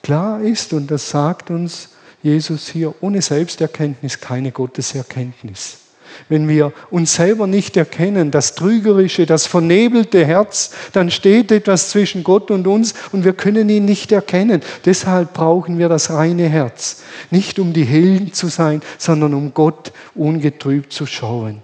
Klar 0.04 0.42
ist, 0.42 0.74
und 0.74 0.92
das 0.92 1.10
sagt 1.10 1.50
uns 1.50 1.90
Jesus 2.22 2.68
hier, 2.68 2.94
ohne 3.02 3.22
Selbsterkenntnis 3.22 4.20
keine 4.20 4.52
Gotteserkenntnis. 4.52 5.80
Wenn 6.28 6.48
wir 6.48 6.74
uns 6.90 7.16
selber 7.16 7.48
nicht 7.48 7.78
erkennen, 7.78 8.32
das 8.32 8.56
trügerische, 8.56 9.26
das 9.26 9.48
vernebelte 9.48 10.26
Herz, 10.26 10.72
dann 10.94 11.12
steht 11.12 11.52
etwas 11.52 11.90
zwischen 11.90 12.24
Gott 12.24 12.52
und 12.52 12.68
uns 12.68 12.94
und 13.12 13.26
wir 13.26 13.34
können 13.34 13.70
ihn 13.70 13.86
nicht 13.86 14.12
erkennen. 14.12 14.62
Deshalb 14.86 15.34
brauchen 15.34 15.78
wir 15.78 15.90
das 15.90 16.12
reine 16.12 16.50
Herz. 16.50 17.04
Nicht 17.32 17.60
um 17.60 17.74
die 17.74 17.86
Helden 17.86 18.34
zu 18.34 18.48
sein, 18.48 18.82
sondern 18.98 19.34
um 19.34 19.54
Gott 19.54 19.92
ungetrübt 20.16 20.94
zu 20.94 21.06
schauen. 21.06 21.62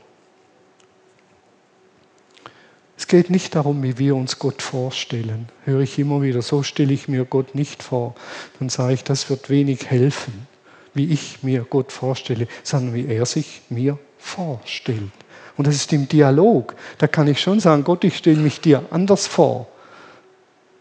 Es 2.98 3.08
geht 3.08 3.30
nicht 3.30 3.56
darum, 3.56 3.84
wie 3.84 3.98
wir 3.98 4.16
uns 4.16 4.40
Gott 4.40 4.62
vorstellen. 4.62 5.50
Höre 5.66 5.82
ich 5.82 6.00
immer 6.00 6.22
wieder, 6.22 6.42
so 6.42 6.64
stelle 6.64 6.94
ich 6.94 7.08
mir 7.08 7.26
Gott 7.26 7.54
nicht 7.54 7.84
vor. 7.84 8.16
Dann 8.60 8.70
sage 8.70 8.94
ich, 8.94 9.04
das 9.04 9.30
wird 9.30 9.50
wenig 9.50 9.90
helfen, 9.90 10.48
wie 10.94 11.12
ich 11.12 11.44
mir 11.44 11.66
Gott 11.70 11.92
vorstelle, 11.92 12.48
sondern 12.64 12.96
wie 12.96 13.06
er 13.06 13.26
sich 13.26 13.62
mir 13.70 14.00
vorstellt. 14.26 15.12
Und 15.56 15.68
das 15.68 15.76
ist 15.76 15.94
im 15.94 16.08
Dialog. 16.08 16.76
Da 16.98 17.08
kann 17.08 17.28
ich 17.28 17.40
schon 17.40 17.60
sagen, 17.60 17.84
Gott, 17.84 18.04
ich 18.04 18.18
stelle 18.18 18.38
mich 18.38 18.60
dir 18.60 18.84
anders 18.90 19.28
vor. 19.28 19.68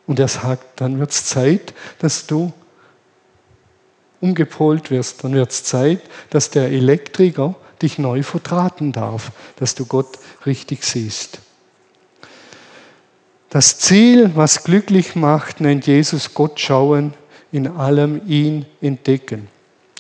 Und 0.06 0.18
er 0.18 0.28
sagt, 0.28 0.80
dann 0.80 0.98
wird 0.98 1.10
es 1.10 1.26
Zeit, 1.26 1.74
dass 1.98 2.26
du 2.26 2.52
umgepolt 4.20 4.90
wirst. 4.90 5.22
Dann 5.22 5.34
wird 5.34 5.52
es 5.52 5.64
Zeit, 5.64 6.00
dass 6.30 6.50
der 6.50 6.70
Elektriker 6.70 7.54
dich 7.82 7.98
neu 7.98 8.22
vertraten 8.22 8.92
darf, 8.92 9.30
dass 9.56 9.74
du 9.74 9.84
Gott 9.84 10.18
richtig 10.46 10.84
siehst. 10.84 11.38
Das 13.50 13.78
Ziel, 13.78 14.32
was 14.34 14.64
glücklich 14.64 15.14
macht, 15.14 15.60
nennt 15.60 15.86
Jesus 15.86 16.34
Gott 16.34 16.58
schauen, 16.58 17.14
in 17.52 17.68
allem 17.68 18.22
ihn 18.26 18.66
entdecken. 18.80 19.48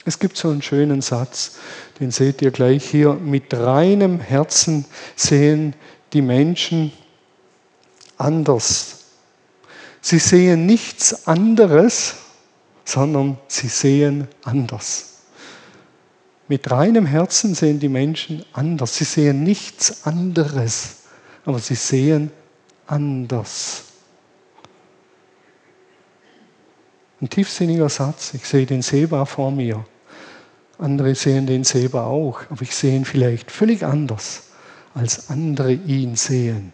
Es 0.04 0.18
gibt 0.18 0.36
so 0.36 0.50
einen 0.50 0.60
schönen 0.60 1.00
Satz, 1.00 1.56
den 1.98 2.10
seht 2.10 2.42
ihr 2.42 2.50
gleich 2.50 2.84
hier. 2.84 3.14
Mit 3.14 3.54
reinem 3.54 4.20
Herzen 4.20 4.84
sehen 5.16 5.74
die 6.12 6.20
Menschen 6.20 6.92
anders. 8.18 9.04
Sie 10.02 10.18
sehen 10.18 10.66
nichts 10.66 11.26
anderes, 11.26 12.16
sondern 12.84 13.38
sie 13.48 13.68
sehen 13.68 14.28
anders. 14.42 15.22
Mit 16.46 16.70
reinem 16.70 17.06
Herzen 17.06 17.54
sehen 17.54 17.80
die 17.80 17.88
Menschen 17.88 18.44
anders. 18.52 18.96
Sie 18.96 19.04
sehen 19.04 19.42
nichts 19.42 20.06
anderes, 20.06 21.04
aber 21.46 21.58
sie 21.58 21.74
sehen 21.74 22.30
anders. 22.86 23.84
Ein 27.22 27.30
tiefsinniger 27.30 27.88
Satz. 27.88 28.34
Ich 28.34 28.46
sehe 28.46 28.66
den 28.66 28.82
Seba 28.82 29.24
vor 29.24 29.50
mir. 29.50 29.86
Andere 30.78 31.14
sehen 31.14 31.46
den 31.46 31.64
Seba 31.64 32.06
auch, 32.06 32.40
aber 32.50 32.62
ich 32.62 32.74
sehe 32.74 32.96
ihn 32.96 33.04
vielleicht 33.04 33.50
völlig 33.50 33.84
anders, 33.84 34.50
als 34.94 35.30
andere 35.30 35.72
ihn 35.72 36.16
sehen. 36.16 36.72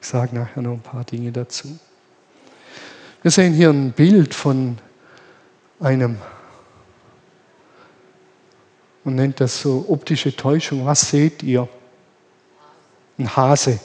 Ich 0.00 0.08
sage 0.08 0.36
nachher 0.36 0.62
noch 0.62 0.74
ein 0.74 0.80
paar 0.80 1.04
Dinge 1.04 1.32
dazu. 1.32 1.78
Wir 3.22 3.30
sehen 3.30 3.54
hier 3.54 3.70
ein 3.70 3.92
Bild 3.92 4.34
von 4.34 4.78
einem, 5.80 6.18
man 9.04 9.14
nennt 9.14 9.40
das 9.40 9.60
so 9.60 9.86
optische 9.88 10.34
Täuschung. 10.34 10.84
Was 10.84 11.10
seht 11.10 11.42
ihr? 11.42 11.68
Ein 13.18 13.34
Hase. 13.34 13.80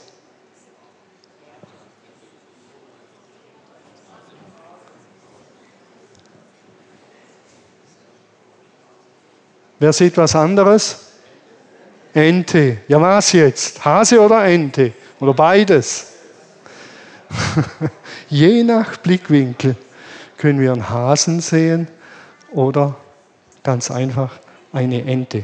Wer 9.82 9.92
sieht 9.92 10.16
was 10.16 10.36
anderes? 10.36 10.96
Ente. 12.14 12.76
Ja, 12.86 13.00
was 13.00 13.32
jetzt? 13.32 13.84
Hase 13.84 14.20
oder 14.20 14.44
Ente? 14.44 14.92
Oder 15.18 15.34
beides? 15.34 16.12
Je 18.28 18.62
nach 18.62 18.98
Blickwinkel 18.98 19.74
können 20.36 20.60
wir 20.60 20.72
einen 20.72 20.88
Hasen 20.88 21.40
sehen 21.40 21.88
oder 22.52 22.94
ganz 23.64 23.90
einfach 23.90 24.30
eine 24.72 25.04
Ente. 25.04 25.42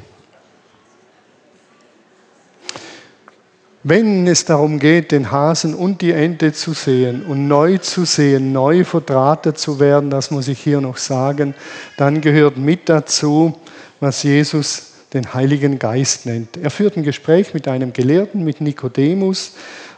Wenn 3.83 4.29
es 4.29 4.45
darum 4.45 4.79
geht, 4.79 5.11
den 5.11 5.33
Hasen 5.33 5.75
und 5.75 6.01
die 6.01 6.13
Ente 6.13 6.53
zu 6.53 6.75
sehen 6.75 7.25
und 7.25 7.49
neu 7.49 7.79
zu 7.79 8.05
sehen, 8.05 8.53
neu 8.53 8.85
verdrahtet 8.85 9.59
zu 9.59 9.81
werden, 9.81 10.11
das 10.11 10.31
muss 10.31 10.47
ich 10.47 10.61
hier 10.61 10.81
noch 10.81 10.97
sagen, 10.97 11.57
dann 11.97 12.21
gehört 12.21 12.57
mit 12.57 12.89
dazu, 12.89 13.59
was 14.01 14.23
Jesus 14.23 14.93
den 15.13 15.33
Heiligen 15.33 15.79
Geist 15.79 16.27
nennt. 16.27 16.57
Er 16.57 16.71
führt 16.71 16.97
ein 16.97 17.03
Gespräch 17.03 17.55
mit 17.55 17.67
einem 17.67 17.93
Gelehrten, 17.93 18.45
mit 18.45 18.61
Nikodemus. 18.61 19.53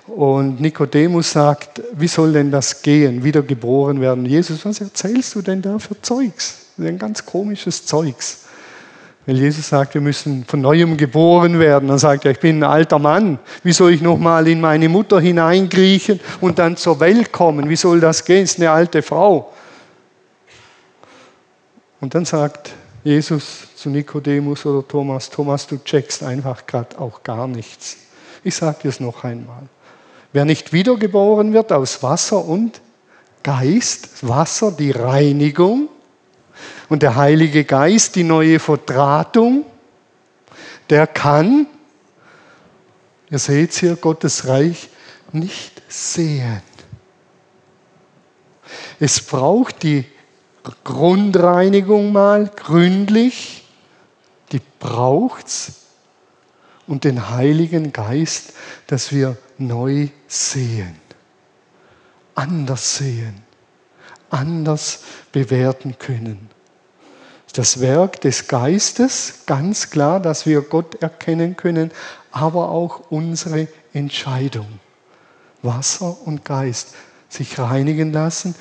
Und 0.07 0.61
Nikodemus 0.61 1.33
sagt, 1.33 1.83
wie 1.93 2.09
soll 2.09 2.33
denn 2.33 2.51
das 2.51 2.83
gehen, 2.83 3.23
wiedergeboren 3.25 4.01
werden? 4.01 4.27
Jesus, 4.27 4.65
was 4.65 4.81
erzählst 4.81 5.35
du 5.35 5.43
denn 5.43 5.63
da 5.63 5.79
für 5.79 6.01
Zeugs? 6.01 6.67
Ein 6.79 6.99
ganz 6.99 7.25
komisches 7.25 7.85
Zeugs. 7.87 8.45
Weil 9.27 9.37
Jesus 9.37 9.69
sagt, 9.69 9.95
wir 9.95 10.01
müssen 10.01 10.45
von 10.47 10.61
neuem 10.61 10.97
geboren 10.97 11.59
werden. 11.59 11.89
Dann 11.89 11.99
sagt 11.99 12.25
er, 12.25 12.31
ich 12.31 12.41
bin 12.41 12.59
ein 12.59 12.71
alter 12.71 12.99
Mann. 12.99 13.39
Wie 13.63 13.73
soll 13.73 13.93
ich 13.93 14.01
nochmal 14.01 14.49
in 14.49 14.61
meine 14.61 14.89
Mutter 14.89 15.21
hineinkriechen 15.21 16.21
und 16.41 16.59
dann 16.59 16.77
zur 16.77 17.01
Welt 17.01 17.31
kommen? 17.31 17.69
Wie 17.69 17.77
soll 17.77 18.01
das 18.01 18.25
gehen? 18.25 18.43
Das 18.43 18.53
ist 18.53 18.59
eine 18.59 18.71
alte 18.71 19.03
Frau. 19.03 19.53
Und 22.01 22.15
dann 22.15 22.25
sagt 22.25 22.73
Jesus 23.03 23.75
zu 23.77 23.89
Nikodemus 23.89 24.67
oder 24.67 24.87
Thomas, 24.87 25.31
Thomas, 25.31 25.67
du 25.67 25.79
checkst 25.79 26.23
einfach 26.23 26.67
gerade 26.67 26.99
auch 26.99 27.23
gar 27.23 27.47
nichts. 27.47 27.97
Ich 28.45 28.55
sage 28.55 28.81
dir 28.83 28.89
es 28.89 29.01
noch 29.01 29.25
einmal. 29.25 29.63
Wer 30.33 30.45
nicht 30.45 30.73
wiedergeboren 30.73 31.53
wird 31.53 31.73
aus 31.73 32.03
Wasser 32.03 32.45
und 32.45 32.81
Geist, 33.43 34.29
Wasser 34.29 34.71
die 34.71 34.91
Reinigung 34.91 35.89
und 36.89 37.03
der 37.03 37.17
Heilige 37.17 37.65
Geist 37.65 38.17
die 38.17 38.23
neue 38.23 38.59
Verdrahtung, 38.59 39.65
der 40.91 41.07
kann, 41.07 41.67
ihr 43.31 43.39
seht 43.39 43.73
hier, 43.73 43.97
Gottes 43.97 44.47
Reich 44.47 44.91
nicht 45.33 45.81
sehen. 45.89 46.63
Es 48.99 49.21
braucht 49.21 49.83
die 49.83 50.05
Grundreinigung 50.85 52.13
mal 52.13 52.51
gründlich, 52.55 53.65
die 54.53 54.61
braucht's 54.79 55.73
und 56.87 57.05
den 57.05 57.31
Heiligen 57.31 57.93
Geist, 57.93 58.53
dass 58.89 59.13
wir 59.13 59.37
neu 59.59 60.09
sehen, 60.27 60.97
anders 62.35 62.97
sehen, 62.97 63.43
anders 64.29 65.05
bewerten 65.33 65.97
können. 65.99 66.51
Das 67.53 67.81
Werk 67.81 68.21
des 68.21 68.49
Geistes, 68.49 69.41
ganz 69.47 69.91
klar, 69.91 70.21
dass 70.21 70.47
wir 70.47 70.63
Gott 70.63 71.03
erkennen 71.03 71.57
können, 71.57 71.91
aber 72.31 72.69
auch 72.71 73.11
unsere 73.11 73.69
Entscheidung. 73.93 74.81
Wasser 75.63 76.17
und 76.25 76.45
Geist 76.45 76.95
sich 77.29 77.59
reinigen 77.59 78.13
lassen, 78.13 78.55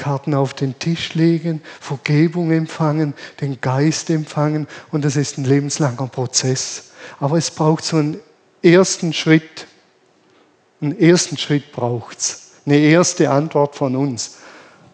Karten 0.00 0.34
auf 0.34 0.54
den 0.54 0.78
Tisch 0.78 1.14
legen, 1.14 1.60
Vergebung 1.78 2.50
empfangen, 2.50 3.14
den 3.40 3.60
Geist 3.60 4.08
empfangen 4.08 4.66
und 4.90 5.04
das 5.04 5.14
ist 5.14 5.36
ein 5.36 5.44
lebenslanger 5.44 6.08
Prozess. 6.08 6.92
Aber 7.20 7.36
es 7.36 7.50
braucht 7.50 7.84
so 7.84 7.98
einen 7.98 8.18
ersten 8.62 9.12
Schritt. 9.12 9.66
Einen 10.80 10.98
ersten 10.98 11.36
Schritt 11.36 11.70
braucht 11.70 12.18
es. 12.18 12.52
Eine 12.64 12.78
erste 12.78 13.30
Antwort 13.30 13.76
von 13.76 13.94
uns. 13.94 14.38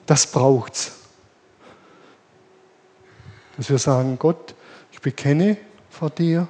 Das 0.07 0.27
braucht 0.27 0.75
es. 0.75 0.93
Dass 3.57 3.71
wir 3.71 3.79
sagen, 3.79 4.19
Gott, 4.19 4.55
ich 4.91 5.01
bekenne 5.01 5.57
vor 5.89 6.11
dir, 6.11 6.49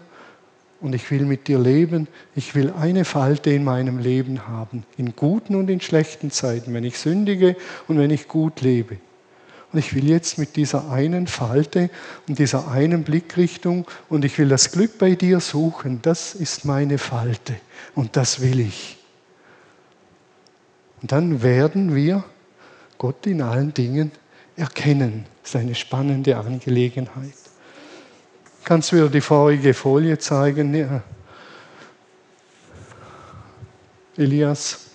und 0.80 0.94
ich 0.94 1.10
will 1.10 1.24
mit 1.24 1.48
dir 1.48 1.58
leben. 1.58 2.08
Ich 2.34 2.54
will 2.54 2.72
eine 2.72 3.04
Falte 3.04 3.50
in 3.50 3.64
meinem 3.64 3.98
Leben 3.98 4.46
haben, 4.46 4.84
in 4.96 5.16
guten 5.16 5.54
und 5.54 5.70
in 5.70 5.80
schlechten 5.80 6.30
Zeiten, 6.30 6.74
wenn 6.74 6.84
ich 6.84 6.98
sündige 6.98 7.56
und 7.88 7.98
wenn 7.98 8.10
ich 8.10 8.28
gut 8.28 8.60
lebe. 8.60 8.98
Und 9.72 9.78
ich 9.80 9.94
will 9.94 10.08
jetzt 10.08 10.38
mit 10.38 10.56
dieser 10.56 10.90
einen 10.90 11.26
Falte 11.26 11.90
und 12.28 12.38
dieser 12.38 12.68
einen 12.70 13.02
Blickrichtung 13.02 13.86
und 14.08 14.24
ich 14.24 14.38
will 14.38 14.48
das 14.48 14.72
Glück 14.72 14.98
bei 14.98 15.14
dir 15.14 15.40
suchen. 15.40 16.00
Das 16.02 16.34
ist 16.34 16.64
meine 16.64 16.98
Falte 16.98 17.56
und 17.94 18.16
das 18.16 18.40
will 18.40 18.60
ich. 18.60 18.96
Und 21.02 21.12
dann 21.12 21.42
werden 21.42 21.94
wir 21.94 22.24
Gott 22.98 23.26
in 23.26 23.42
allen 23.42 23.74
Dingen 23.74 24.12
erkennen. 24.56 25.26
Das 25.42 25.50
ist 25.50 25.56
eine 25.56 25.74
spannende 25.74 26.36
Angelegenheit. 26.36 27.45
Kannst 28.66 28.90
du 28.90 28.96
wieder 28.96 29.08
die 29.08 29.20
vorige 29.20 29.72
Folie 29.72 30.18
zeigen? 30.18 30.74
Ja. 30.74 31.00
Elias, 34.16 34.86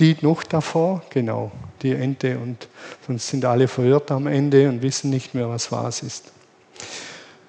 die 0.00 0.16
noch 0.22 0.42
davor, 0.42 1.04
genau, 1.08 1.52
die 1.82 1.92
Ente 1.92 2.36
und 2.36 2.66
sonst 3.06 3.28
sind 3.28 3.44
alle 3.44 3.68
verwirrt 3.68 4.10
am 4.10 4.26
Ende 4.26 4.68
und 4.68 4.82
wissen 4.82 5.08
nicht 5.08 5.34
mehr, 5.34 5.48
was 5.48 5.70
was 5.70 6.02
ist. 6.02 6.32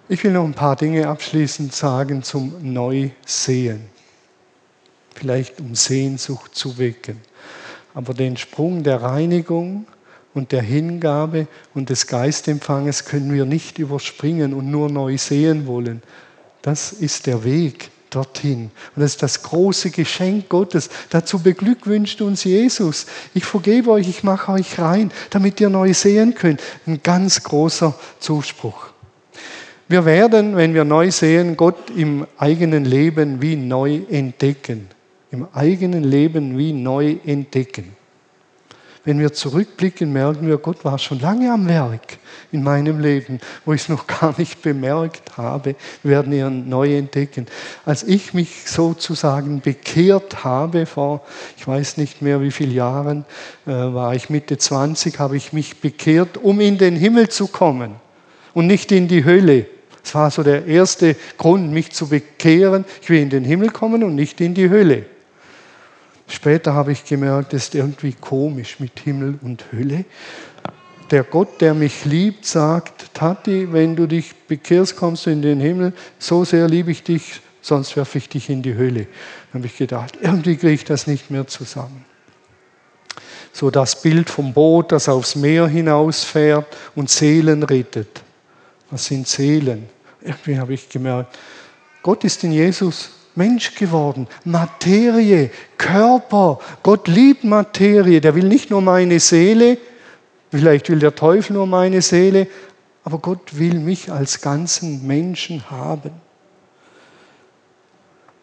Ich 0.10 0.24
will 0.24 0.32
noch 0.32 0.43
ein 0.43 0.54
paar 0.54 0.76
Dinge 0.76 1.08
abschließend 1.08 1.74
sagen 1.74 2.22
zum 2.22 2.54
Neusehen. 2.62 3.89
Vielleicht 5.15 5.60
um 5.60 5.74
Sehnsucht 5.74 6.54
zu 6.54 6.78
wecken. 6.78 7.19
Aber 7.95 8.13
den 8.13 8.38
Sprung 8.38 8.84
der 8.84 9.02
Reinigung 9.02 9.88
und 10.39 10.54
der 10.54 10.62
Hingabe 10.62 11.47
und 11.75 11.89
des 11.89 12.08
Geistempfanges 12.08 13.04
können 13.04 13.34
wir 13.34 13.43
nicht 13.43 13.78
überspringen 13.78 14.54
und 14.54 14.71
nur 14.71 14.89
neu 14.89 15.17
sehen 15.17 15.67
wollen. 15.67 16.02
Das 16.62 16.93
ist 16.93 17.28
der 17.28 17.43
Weg 17.43 17.91
dorthin. 18.10 18.71
Und 18.95 19.02
das 19.02 19.12
ist 19.12 19.21
das 19.21 19.43
große 19.43 19.89
Geschenk 19.89 20.47
Gottes. 20.47 20.89
Dazu 21.10 21.43
beglückwünscht 21.43 22.21
uns 22.21 22.45
Jesus. 22.45 23.06
Ich 23.34 23.43
vergebe 23.43 23.91
euch, 23.91 24.08
ich 24.08 24.23
mache 24.23 24.54
euch 24.54 24.80
rein, 24.80 25.12
damit 25.30 25.60
ihr 25.60 25.69
neu 25.69 25.93
sehen 25.93 26.34
könnt. 26.36 26.62
Ein 26.88 27.04
ganz 27.04 27.43
großer 27.43 27.93
Zuspruch. 28.21 28.91
Wir 29.89 30.06
werden, 30.06 30.56
wenn 30.56 30.73
wir 30.73 30.86
neu 30.86 31.12
sehen, 31.12 31.58
Gott 31.58 31.89
im 31.93 32.25
eigenen 32.38 32.86
Leben 32.86 33.41
wie 33.41 33.58
neu 33.58 34.04
entdecken. 34.10 34.88
Im 35.32 35.49
eigenen 35.54 36.06
Leben 36.06 36.58
wie 36.58 36.71
neu 36.71 37.17
entdecken. 37.25 37.99
Wenn 39.10 39.19
wir 39.19 39.34
zurückblicken, 39.34 40.13
merken 40.13 40.45
wir, 40.45 40.60
Gott 40.60 40.86
war 40.86 41.00
schon 41.00 41.19
lange 41.19 41.52
am 41.52 41.67
Werk 41.67 42.19
in 42.52 42.62
meinem 42.62 43.00
Leben, 43.00 43.39
wo 43.65 43.74
ich 43.74 43.82
es 43.82 43.89
noch 43.89 44.06
gar 44.22 44.36
nicht 44.38 44.62
bemerkt 44.62 45.36
habe, 45.36 45.74
wir 46.04 46.12
werden 46.12 46.32
ihn 46.32 46.69
neu 46.69 46.95
entdecken. 46.95 47.48
Als 47.86 48.04
ich 48.04 48.36
mich 48.36 48.69
sozusagen 48.69 49.62
bekehrt 49.62 50.43
habe, 50.43 50.86
vor, 50.86 51.26
ich 51.58 51.67
weiß 51.67 51.98
nicht 51.98 52.22
mehr 52.22 52.39
wie 52.39 52.52
vielen 52.52 52.72
Jahren, 52.72 53.26
äh, 53.65 53.72
war 53.72 54.13
ich 54.13 54.30
Mitte 54.30 54.60
20, 54.60 55.17
habe 55.17 55.38
ich 55.38 55.54
mich 55.54 55.82
bekehrt, 55.82 56.38
um 56.38 56.60
in 56.60 56.78
den 56.78 56.95
Himmel 56.95 57.30
zu 57.30 57.48
kommen 57.48 57.95
und 58.54 58.67
nicht 58.67 58.91
in 58.91 59.08
die 59.08 59.26
Hölle. 59.26 59.65
Das 60.04 60.13
war 60.13 60.30
so 60.30 60.43
der 60.43 60.67
erste 60.67 61.15
Grund, 61.39 61.72
mich 61.72 61.93
zu 61.93 62.10
bekehren. 62.10 62.86
Ich 63.02 63.10
will 63.10 63.24
in 63.24 63.32
den 63.32 63.43
Himmel 63.43 63.72
kommen 63.72 64.04
und 64.04 64.13
nicht 64.13 64.39
in 64.39 64.54
die 64.54 64.69
Hölle. 64.69 65.08
Später 66.30 66.76
habe 66.76 66.92
ich 66.92 67.04
gemerkt, 67.06 67.54
es 67.54 67.65
ist 67.65 67.76
irgendwie 67.76 68.13
komisch 68.13 68.80
mit 68.80 69.00
Himmel 69.00 69.39
und 69.42 69.65
Hölle. 69.74 70.06
Der 71.10 71.24
Gott, 71.24 71.60
der 71.60 71.74
mich 71.74 72.06
liebt, 72.06 72.46
sagt, 72.46 73.15
Tati, 73.15 73.74
wenn 73.74 73.96
du 73.96 74.06
dich 74.06 74.36
bekehrst, 74.48 74.96
kommst 74.96 75.26
du 75.26 75.32
in 75.32 75.42
den 75.42 75.60
Himmel. 75.60 75.92
So 76.20 76.46
sehr 76.46 76.68
liebe 76.68 76.92
ich 76.92 77.02
dich, 77.02 77.42
sonst 77.62 77.98
werfe 77.98 78.20
ich 78.20 78.30
dich 78.30 78.48
in 78.52 78.62
die 78.62 78.76
Hölle. 78.76 79.08
Dann 79.52 79.62
habe 79.62 79.65
ich 79.65 79.76
gedacht, 79.76 80.20
irgendwie 80.22 80.56
kriege 80.56 80.74
ich 80.74 80.86
das 80.86 81.08
nicht 81.08 81.32
mehr 81.32 81.48
zusammen. 81.48 82.06
So 83.52 83.72
das 83.72 84.00
Bild 84.00 84.30
vom 84.30 84.54
Boot, 84.54 84.92
das 84.92 85.10
aufs 85.10 85.36
Meer 85.36 85.68
hinausfährt 85.68 86.68
und 86.96 87.10
Seelen 87.10 87.63
rettet. 87.63 88.22
Was 88.92 89.06
sind 89.06 89.28
Seelen? 89.28 89.89
Irgendwie 90.22 90.60
habe 90.60 90.76
ich 90.76 90.88
gemerkt, 90.89 91.38
Gott 92.04 92.24
ist 92.24 92.44
in 92.44 92.52
Jesus 92.52 93.10
Mensch 93.39 93.73
geworden. 93.73 94.28
Materie, 94.43 95.49
Körper. 95.78 96.60
Gott 96.84 97.08
liebt 97.08 97.43
Materie. 97.43 98.21
Der 98.21 98.36
will 98.36 98.47
nicht 98.47 98.69
nur 98.69 98.82
meine 98.82 99.19
Seele, 99.19 99.78
vielleicht 100.52 100.89
will 100.89 100.99
der 100.99 101.15
Teufel 101.15 101.54
nur 101.54 101.65
meine 101.65 102.04
Seele, 102.04 102.47
aber 103.04 103.17
Gott 103.17 103.58
will 103.58 103.80
mich 103.80 104.12
als 104.12 104.41
ganzen 104.41 105.08
Menschen 105.08 105.71
haben. 105.71 106.12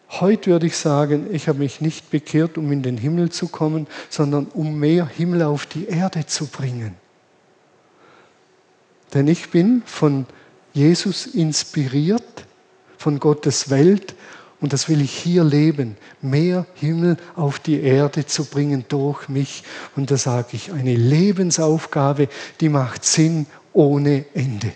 Heute 0.09 0.51
würde 0.51 0.65
ich 0.65 0.77
sagen, 0.77 1.27
ich 1.31 1.47
habe 1.47 1.59
mich 1.59 1.79
nicht 1.79 2.09
bekehrt, 2.09 2.57
um 2.57 2.71
in 2.71 2.81
den 2.81 2.97
Himmel 2.97 3.29
zu 3.29 3.49
kommen, 3.49 3.87
sondern 4.09 4.45
um 4.47 4.79
mehr 4.79 5.05
Himmel 5.05 5.43
auf 5.43 5.65
die 5.65 5.85
Erde 5.85 6.25
zu 6.25 6.47
bringen. 6.47 6.95
Denn 9.13 9.27
ich 9.27 9.51
bin 9.51 9.83
von 9.85 10.25
Jesus 10.73 11.27
inspiriert, 11.27 12.45
von 12.97 13.19
Gottes 13.19 13.69
Welt 13.69 14.15
und 14.59 14.73
das 14.73 14.89
will 14.89 15.01
ich 15.01 15.11
hier 15.11 15.43
leben, 15.43 15.97
mehr 16.21 16.65
Himmel 16.73 17.17
auf 17.35 17.59
die 17.59 17.79
Erde 17.81 18.25
zu 18.25 18.45
bringen 18.45 18.85
durch 18.87 19.29
mich. 19.29 19.63
Und 19.95 20.09
da 20.09 20.17
sage 20.17 20.49
ich, 20.53 20.71
eine 20.71 20.95
Lebensaufgabe, 20.95 22.27
die 22.59 22.69
macht 22.69 23.05
Sinn 23.05 23.45
ohne 23.73 24.25
Ende. 24.33 24.73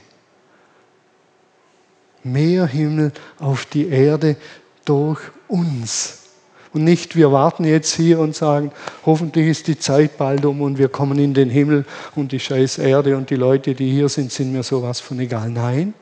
Mehr 2.24 2.67
Himmel 2.67 3.12
auf 3.39 3.65
die 3.65 3.88
Erde 3.88 4.36
durch 4.86 5.20
uns. 5.48 6.20
Und 6.74 6.84
nicht, 6.84 7.15
wir 7.15 7.32
warten 7.32 7.65
jetzt 7.65 7.96
hier 7.96 8.20
und 8.20 8.36
sagen, 8.36 8.72
hoffentlich 9.04 9.48
ist 9.48 9.67
die 9.67 9.80
Zeit 9.80 10.17
bald 10.17 10.46
um 10.46 10.62
und 10.62 10.78
wir 10.78 10.89
kommen 10.89 11.17
in 11.17 11.34
den 11.34 11.50
Himmel 11.50 11.86
und 12.15 12.32
die 12.32 12.39
scheiß 12.39 12.78
Erde 12.78 13.17
und 13.17 13.32
die 13.32 13.36
Leute, 13.36 13.74
die 13.74 13.91
hier 13.91 14.08
sind, 14.08 14.32
sind 14.32 14.54
mir 14.54 14.63
sowas 14.63 15.00
von 15.00 15.20
egal. 15.20 15.50
Nein, 15.50 15.96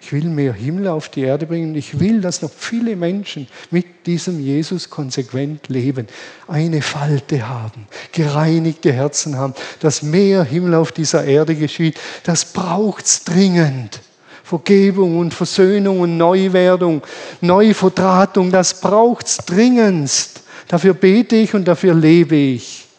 ich 0.00 0.12
will 0.12 0.24
mehr 0.24 0.54
Himmel 0.54 0.88
auf 0.88 1.08
die 1.10 1.22
Erde 1.22 1.46
bringen. 1.46 1.74
Ich 1.74 2.00
will, 2.00 2.20
dass 2.20 2.40
noch 2.40 2.50
viele 2.50 2.96
Menschen 2.96 3.46
mit 3.70 4.06
diesem 4.06 4.40
Jesus 4.40 4.88
konsequent 4.88 5.68
leben, 5.68 6.06
eine 6.48 6.80
Falte 6.80 7.46
haben, 7.46 7.86
gereinigte 8.12 8.92
Herzen 8.92 9.36
haben, 9.36 9.54
dass 9.80 10.02
mehr 10.02 10.42
Himmel 10.42 10.74
auf 10.74 10.92
dieser 10.92 11.24
Erde 11.24 11.54
geschieht. 11.54 12.00
Das 12.24 12.46
braucht 12.46 13.04
es 13.04 13.24
dringend. 13.24 14.00
Vergebung 14.42 15.18
und 15.18 15.32
Versöhnung 15.32 16.00
und 16.00 16.16
Neuwerdung, 16.16 17.02
Neuverdrahtung, 17.40 18.50
das 18.50 18.80
braucht 18.80 19.26
es 19.26 19.36
dringendst. 19.36 20.42
Dafür 20.66 20.94
bete 20.94 21.36
ich 21.36 21.54
und 21.54 21.68
dafür 21.68 21.94
lebe 21.94 22.34
ich. 22.34 22.89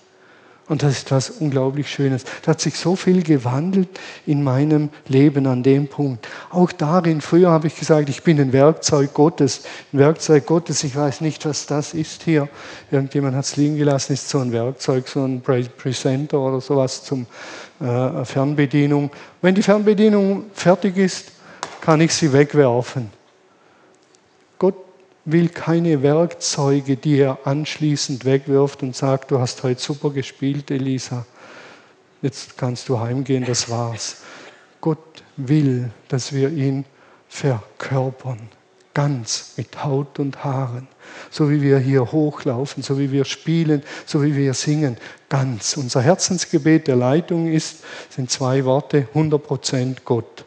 Und 0.71 0.83
das 0.83 0.93
ist 0.93 1.11
was 1.11 1.29
unglaublich 1.29 1.89
Schönes. 1.89 2.23
Da 2.43 2.51
hat 2.51 2.61
sich 2.61 2.77
so 2.77 2.95
viel 2.95 3.23
gewandelt 3.23 3.89
in 4.25 4.41
meinem 4.41 4.89
Leben 5.09 5.45
an 5.45 5.63
dem 5.63 5.89
Punkt. 5.89 6.29
Auch 6.49 6.71
darin, 6.71 7.19
früher 7.19 7.49
habe 7.49 7.67
ich 7.67 7.77
gesagt, 7.77 8.07
ich 8.07 8.23
bin 8.23 8.39
ein 8.39 8.53
Werkzeug 8.53 9.13
Gottes. 9.13 9.63
Ein 9.91 9.99
Werkzeug 9.99 10.45
Gottes, 10.45 10.85
ich 10.85 10.95
weiß 10.95 11.19
nicht, 11.19 11.45
was 11.45 11.65
das 11.65 11.93
ist 11.93 12.23
hier. 12.23 12.47
Irgendjemand 12.89 13.35
hat 13.35 13.43
es 13.43 13.57
liegen 13.57 13.75
gelassen, 13.75 14.13
ist 14.13 14.29
so 14.29 14.39
ein 14.39 14.53
Werkzeug, 14.53 15.09
so 15.09 15.25
ein 15.25 15.41
Presenter 15.41 16.39
oder 16.39 16.61
sowas 16.61 17.03
zum 17.03 17.25
äh, 17.81 18.23
Fernbedienung. 18.23 19.11
Wenn 19.41 19.53
die 19.53 19.63
Fernbedienung 19.63 20.45
fertig 20.53 20.95
ist, 20.95 21.33
kann 21.81 21.99
ich 21.99 22.13
sie 22.13 22.31
wegwerfen 22.31 23.11
will 25.25 25.49
keine 25.49 26.01
Werkzeuge, 26.01 26.97
die 26.97 27.19
er 27.19 27.39
anschließend 27.45 28.25
wegwirft 28.25 28.83
und 28.83 28.95
sagt, 28.95 29.31
du 29.31 29.39
hast 29.39 29.63
heute 29.63 29.81
super 29.81 30.09
gespielt, 30.09 30.71
Elisa. 30.71 31.25
Jetzt 32.21 32.57
kannst 32.57 32.89
du 32.89 32.99
heimgehen, 32.99 33.45
das 33.45 33.69
war's. 33.69 34.21
Gott 34.79 35.23
will, 35.37 35.91
dass 36.07 36.33
wir 36.33 36.49
ihn 36.49 36.85
verkörpern, 37.29 38.49
ganz 38.93 39.53
mit 39.57 39.83
Haut 39.83 40.19
und 40.19 40.43
Haaren. 40.43 40.87
So 41.29 41.49
wie 41.49 41.61
wir 41.61 41.77
hier 41.77 42.11
hochlaufen, 42.11 42.83
so 42.83 42.97
wie 42.97 43.11
wir 43.11 43.25
spielen, 43.25 43.83
so 44.05 44.23
wie 44.23 44.35
wir 44.35 44.53
singen, 44.53 44.97
ganz. 45.29 45.77
Unser 45.77 46.01
Herzensgebet 46.01 46.87
der 46.87 46.95
Leitung 46.95 47.47
ist, 47.47 47.83
sind 48.09 48.31
zwei 48.31 48.65
Worte, 48.65 49.07
100% 49.13 49.97
Gott. 50.03 50.45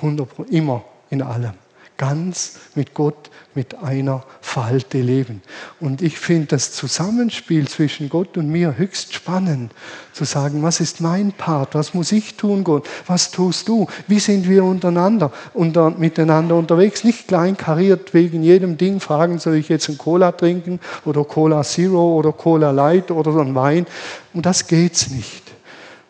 100%, 0.00 0.48
immer 0.50 0.84
in 1.10 1.22
allem 1.22 1.54
ganz 2.00 2.58
mit 2.74 2.94
Gott 2.94 3.30
mit 3.54 3.82
einer 3.82 4.22
Falte 4.40 5.00
leben. 5.00 5.42
Und 5.80 6.02
ich 6.02 6.18
finde 6.18 6.46
das 6.48 6.72
Zusammenspiel 6.72 7.66
zwischen 7.66 8.08
Gott 8.08 8.36
und 8.36 8.48
mir 8.48 8.78
höchst 8.78 9.12
spannend, 9.12 9.72
zu 10.12 10.24
sagen, 10.24 10.62
was 10.62 10.80
ist 10.80 11.00
mein 11.00 11.32
Part, 11.32 11.74
was 11.74 11.94
muss 11.94 12.12
ich 12.12 12.36
tun, 12.36 12.62
Gott, 12.62 12.88
was 13.06 13.30
tust 13.30 13.68
du, 13.68 13.86
wie 14.06 14.20
sind 14.20 14.48
wir 14.48 14.62
untereinander, 14.64 15.32
unter, 15.52 15.90
miteinander 15.90 16.54
unterwegs, 16.54 17.02
nicht 17.02 17.28
kleinkariert 17.28 18.14
wegen 18.14 18.42
jedem 18.42 18.76
Ding 18.76 19.00
fragen, 19.00 19.38
soll 19.38 19.56
ich 19.56 19.68
jetzt 19.68 19.88
ein 19.88 19.98
Cola 19.98 20.32
trinken 20.32 20.78
oder 21.04 21.24
Cola 21.24 21.62
Zero 21.62 22.16
oder 22.16 22.32
Cola 22.32 22.70
Light 22.70 23.10
oder 23.10 23.32
so 23.32 23.40
ein 23.40 23.54
Wein. 23.54 23.86
Und 24.32 24.46
das 24.46 24.66
geht's 24.66 25.10
nicht. 25.10 25.42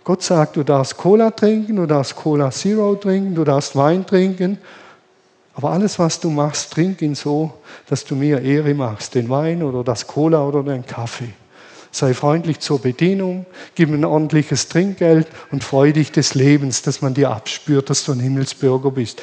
Gott 0.05 0.22
sagt, 0.22 0.57
du 0.57 0.62
darfst 0.62 0.97
Cola 0.97 1.30
trinken, 1.30 1.76
du 1.76 1.86
darfst 1.86 2.16
Cola 2.16 2.51
Zero 2.51 2.97
trinken, 2.97 3.34
du 3.34 3.45
darfst 3.45 3.76
Wein 3.76 4.05
trinken 4.05 4.59
aber 5.63 5.73
alles, 5.73 5.99
was 5.99 6.19
du 6.19 6.31
machst, 6.31 6.73
trink 6.73 7.03
ihn 7.03 7.15
so, 7.15 7.53
dass 7.87 8.07
du 8.07 8.17
mir 8.17 8.41
Ehre 8.41 8.73
machst, 8.73 9.15
den 9.15 9.29
Wein 9.29 9.63
oder 9.63 9.85
das 9.85 10.07
Cola 10.07 10.43
oder 10.43 10.63
den 10.63 10.87
Kaffee. 10.87 11.35
Sei 11.91 12.15
freundlich 12.15 12.61
zur 12.61 12.81
Bedienung, 12.81 13.45
gib 13.75 13.91
ein 13.91 14.07
ordentliches 14.07 14.69
Trinkgeld 14.69 15.27
und 15.51 15.63
freu 15.63 15.93
dich 15.93 16.13
des 16.13 16.35
Lebens, 16.35 16.81
dass 16.81 17.03
man 17.03 17.13
dir 17.13 17.31
abspürt, 17.31 17.91
dass 17.91 18.05
du 18.05 18.13
ein 18.13 18.21
Himmelsbürger 18.21 18.91
bist. 18.91 19.21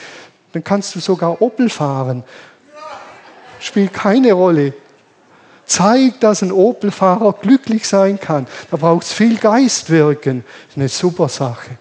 Dann 0.53 0.63
kannst 0.63 0.93
du 0.93 0.99
sogar 0.99 1.41
Opel 1.41 1.71
fahren. 1.71 2.23
Spielt 3.59 3.93
keine 3.93 4.33
Rolle. 4.33 4.73
Zeig, 5.65 6.19
dass 6.19 6.43
ein 6.43 6.51
Opel-Fahrer 6.51 7.33
glücklich 7.33 7.87
sein 7.87 8.19
kann. 8.19 8.45
Da 8.69 8.77
braucht 8.77 9.07
es 9.07 9.13
viel 9.13 9.37
Geistwirken. 9.37 10.43
Das 10.45 10.69
ist 10.69 10.77
eine 10.77 10.89
super 10.89 11.29
Sache. 11.29 11.79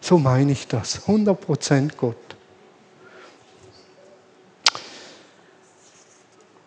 So 0.00 0.18
meine 0.18 0.52
ich 0.52 0.68
das. 0.68 1.02
100% 1.06 1.90
Gott. 1.98 2.31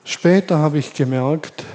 Später 0.06 0.60
habe 0.60 0.78
ich 0.78 0.94
gemerkt, 0.94 1.66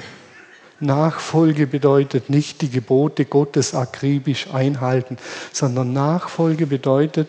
Nachfolge 0.79 1.67
bedeutet 1.67 2.31
nicht 2.31 2.63
die 2.63 2.71
Gebote 2.71 3.25
Gottes 3.25 3.75
akribisch 3.75 4.49
einhalten, 4.53 5.19
sondern 5.53 5.93
Nachfolge 5.93 6.67
bedeutet 6.67 7.29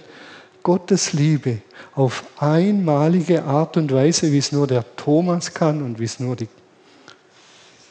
Gottes 0.62 1.14
Liebe 1.14 1.58
auf 1.96 2.24
einmalige 2.38 3.44
Art 3.44 3.78
und 3.78 3.92
Weise, 3.92 4.32
wie 4.32 4.38
es 4.38 4.52
nur 4.52 4.68
der 4.68 4.86
Thomas 4.96 5.56
kann 5.56 5.82
und 5.82 6.00
wie 6.00 6.06
es 6.06 6.20
nur 6.20 6.36
die, 6.36 6.48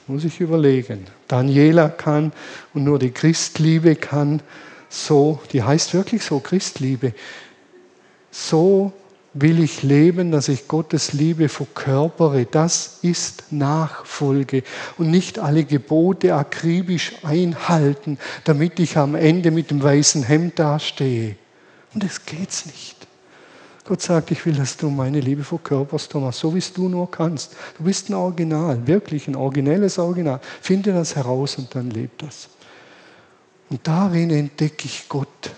muss 0.06 0.24
ich 0.24 0.40
überlegen, 0.40 1.06
Daniela 1.26 1.88
kann 1.88 2.32
und 2.74 2.84
nur 2.84 3.00
die 3.00 3.10
Christliebe 3.10 3.96
kann, 3.96 4.40
so, 4.88 5.40
die 5.52 5.64
heißt 5.64 5.94
wirklich 5.94 6.22
so 6.22 6.38
Christliebe, 6.38 7.12
so 8.30 8.92
will 9.32 9.62
ich 9.62 9.82
leben, 9.82 10.32
dass 10.32 10.48
ich 10.48 10.66
Gottes 10.66 11.12
Liebe 11.12 11.48
verkörpere. 11.48 12.46
Das 12.46 12.98
ist 13.02 13.44
Nachfolge 13.50 14.62
und 14.98 15.10
nicht 15.10 15.38
alle 15.38 15.64
Gebote 15.64 16.34
akribisch 16.34 17.12
einhalten, 17.22 18.18
damit 18.44 18.80
ich 18.80 18.96
am 18.96 19.14
Ende 19.14 19.50
mit 19.50 19.70
dem 19.70 19.82
weißen 19.82 20.24
Hemd 20.24 20.58
dastehe. 20.58 21.36
Und 21.94 22.02
das 22.02 22.24
geht's 22.24 22.66
nicht. 22.66 22.96
Gott 23.84 24.02
sagt, 24.02 24.30
ich 24.30 24.44
will, 24.46 24.54
dass 24.54 24.76
du 24.76 24.88
meine 24.90 25.20
Liebe 25.20 25.42
verkörperst, 25.42 26.12
Thomas, 26.12 26.38
so 26.38 26.54
wie 26.54 26.58
es 26.58 26.72
du 26.72 26.88
nur 26.88 27.10
kannst. 27.10 27.56
Du 27.76 27.84
bist 27.84 28.08
ein 28.08 28.14
Original, 28.14 28.86
wirklich 28.86 29.26
ein 29.26 29.34
originelles 29.34 29.98
Original. 29.98 30.40
Finde 30.60 30.92
das 30.92 31.16
heraus 31.16 31.56
und 31.56 31.74
dann 31.74 31.90
lebt 31.90 32.22
das. 32.22 32.48
Und 33.68 33.80
darin 33.86 34.30
entdecke 34.30 34.84
ich 34.84 35.08
Gott. 35.08 35.50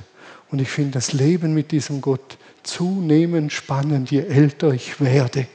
Und 0.51 0.61
ich 0.61 0.69
finde 0.69 0.93
das 0.93 1.13
Leben 1.13 1.53
mit 1.53 1.73
diesem 1.73 2.01
Gott 2.01 2.39
zunehmend 2.63 3.53
spannend, 3.53 4.11
je 4.11 4.21
älter 4.21 4.73
ich 4.73 5.01
werde. 5.01 5.47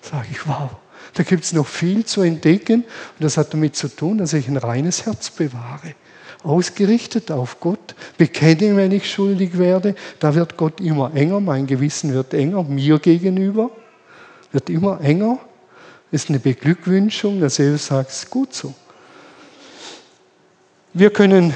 Sage 0.00 0.26
ich, 0.30 0.46
wow, 0.46 0.70
da 1.14 1.22
gibt 1.22 1.44
es 1.44 1.52
noch 1.52 1.66
viel 1.66 2.04
zu 2.04 2.22
entdecken. 2.22 2.82
Und 2.82 3.24
das 3.24 3.36
hat 3.36 3.52
damit 3.52 3.76
zu 3.76 3.88
tun, 3.88 4.18
dass 4.18 4.32
ich 4.32 4.48
ein 4.48 4.56
reines 4.56 5.06
Herz 5.06 5.30
bewahre. 5.30 5.94
Ausgerichtet 6.42 7.32
auf 7.32 7.58
Gott, 7.60 7.94
bekenne, 8.18 8.76
wenn 8.76 8.92
ich 8.92 9.10
schuldig 9.10 9.58
werde. 9.58 9.94
Da 10.20 10.34
wird 10.34 10.56
Gott 10.56 10.80
immer 10.80 11.12
enger, 11.14 11.40
mein 11.40 11.66
Gewissen 11.66 12.12
wird 12.12 12.34
enger, 12.34 12.62
mir 12.62 12.98
gegenüber, 12.98 13.70
wird 14.52 14.70
immer 14.70 15.00
enger. 15.00 15.38
Ist 16.12 16.28
eine 16.28 16.38
Beglückwünschung, 16.38 17.40
dass 17.40 17.58
Jesus 17.58 17.86
sagt, 17.86 18.10
es 18.10 18.24
ist 18.24 18.30
gut 18.30 18.54
so. 18.54 18.74
Wir 20.92 21.10
können 21.10 21.52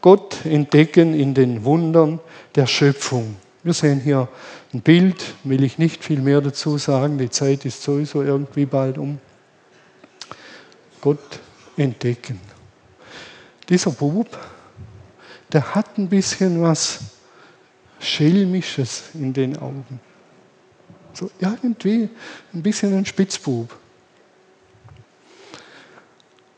Gott 0.00 0.44
entdecken 0.44 1.14
in 1.14 1.32
den 1.32 1.64
Wundern 1.64 2.20
der 2.54 2.66
Schöpfung. 2.66 3.36
Wir 3.64 3.72
sehen 3.72 3.98
hier 3.98 4.28
ein 4.74 4.82
Bild, 4.82 5.34
will 5.42 5.64
ich 5.64 5.78
nicht 5.78 6.04
viel 6.04 6.20
mehr 6.20 6.42
dazu 6.42 6.76
sagen, 6.76 7.16
die 7.16 7.30
Zeit 7.30 7.64
ist 7.64 7.82
sowieso 7.82 8.22
irgendwie 8.22 8.66
bald 8.66 8.98
um. 8.98 9.18
Gott 11.00 11.40
entdecken. 11.78 12.38
Dieser 13.70 13.90
Bub, 13.90 14.28
der 15.50 15.74
hat 15.74 15.96
ein 15.96 16.10
bisschen 16.10 16.60
was 16.60 17.00
Schelmisches 18.00 19.04
in 19.14 19.32
den 19.32 19.56
Augen. 19.56 19.98
So 21.14 21.30
irgendwie 21.38 22.10
ein 22.52 22.62
bisschen 22.62 22.94
ein 22.94 23.06
Spitzbub. 23.06 23.74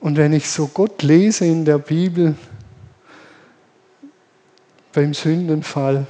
Und 0.01 0.17
wenn 0.17 0.33
ich 0.33 0.51
so 0.51 0.67
Gott 0.67 1.05
lese 1.05 1.47
in 1.47 1.65
der 1.65 1.79
Bibel 1.79 2.35
beim 4.93 5.15
Sündenfall, 5.15 6.07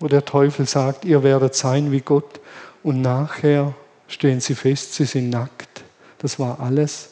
wo 0.00 0.08
der 0.08 0.24
Teufel 0.24 0.66
sagt, 0.66 1.04
ihr 1.04 1.22
werdet 1.22 1.54
sein 1.54 1.92
wie 1.92 2.00
Gott 2.00 2.40
und 2.82 3.02
nachher 3.02 3.74
stehen 4.08 4.40
sie 4.40 4.54
fest, 4.54 4.94
sie 4.94 5.04
sind 5.04 5.30
nackt. 5.30 5.84
Das 6.18 6.38
war 6.38 6.58
alles 6.58 7.10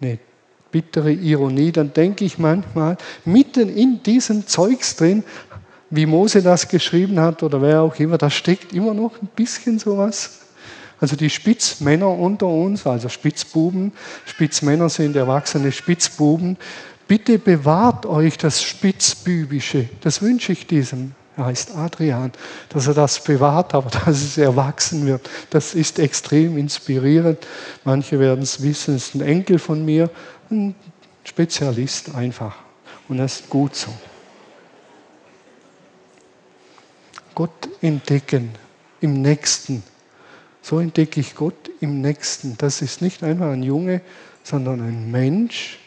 eine 0.00 0.18
bittere 0.70 1.10
Ironie. 1.10 1.72
Dann 1.72 1.92
denke 1.92 2.24
ich 2.24 2.38
manchmal, 2.38 2.96
mitten 3.24 3.74
in 3.74 4.02
diesem 4.02 4.46
Zeugs 4.46 4.96
drin, 4.96 5.24
wie 5.90 6.06
Mose 6.06 6.42
das 6.42 6.68
geschrieben 6.68 7.18
hat 7.18 7.42
oder 7.42 7.62
wer 7.62 7.80
auch 7.80 7.98
immer, 7.98 8.18
da 8.18 8.28
steckt 8.28 8.74
immer 8.74 8.92
noch 8.92 9.20
ein 9.22 9.28
bisschen 9.34 9.78
sowas. 9.78 10.40
Also 11.00 11.16
die 11.16 11.30
Spitzmänner 11.30 12.10
unter 12.10 12.48
uns, 12.48 12.86
also 12.86 13.08
Spitzbuben, 13.08 13.92
Spitzmänner 14.26 14.90
sind 14.90 15.16
erwachsene 15.16 15.72
Spitzbuben, 15.72 16.58
bitte 17.06 17.38
bewahrt 17.38 18.04
euch 18.04 18.36
das 18.36 18.62
Spitzbübische. 18.62 19.88
Das 20.02 20.20
wünsche 20.20 20.52
ich 20.52 20.66
diesem 20.66 21.14
er 21.38 21.46
heißt 21.46 21.76
Adrian, 21.76 22.32
dass 22.68 22.88
er 22.88 22.94
das 22.94 23.22
bewahrt, 23.22 23.72
aber 23.72 23.90
dass 24.04 24.22
es 24.22 24.38
erwachsen 24.38 25.06
wird. 25.06 25.28
Das 25.50 25.74
ist 25.74 25.98
extrem 25.98 26.58
inspirierend. 26.58 27.46
Manche 27.84 28.18
werden 28.18 28.42
es 28.42 28.62
wissen, 28.62 28.96
es 28.96 29.08
ist 29.08 29.14
ein 29.14 29.20
Enkel 29.20 29.58
von 29.58 29.84
mir, 29.84 30.10
ein 30.50 30.74
Spezialist 31.22 32.14
einfach. 32.14 32.56
Und 33.08 33.18
das 33.18 33.40
ist 33.40 33.48
gut 33.48 33.76
so. 33.76 33.92
Gott 37.34 37.68
entdecken 37.80 38.50
im 39.00 39.22
Nächsten. 39.22 39.84
So 40.60 40.80
entdecke 40.80 41.20
ich 41.20 41.36
Gott 41.36 41.70
im 41.80 42.00
Nächsten. 42.00 42.58
Das 42.58 42.82
ist 42.82 43.00
nicht 43.00 43.22
einfach 43.22 43.52
ein 43.52 43.62
Junge, 43.62 44.00
sondern 44.42 44.80
ein 44.80 45.08
Mensch, 45.10 45.78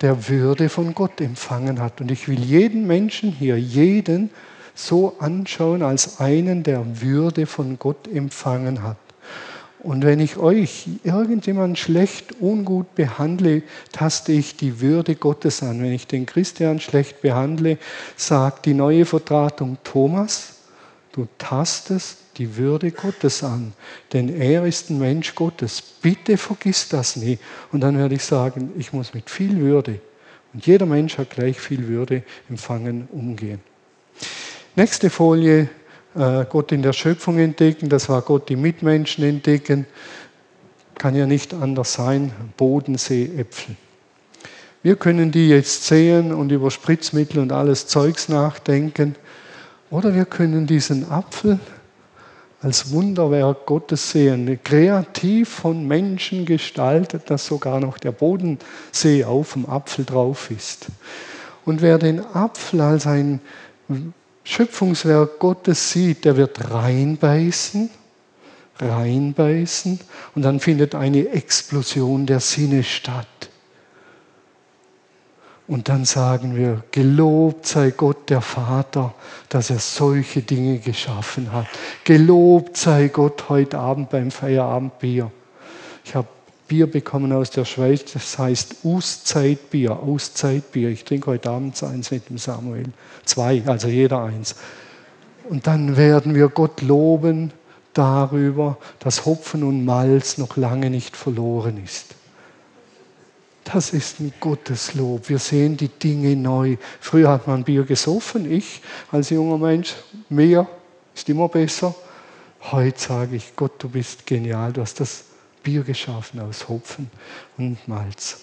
der 0.00 0.28
Würde 0.28 0.68
von 0.68 0.94
Gott 0.94 1.20
empfangen 1.20 1.80
hat. 1.80 2.00
Und 2.00 2.10
ich 2.10 2.28
will 2.28 2.40
jeden 2.40 2.86
Menschen 2.86 3.32
hier, 3.32 3.58
jeden 3.58 4.30
so 4.74 5.16
anschauen 5.18 5.82
als 5.82 6.20
einen, 6.20 6.62
der 6.62 7.00
Würde 7.00 7.46
von 7.46 7.78
Gott 7.78 8.08
empfangen 8.08 8.82
hat. 8.82 8.96
Und 9.82 10.04
wenn 10.04 10.20
ich 10.20 10.36
euch 10.36 10.88
irgendjemand 11.04 11.78
schlecht, 11.78 12.40
ungut 12.40 12.94
behandle, 12.94 13.62
taste 13.92 14.32
ich 14.32 14.56
die 14.56 14.80
Würde 14.80 15.14
Gottes 15.14 15.62
an. 15.62 15.82
Wenn 15.82 15.92
ich 15.92 16.06
den 16.06 16.26
Christian 16.26 16.80
schlecht 16.80 17.22
behandle, 17.22 17.78
sagt 18.16 18.66
die 18.66 18.74
neue 18.74 19.06
Vertratung 19.06 19.78
Thomas, 19.82 20.56
du 21.12 21.26
tastest 21.38 22.18
die 22.40 22.56
Würde 22.56 22.90
Gottes 22.90 23.44
an, 23.44 23.74
denn 24.14 24.30
er 24.30 24.64
ist 24.64 24.88
ein 24.88 24.98
Mensch 24.98 25.34
Gottes. 25.34 25.82
Bitte 25.82 26.38
vergiss 26.38 26.88
das 26.88 27.16
nie. 27.16 27.38
Und 27.70 27.80
dann 27.82 27.98
werde 27.98 28.14
ich 28.14 28.24
sagen, 28.24 28.72
ich 28.78 28.94
muss 28.94 29.12
mit 29.12 29.28
viel 29.28 29.58
Würde, 29.58 30.00
und 30.54 30.66
jeder 30.66 30.86
Mensch 30.86 31.18
hat 31.18 31.30
gleich 31.30 31.60
viel 31.60 31.86
Würde 31.86 32.22
empfangen, 32.48 33.08
umgehen. 33.12 33.60
Nächste 34.74 35.10
Folie, 35.10 35.68
äh, 36.16 36.46
Gott 36.48 36.72
in 36.72 36.80
der 36.82 36.94
Schöpfung 36.94 37.38
entdecken, 37.38 37.90
das 37.90 38.08
war 38.08 38.22
Gott 38.22 38.48
die 38.48 38.56
Mitmenschen 38.56 39.22
entdecken. 39.22 39.84
Kann 40.96 41.14
ja 41.14 41.26
nicht 41.26 41.52
anders 41.52 41.92
sein, 41.92 42.32
Bodensee, 42.56 43.30
Äpfel. 43.36 43.76
Wir 44.82 44.96
können 44.96 45.30
die 45.30 45.50
jetzt 45.50 45.84
sehen 45.84 46.32
und 46.32 46.50
über 46.50 46.70
Spritzmittel 46.70 47.38
und 47.38 47.52
alles 47.52 47.86
Zeugs 47.86 48.30
nachdenken. 48.30 49.14
Oder 49.90 50.14
wir 50.14 50.24
können 50.24 50.66
diesen 50.66 51.10
Apfel 51.10 51.60
als 52.62 52.90
Wunderwerk 52.92 53.64
Gottes 53.66 54.10
sehen, 54.10 54.58
kreativ 54.62 55.48
von 55.48 55.86
Menschen 55.86 56.44
gestaltet, 56.44 57.30
dass 57.30 57.46
sogar 57.46 57.80
noch 57.80 57.98
der 57.98 58.12
Bodensee 58.12 59.24
auf 59.24 59.54
dem 59.54 59.66
Apfel 59.66 60.04
drauf 60.04 60.50
ist. 60.50 60.86
Und 61.64 61.80
wer 61.80 61.98
den 61.98 62.20
Apfel 62.20 62.80
als 62.82 63.06
ein 63.06 63.40
Schöpfungswerk 64.44 65.38
Gottes 65.38 65.90
sieht, 65.90 66.24
der 66.24 66.36
wird 66.36 66.70
reinbeißen, 66.70 67.90
reinbeißen 68.78 70.00
und 70.34 70.42
dann 70.42 70.60
findet 70.60 70.94
eine 70.94 71.28
Explosion 71.28 72.26
der 72.26 72.40
Sinne 72.40 72.82
statt. 72.82 73.49
Und 75.70 75.88
dann 75.88 76.04
sagen 76.04 76.56
wir, 76.56 76.82
gelobt 76.90 77.64
sei 77.64 77.92
Gott 77.92 78.28
der 78.28 78.40
Vater, 78.40 79.14
dass 79.50 79.70
er 79.70 79.78
solche 79.78 80.42
Dinge 80.42 80.80
geschaffen 80.80 81.52
hat. 81.52 81.68
Gelobt 82.02 82.76
sei 82.76 83.06
Gott 83.06 83.48
heute 83.48 83.78
Abend 83.78 84.10
beim 84.10 84.32
Feierabendbier. 84.32 85.30
Ich 86.04 86.16
habe 86.16 86.26
Bier 86.66 86.90
bekommen 86.90 87.32
aus 87.32 87.50
der 87.50 87.64
Schweiz, 87.64 88.12
das 88.12 88.36
heißt 88.36 88.78
Auszeitbier, 88.84 89.92
Auszeitbier. 89.92 90.88
Ich 90.88 91.04
trinke 91.04 91.30
heute 91.30 91.50
Abend 91.50 91.80
eins 91.84 92.10
mit 92.10 92.28
dem 92.28 92.38
Samuel. 92.38 92.86
Zwei, 93.24 93.62
also 93.64 93.86
jeder 93.86 94.24
eins. 94.24 94.56
Und 95.48 95.68
dann 95.68 95.96
werden 95.96 96.34
wir 96.34 96.48
Gott 96.48 96.82
loben 96.82 97.52
darüber, 97.92 98.76
dass 98.98 99.24
Hopfen 99.24 99.62
und 99.62 99.84
Malz 99.84 100.36
noch 100.36 100.56
lange 100.56 100.90
nicht 100.90 101.16
verloren 101.16 101.80
ist. 101.84 102.16
Das 103.64 103.92
ist 103.92 104.20
ein 104.20 104.32
Gottes 104.40 104.94
Lob. 104.94 105.28
Wir 105.28 105.38
sehen 105.38 105.76
die 105.76 105.88
Dinge 105.88 106.34
neu. 106.34 106.76
Früher 107.00 107.28
hat 107.28 107.46
man 107.46 107.64
Bier 107.64 107.84
gesoffen, 107.84 108.50
ich 108.50 108.80
als 109.12 109.30
junger 109.30 109.58
Mensch, 109.58 109.94
mehr 110.28 110.66
ist 111.14 111.28
immer 111.28 111.48
besser. 111.48 111.94
Heute 112.72 112.98
sage 112.98 113.36
ich, 113.36 113.56
Gott, 113.56 113.72
du 113.78 113.88
bist 113.88 114.26
genial, 114.26 114.72
du 114.72 114.80
hast 114.80 115.00
das 115.00 115.24
Bier 115.62 115.82
geschaffen 115.82 116.40
aus 116.40 116.68
Hopfen 116.68 117.10
und 117.58 117.86
Malz. 117.86 118.40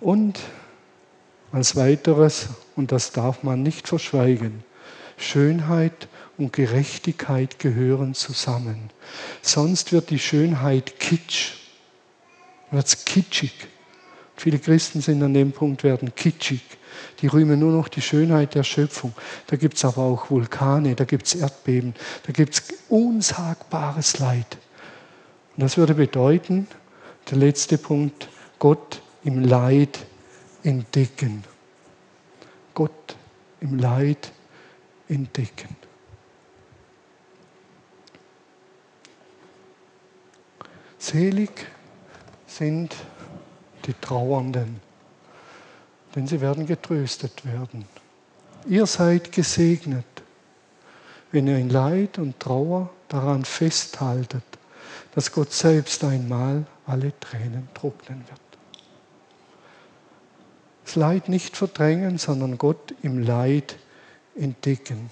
Und 0.00 0.40
als 1.52 1.76
weiteres, 1.76 2.48
und 2.76 2.92
das 2.92 3.12
darf 3.12 3.42
man 3.42 3.62
nicht 3.62 3.88
verschweigen, 3.88 4.64
Schönheit 5.16 6.08
und 6.36 6.52
Gerechtigkeit 6.52 7.58
gehören 7.60 8.14
zusammen. 8.14 8.90
Sonst 9.42 9.92
wird 9.92 10.10
die 10.10 10.18
Schönheit 10.18 10.98
kitsch, 10.98 11.52
wird 12.70 13.06
kitschig. 13.06 13.52
Viele 14.36 14.58
Christen 14.58 15.00
sind 15.00 15.22
an 15.22 15.34
dem 15.34 15.52
Punkt, 15.52 15.84
werden 15.84 16.14
kitschig. 16.14 16.62
Die 17.20 17.26
rühmen 17.26 17.58
nur 17.58 17.72
noch 17.72 17.88
die 17.88 18.02
Schönheit 18.02 18.54
der 18.54 18.64
Schöpfung. 18.64 19.14
Da 19.46 19.56
gibt 19.56 19.76
es 19.76 19.84
aber 19.84 20.02
auch 20.02 20.30
Vulkane, 20.30 20.94
da 20.94 21.04
gibt 21.04 21.26
es 21.26 21.34
Erdbeben, 21.34 21.94
da 22.26 22.32
gibt 22.32 22.54
es 22.54 22.62
unsagbares 22.88 24.18
Leid. 24.18 24.58
Und 25.56 25.62
das 25.62 25.76
würde 25.76 25.94
bedeuten, 25.94 26.66
der 27.30 27.38
letzte 27.38 27.78
Punkt, 27.78 28.28
Gott 28.58 29.00
im 29.24 29.42
Leid 29.44 29.98
entdecken. 30.62 31.44
Gott 32.74 33.16
im 33.60 33.78
Leid 33.78 34.32
entdecken. 35.08 35.76
Selig 40.98 41.50
sind 42.46 42.94
die 43.86 43.94
Trauernden, 44.00 44.80
denn 46.14 46.26
sie 46.26 46.40
werden 46.40 46.66
getröstet 46.66 47.44
werden. 47.44 47.84
Ihr 48.66 48.86
seid 48.86 49.32
gesegnet, 49.32 50.04
wenn 51.32 51.46
ihr 51.46 51.58
in 51.58 51.68
Leid 51.68 52.18
und 52.18 52.38
Trauer 52.40 52.90
daran 53.08 53.44
festhaltet, 53.44 54.44
dass 55.14 55.32
Gott 55.32 55.52
selbst 55.52 56.02
einmal 56.04 56.64
alle 56.86 57.18
Tränen 57.20 57.68
trocknen 57.74 58.24
wird. 58.28 58.40
Das 60.84 60.96
Leid 60.96 61.28
nicht 61.28 61.56
verdrängen, 61.56 62.18
sondern 62.18 62.58
Gott 62.58 62.94
im 63.02 63.22
Leid 63.22 63.76
entdecken. 64.36 65.10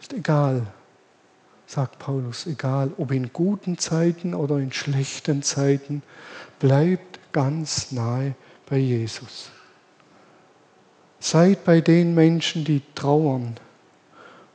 Ist 0.00 0.12
egal, 0.12 0.66
sagt 1.68 1.98
Paulus, 1.98 2.46
egal 2.46 2.90
ob 2.96 3.12
in 3.12 3.30
guten 3.32 3.76
Zeiten 3.76 4.34
oder 4.34 4.56
in 4.56 4.72
schlechten 4.72 5.42
Zeiten, 5.42 6.02
bleibt 6.58 7.20
ganz 7.32 7.92
nahe 7.92 8.34
bei 8.68 8.78
Jesus. 8.78 9.50
Seid 11.20 11.64
bei 11.64 11.82
den 11.82 12.14
Menschen, 12.14 12.64
die 12.64 12.80
trauern 12.94 13.56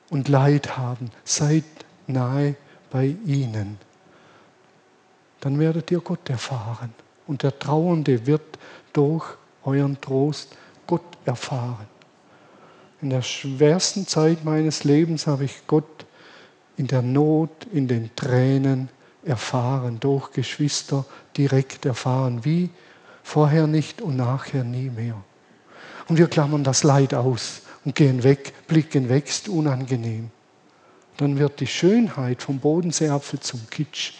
und 0.09 0.28
Leid 0.28 0.76
haben. 0.76 1.11
Seid 1.24 1.66
nahe 2.07 2.55
bei 2.89 3.16
ihnen. 3.26 3.78
Dann 5.39 5.59
werdet 5.59 5.91
ihr 5.91 5.99
Gott 5.99 6.28
erfahren. 6.30 6.93
Und 7.28 7.43
der 7.43 7.57
Trauernde 7.59 8.26
wird 8.26 8.57
durch 8.91 9.26
euren 9.64 10.01
Trost 10.01 10.57
Gott 10.88 11.03
erfahren. 11.26 11.88
In 13.01 13.11
der 13.11 13.22
schwersten 13.22 14.07
Zeit 14.07 14.43
meines 14.43 14.84
Lebens 14.84 15.28
habe 15.28 15.43
ich 15.43 15.68
Gott 15.68 16.05
in 16.78 16.88
der 16.88 17.01
Not, 17.01 17.67
in 17.71 17.88
den 17.88 18.15
Tränen 18.15 18.89
erfahren, 19.24 19.99
durch 19.99 20.32
Geschwister 20.32 21.05
direkt 21.38 21.86
erfahren, 21.86 22.43
wie 22.43 22.69
vorher 23.24 23.67
nicht 23.67 24.01
und 24.01 24.17
nachher 24.17 24.63
nie 24.63 24.89
mehr. 24.89 25.21
Und 26.07 26.17
wir 26.17 26.28
klammern 26.28 26.63
das 26.63 26.84
Leid 26.84 27.13
aus 27.13 27.61
und 27.86 27.95
gehen 27.95 28.24
weg, 28.24 28.53
blicken 28.67 29.09
weg, 29.09 29.28
ist 29.28 29.47
unangenehm. 29.47 30.32
Dann 31.17 31.38
wird 31.38 31.59
die 31.59 31.67
Schönheit 31.67 32.41
vom 32.41 32.59
Bodenseeapfel 32.59 33.39
zum 33.39 33.69
Kitsch. 33.69 34.13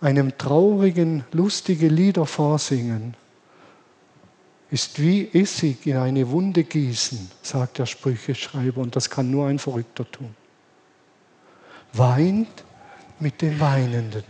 Einem 0.00 0.36
traurigen, 0.38 1.24
lustige 1.32 1.88
Lieder 1.88 2.26
vorsingen 2.26 3.16
ist 4.70 5.00
wie 5.00 5.28
Essig 5.32 5.86
in 5.86 5.96
eine 5.96 6.28
Wunde 6.30 6.62
gießen, 6.64 7.30
sagt 7.42 7.78
der 7.78 7.86
Sprücheschreiber, 7.86 8.80
und 8.80 8.94
das 8.94 9.10
kann 9.10 9.30
nur 9.30 9.48
ein 9.48 9.58
Verrückter 9.58 10.10
tun. 10.10 10.34
Weint 11.92 12.64
mit 13.18 13.42
den 13.42 13.58
Weinenden. 13.58 14.24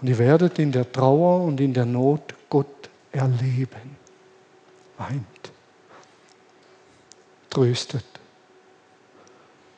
Und 0.00 0.08
ihr 0.08 0.18
werdet 0.18 0.58
in 0.58 0.72
der 0.72 0.90
Trauer 0.90 1.44
und 1.44 1.60
in 1.60 1.72
der 1.72 1.86
Not 1.86 2.34
Gott 2.50 2.90
erleben. 3.12 3.96
Weint. 4.98 5.52
Tröstet. 7.48 8.04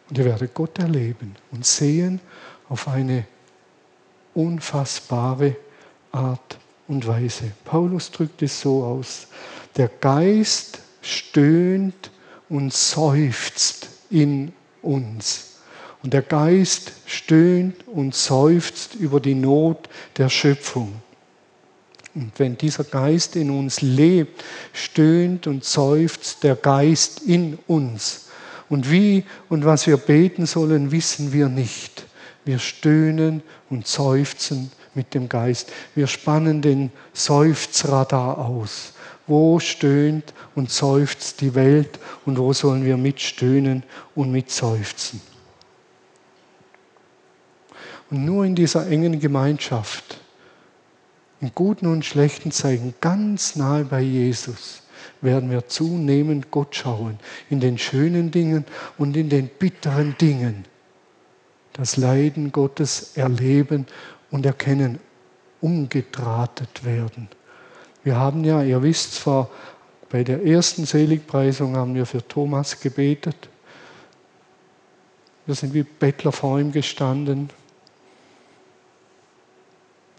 Und 0.09 0.17
ihr 0.19 0.25
werdet 0.25 0.55
Gott 0.55 0.79
erleben 0.79 1.37
und 1.51 1.67
sehen 1.67 2.21
auf 2.69 2.89
eine 2.89 3.27
unfassbare 4.35 5.57
Art 6.13 6.59
und 6.89 7.07
Weise. 7.07 7.53
Paulus 7.65 8.11
drückt 8.11 8.43
es 8.43 8.61
so 8.61 8.83
aus. 8.85 9.27
Der 9.77 9.89
Geist 9.89 10.79
stöhnt 11.03 12.11
und 12.49 12.73
seufzt 12.73 13.89
in 14.11 14.53
uns. 14.83 15.55
Und 16.03 16.13
der 16.13 16.23
Geist 16.23 16.93
stöhnt 17.07 17.89
und 17.89 18.15
seufzt 18.15 18.95
über 18.95 19.21
die 19.21 19.35
Not 19.35 19.89
der 20.17 20.29
Schöpfung. 20.29 20.93
Und 22.15 22.33
wenn 22.39 22.57
dieser 22.57 22.85
Geist 22.85 23.35
in 23.35 23.51
uns 23.51 23.81
lebt, 23.81 24.45
stöhnt 24.73 25.47
und 25.47 25.65
seufzt 25.65 26.45
der 26.45 26.55
Geist 26.55 27.23
in 27.23 27.59
uns. 27.67 28.27
Und 28.69 28.91
wie 28.91 29.25
und 29.49 29.65
was 29.65 29.87
wir 29.87 29.97
beten 29.97 30.47
sollen, 30.47 30.93
wissen 30.93 31.33
wir 31.33 31.49
nicht. 31.49 32.07
Wir 32.45 32.59
stöhnen 32.59 33.43
und 33.71 33.87
seufzen 33.87 34.71
mit 34.95 35.15
dem 35.15 35.29
Geist. 35.29 35.73
Wir 35.95 36.07
spannen 36.07 36.63
den 36.63 36.93
Seufzradar 37.13 38.39
aus. 38.39 38.94
Wo 39.27 39.59
stöhnt 39.59 40.35
und 40.55 40.71
seufzt 40.71 41.41
die 41.41 41.55
Welt 41.55 41.99
und 42.27 42.39
wo 42.39 42.53
sollen 42.53 42.85
wir 42.85 42.97
mitstöhnen 42.97 43.83
und 44.15 44.31
mitseufzen? 44.31 45.21
Und 48.11 48.25
nur 48.25 48.45
in 48.45 48.55
dieser 48.55 48.87
engen 48.87 49.19
Gemeinschaft, 49.19 50.21
in 51.41 51.53
guten 51.55 51.87
und 51.87 52.05
schlechten 52.05 52.53
Zeiten, 52.53 52.95
ganz 53.01 53.57
nahe 53.57 53.85
bei 53.85 54.01
Jesus, 54.01 54.83
werden 55.21 55.51
wir 55.51 55.67
zunehmend 55.69 56.51
Gott 56.51 56.77
schauen, 56.77 57.19
in 57.51 57.61
den 57.61 57.79
schönen 57.79 58.31
Dingen 58.31 58.65
und 58.99 59.17
in 59.17 59.31
den 59.31 59.49
bitteren 59.49 60.17
Dingen. 60.19 60.65
Das 61.73 61.97
Leiden 61.97 62.53
Gottes 62.53 63.17
erleben 63.17 63.87
und 64.31 64.47
erkennen, 64.47 65.01
umgedrahtet 65.61 66.85
werden. 66.85 67.29
Wir 68.05 68.17
haben 68.17 68.45
ja, 68.45 68.63
ihr 68.63 68.83
wisst 68.83 69.15
zwar, 69.15 69.51
bei 70.11 70.23
der 70.23 70.45
ersten 70.45 70.85
Seligpreisung 70.85 71.75
haben 71.75 71.95
wir 71.95 72.07
für 72.07 72.27
Thomas 72.27 72.79
gebetet. 72.79 73.49
Wir 75.47 75.55
sind 75.55 75.75
wie 75.75 75.83
Bettler 75.83 76.31
vor 76.31 76.61
ihm 76.61 76.71
gestanden. 76.71 77.51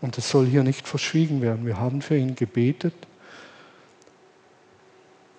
Und 0.02 0.18
das 0.18 0.30
soll 0.30 0.48
hier 0.48 0.64
nicht 0.64 0.88
verschwiegen 0.88 1.42
werden. 1.42 1.66
Wir 1.66 1.80
haben 1.80 2.02
für 2.02 2.18
ihn 2.18 2.36
gebetet. 2.36 2.94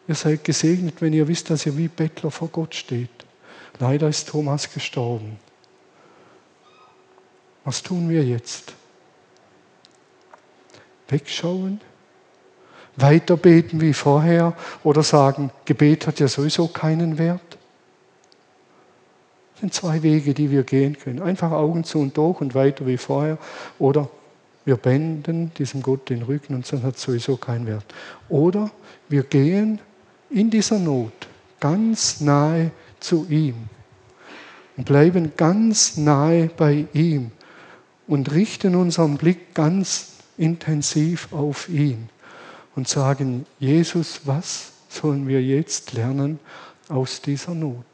Ihr 0.08 0.14
seid 0.14 0.44
gesegnet, 0.44 1.02
wenn 1.02 1.12
ihr 1.12 1.28
wisst, 1.28 1.50
dass 1.50 1.66
ihr 1.66 1.76
wie 1.76 1.88
Bettler 1.88 2.30
vor 2.30 2.48
Gott 2.48 2.74
steht. 2.74 3.10
Leider 3.78 4.08
ist 4.08 4.28
Thomas 4.28 4.72
gestorben. 4.72 5.38
Was 7.64 7.82
tun 7.82 8.08
wir 8.08 8.24
jetzt? 8.24 8.72
Wegschauen? 11.08 11.80
Weiter 12.96 13.36
beten 13.36 13.80
wie 13.80 13.92
vorher 13.92 14.54
oder 14.82 15.02
sagen, 15.02 15.50
Gebet 15.64 16.06
hat 16.06 16.20
ja 16.20 16.28
sowieso 16.28 16.68
keinen 16.68 17.18
Wert? 17.18 17.40
Das 19.52 19.60
sind 19.60 19.74
zwei 19.74 20.02
Wege, 20.02 20.34
die 20.34 20.50
wir 20.50 20.64
gehen 20.64 20.98
können. 20.98 21.22
Einfach 21.22 21.50
Augen 21.50 21.84
zu 21.84 21.98
und 21.98 22.16
durch 22.16 22.40
und 22.40 22.54
weiter 22.54 22.86
wie 22.86 22.98
vorher. 22.98 23.38
Oder 23.78 24.08
wir 24.64 24.76
benden 24.76 25.52
diesem 25.54 25.82
Gott 25.82 26.10
den 26.10 26.22
Rücken 26.22 26.54
und 26.54 26.70
dann 26.70 26.82
hat 26.82 26.98
sowieso 26.98 27.36
keinen 27.36 27.66
Wert. 27.66 27.84
Oder 28.28 28.70
wir 29.08 29.22
gehen 29.22 29.80
in 30.28 30.50
dieser 30.50 30.78
Not 30.78 31.12
ganz 31.60 32.20
nahe 32.20 32.70
zu 33.00 33.26
ihm 33.30 33.54
und 34.76 34.84
bleiben 34.84 35.32
ganz 35.36 35.96
nahe 35.96 36.50
bei 36.54 36.86
ihm 36.92 37.30
und 38.06 38.32
richten 38.32 38.74
unseren 38.74 39.16
Blick 39.16 39.54
ganz 39.54 40.16
intensiv 40.36 41.32
auf 41.32 41.68
ihn 41.68 42.08
und 42.76 42.86
sagen, 42.86 43.46
Jesus, 43.58 44.20
was 44.24 44.72
sollen 44.88 45.26
wir 45.26 45.42
jetzt 45.42 45.94
lernen 45.94 46.38
aus 46.88 47.20
dieser 47.20 47.54
Not? 47.54 47.84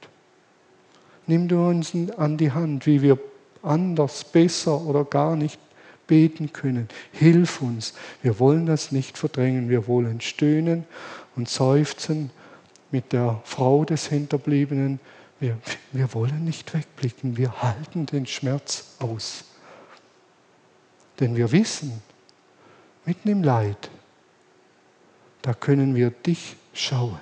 Nimm 1.27 1.49
du 1.49 1.67
uns 1.67 1.93
an 2.19 2.37
die 2.37 2.53
Hand, 2.53 2.85
wie 2.87 3.01
wir 3.01 3.19
anders, 3.63 4.25
besser 4.25 4.81
oder 4.83 5.05
gar 5.05 5.37
nicht 5.37 5.59
beten 6.09 6.53
können. 6.53 6.89
Hilf 7.13 7.63
uns. 7.63 7.95
Wir 8.23 8.39
wollen 8.41 8.67
das 8.67 8.93
nicht 8.93 9.17
verdrängen. 9.17 9.71
Wir 9.71 9.87
wollen 9.87 10.21
stöhnen 10.21 10.85
und 11.37 11.49
seufzen 11.49 12.31
mit 12.91 13.13
der 13.13 13.41
Frau 13.45 13.85
des 13.85 14.09
Hinterbliebenen. 14.09 14.99
Wir, 15.39 15.57
wir 15.93 16.13
wollen 16.13 16.45
nicht 16.45 16.75
wegblicken. 16.75 17.37
Wir 17.37 17.63
halten 17.63 18.07
den 18.07 18.27
Schmerz 18.27 18.97
aus. 18.99 19.45
Denn 21.21 21.37
wir 21.37 21.53
wissen, 21.53 22.03
mitten 23.07 23.29
im 23.29 23.45
Leid, 23.45 23.91
da 25.43 25.55
können 25.55 25.95
wir 25.95 26.11
dich 26.11 26.57
schauen. 26.73 27.19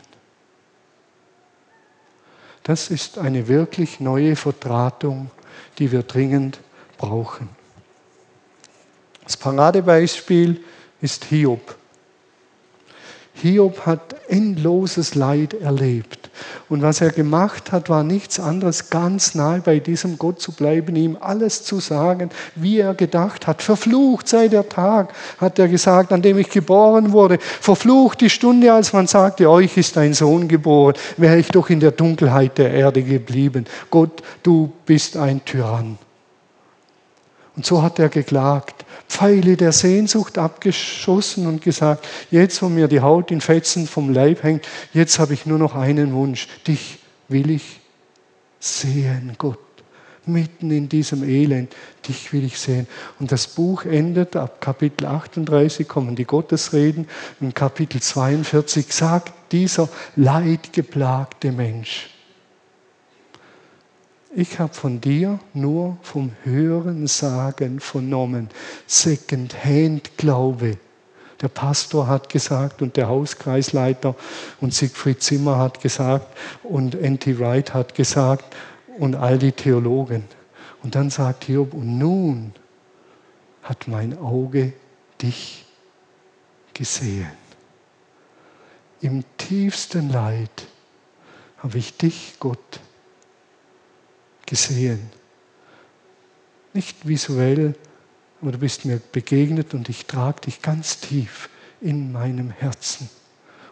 Das 2.62 2.90
ist 2.90 3.18
eine 3.18 3.48
wirklich 3.48 4.00
neue 4.00 4.36
Vertratung, 4.36 5.30
die 5.78 5.90
wir 5.90 6.02
dringend 6.02 6.60
brauchen. 6.98 7.48
Das 9.24 9.36
Paradebeispiel 9.36 10.62
ist 11.00 11.24
Hiob. 11.24 11.76
Hiob 13.34 13.86
hat 13.86 14.14
endloses 14.28 15.14
Leid 15.14 15.54
erlebt. 15.54 16.19
Und 16.68 16.82
was 16.82 17.00
er 17.00 17.10
gemacht 17.10 17.72
hat, 17.72 17.88
war 17.88 18.04
nichts 18.04 18.38
anderes, 18.38 18.90
ganz 18.90 19.34
nahe 19.34 19.60
bei 19.60 19.78
diesem 19.78 20.18
Gott 20.18 20.40
zu 20.40 20.52
bleiben, 20.52 20.96
ihm 20.96 21.16
alles 21.20 21.64
zu 21.64 21.80
sagen, 21.80 22.30
wie 22.54 22.78
er 22.78 22.94
gedacht 22.94 23.46
hat. 23.46 23.62
Verflucht 23.62 24.28
sei 24.28 24.48
der 24.48 24.68
Tag, 24.68 25.12
hat 25.38 25.58
er 25.58 25.68
gesagt, 25.68 26.12
an 26.12 26.22
dem 26.22 26.38
ich 26.38 26.50
geboren 26.50 27.12
wurde. 27.12 27.38
Verflucht 27.40 28.20
die 28.20 28.30
Stunde, 28.30 28.72
als 28.72 28.92
man 28.92 29.06
sagte, 29.06 29.50
euch 29.50 29.76
ist 29.76 29.96
ein 29.98 30.14
Sohn 30.14 30.48
geboren. 30.48 30.94
Wäre 31.16 31.38
ich 31.38 31.48
doch 31.48 31.70
in 31.70 31.80
der 31.80 31.92
Dunkelheit 31.92 32.58
der 32.58 32.72
Erde 32.72 33.02
geblieben. 33.02 33.64
Gott, 33.90 34.22
du 34.42 34.72
bist 34.86 35.16
ein 35.16 35.44
Tyrann. 35.44 35.98
Und 37.56 37.66
so 37.66 37.82
hat 37.82 37.98
er 37.98 38.08
geklagt, 38.08 38.84
Pfeile 39.08 39.56
der 39.56 39.72
Sehnsucht 39.72 40.38
abgeschossen 40.38 41.46
und 41.46 41.62
gesagt, 41.62 42.06
jetzt 42.30 42.62
wo 42.62 42.68
mir 42.68 42.86
die 42.86 43.00
Haut 43.00 43.30
in 43.30 43.40
Fetzen 43.40 43.86
vom 43.86 44.12
Leib 44.12 44.42
hängt, 44.42 44.66
jetzt 44.92 45.18
habe 45.18 45.34
ich 45.34 45.46
nur 45.46 45.58
noch 45.58 45.74
einen 45.74 46.14
Wunsch, 46.14 46.46
dich 46.66 47.00
will 47.28 47.50
ich 47.50 47.80
sehen, 48.60 49.34
Gott. 49.36 49.58
Mitten 50.26 50.70
in 50.70 50.88
diesem 50.88 51.24
Elend, 51.24 51.74
dich 52.06 52.32
will 52.32 52.44
ich 52.44 52.58
sehen. 52.58 52.86
Und 53.18 53.32
das 53.32 53.48
Buch 53.48 53.84
endet, 53.84 54.36
ab 54.36 54.60
Kapitel 54.60 55.06
38 55.06 55.88
kommen 55.88 56.14
die 56.14 56.26
Gottesreden, 56.26 57.08
in 57.40 57.54
Kapitel 57.54 58.00
42 58.00 58.92
sagt 58.92 59.32
dieser 59.50 59.88
leidgeplagte 60.14 61.50
Mensch, 61.52 62.10
ich 64.34 64.58
habe 64.58 64.72
von 64.72 65.00
dir 65.00 65.40
nur 65.54 65.98
vom 66.02 66.32
Hören 66.44 67.06
sagen 67.06 67.80
vernommen. 67.80 68.48
Second-Hand-Glaube. 68.86 70.78
Der 71.40 71.48
Pastor 71.48 72.06
hat 72.06 72.28
gesagt 72.28 72.82
und 72.82 72.96
der 72.96 73.08
Hauskreisleiter 73.08 74.14
und 74.60 74.74
Siegfried 74.74 75.22
Zimmer 75.22 75.58
hat 75.58 75.80
gesagt 75.80 76.36
und 76.62 76.94
N.T. 76.94 77.38
Wright 77.38 77.72
hat 77.72 77.94
gesagt 77.94 78.54
und 78.98 79.16
all 79.16 79.38
die 79.38 79.52
Theologen. 79.52 80.24
Und 80.82 80.94
dann 80.94 81.10
sagt 81.10 81.44
Hiob, 81.44 81.74
und 81.74 81.98
nun 81.98 82.52
hat 83.62 83.88
mein 83.88 84.18
Auge 84.18 84.72
dich 85.20 85.64
gesehen. 86.74 87.30
Im 89.00 89.24
tiefsten 89.38 90.10
Leid 90.10 90.66
habe 91.58 91.78
ich 91.78 91.96
dich, 91.96 92.34
Gott, 92.38 92.58
gesehen 92.58 92.89
gesehen. 94.50 95.10
Nicht 96.74 97.08
visuell, 97.08 97.74
aber 98.42 98.52
du 98.52 98.58
bist 98.58 98.84
mir 98.84 99.00
begegnet 99.12 99.72
und 99.74 99.88
ich 99.88 100.06
trage 100.06 100.42
dich 100.42 100.60
ganz 100.60 101.00
tief 101.00 101.48
in 101.80 102.12
meinem 102.12 102.50
Herzen. 102.50 103.08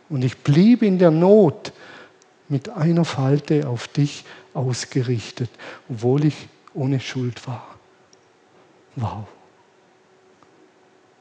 Und 0.09 0.25
ich 0.25 0.39
blieb 0.39 0.83
in 0.83 0.99
der 0.99 1.11
Not 1.11 1.73
mit 2.49 2.71
einer 2.71 3.05
Falte 3.05 3.69
auf 3.69 3.89
dich 3.89 4.25
ausgerichtet, 4.55 5.51
obwohl 5.91 6.25
ich 6.25 6.49
ohne 6.75 7.01
Schuld 7.01 7.47
war. 7.47 7.77
Wow. 8.97 9.27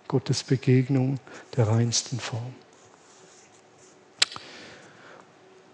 Gottes 0.07 0.43
Begegnung 0.43 1.19
der 1.55 1.67
reinsten 1.67 2.19
Form. 2.19 2.55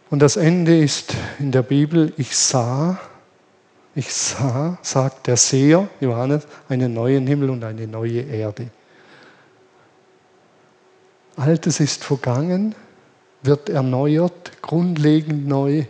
Und 0.10 0.20
das 0.20 0.38
Ende 0.38 0.80
ist 0.80 1.14
in 1.40 1.52
der 1.52 1.64
Bibel, 1.64 2.14
ich 2.18 2.36
sah, 2.36 3.00
ich 3.96 4.14
sah, 4.14 4.78
sagt 4.82 5.28
der 5.28 5.38
Seher, 5.38 5.88
Johannes, 6.00 6.48
einen 6.68 6.94
neuen 6.94 7.28
Himmel 7.28 7.50
und 7.52 7.64
eine 7.64 7.88
neue 7.88 8.22
Erde. 8.22 8.70
Altes 11.36 11.80
ist 11.80 12.04
vergangen, 12.04 12.76
wird 13.44 13.70
erneuert, 13.70 14.52
grundlegend 14.62 15.48
neu. 15.48 15.86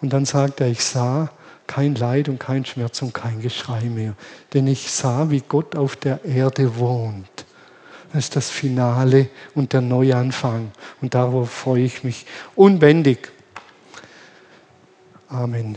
Und 0.00 0.12
dann 0.12 0.24
sagt 0.24 0.60
er, 0.60 0.68
ich 0.68 0.84
sah 0.84 1.30
kein 1.66 1.94
Leid 1.94 2.28
und 2.28 2.38
kein 2.38 2.64
Schmerz 2.64 3.00
und 3.02 3.14
kein 3.14 3.40
Geschrei 3.40 3.82
mehr. 3.84 4.14
Denn 4.52 4.66
ich 4.66 4.90
sah, 4.90 5.30
wie 5.30 5.40
Gott 5.40 5.76
auf 5.76 5.96
der 5.96 6.24
Erde 6.24 6.76
wohnt. 6.76 7.46
Das 8.12 8.24
ist 8.24 8.36
das 8.36 8.50
Finale 8.50 9.28
und 9.54 9.72
der 9.72 9.80
Neuanfang. 9.80 10.70
Und 11.00 11.14
darauf 11.14 11.50
freue 11.50 11.82
ich 11.82 12.04
mich 12.04 12.26
unbändig. 12.54 13.32
Amen. 15.28 15.76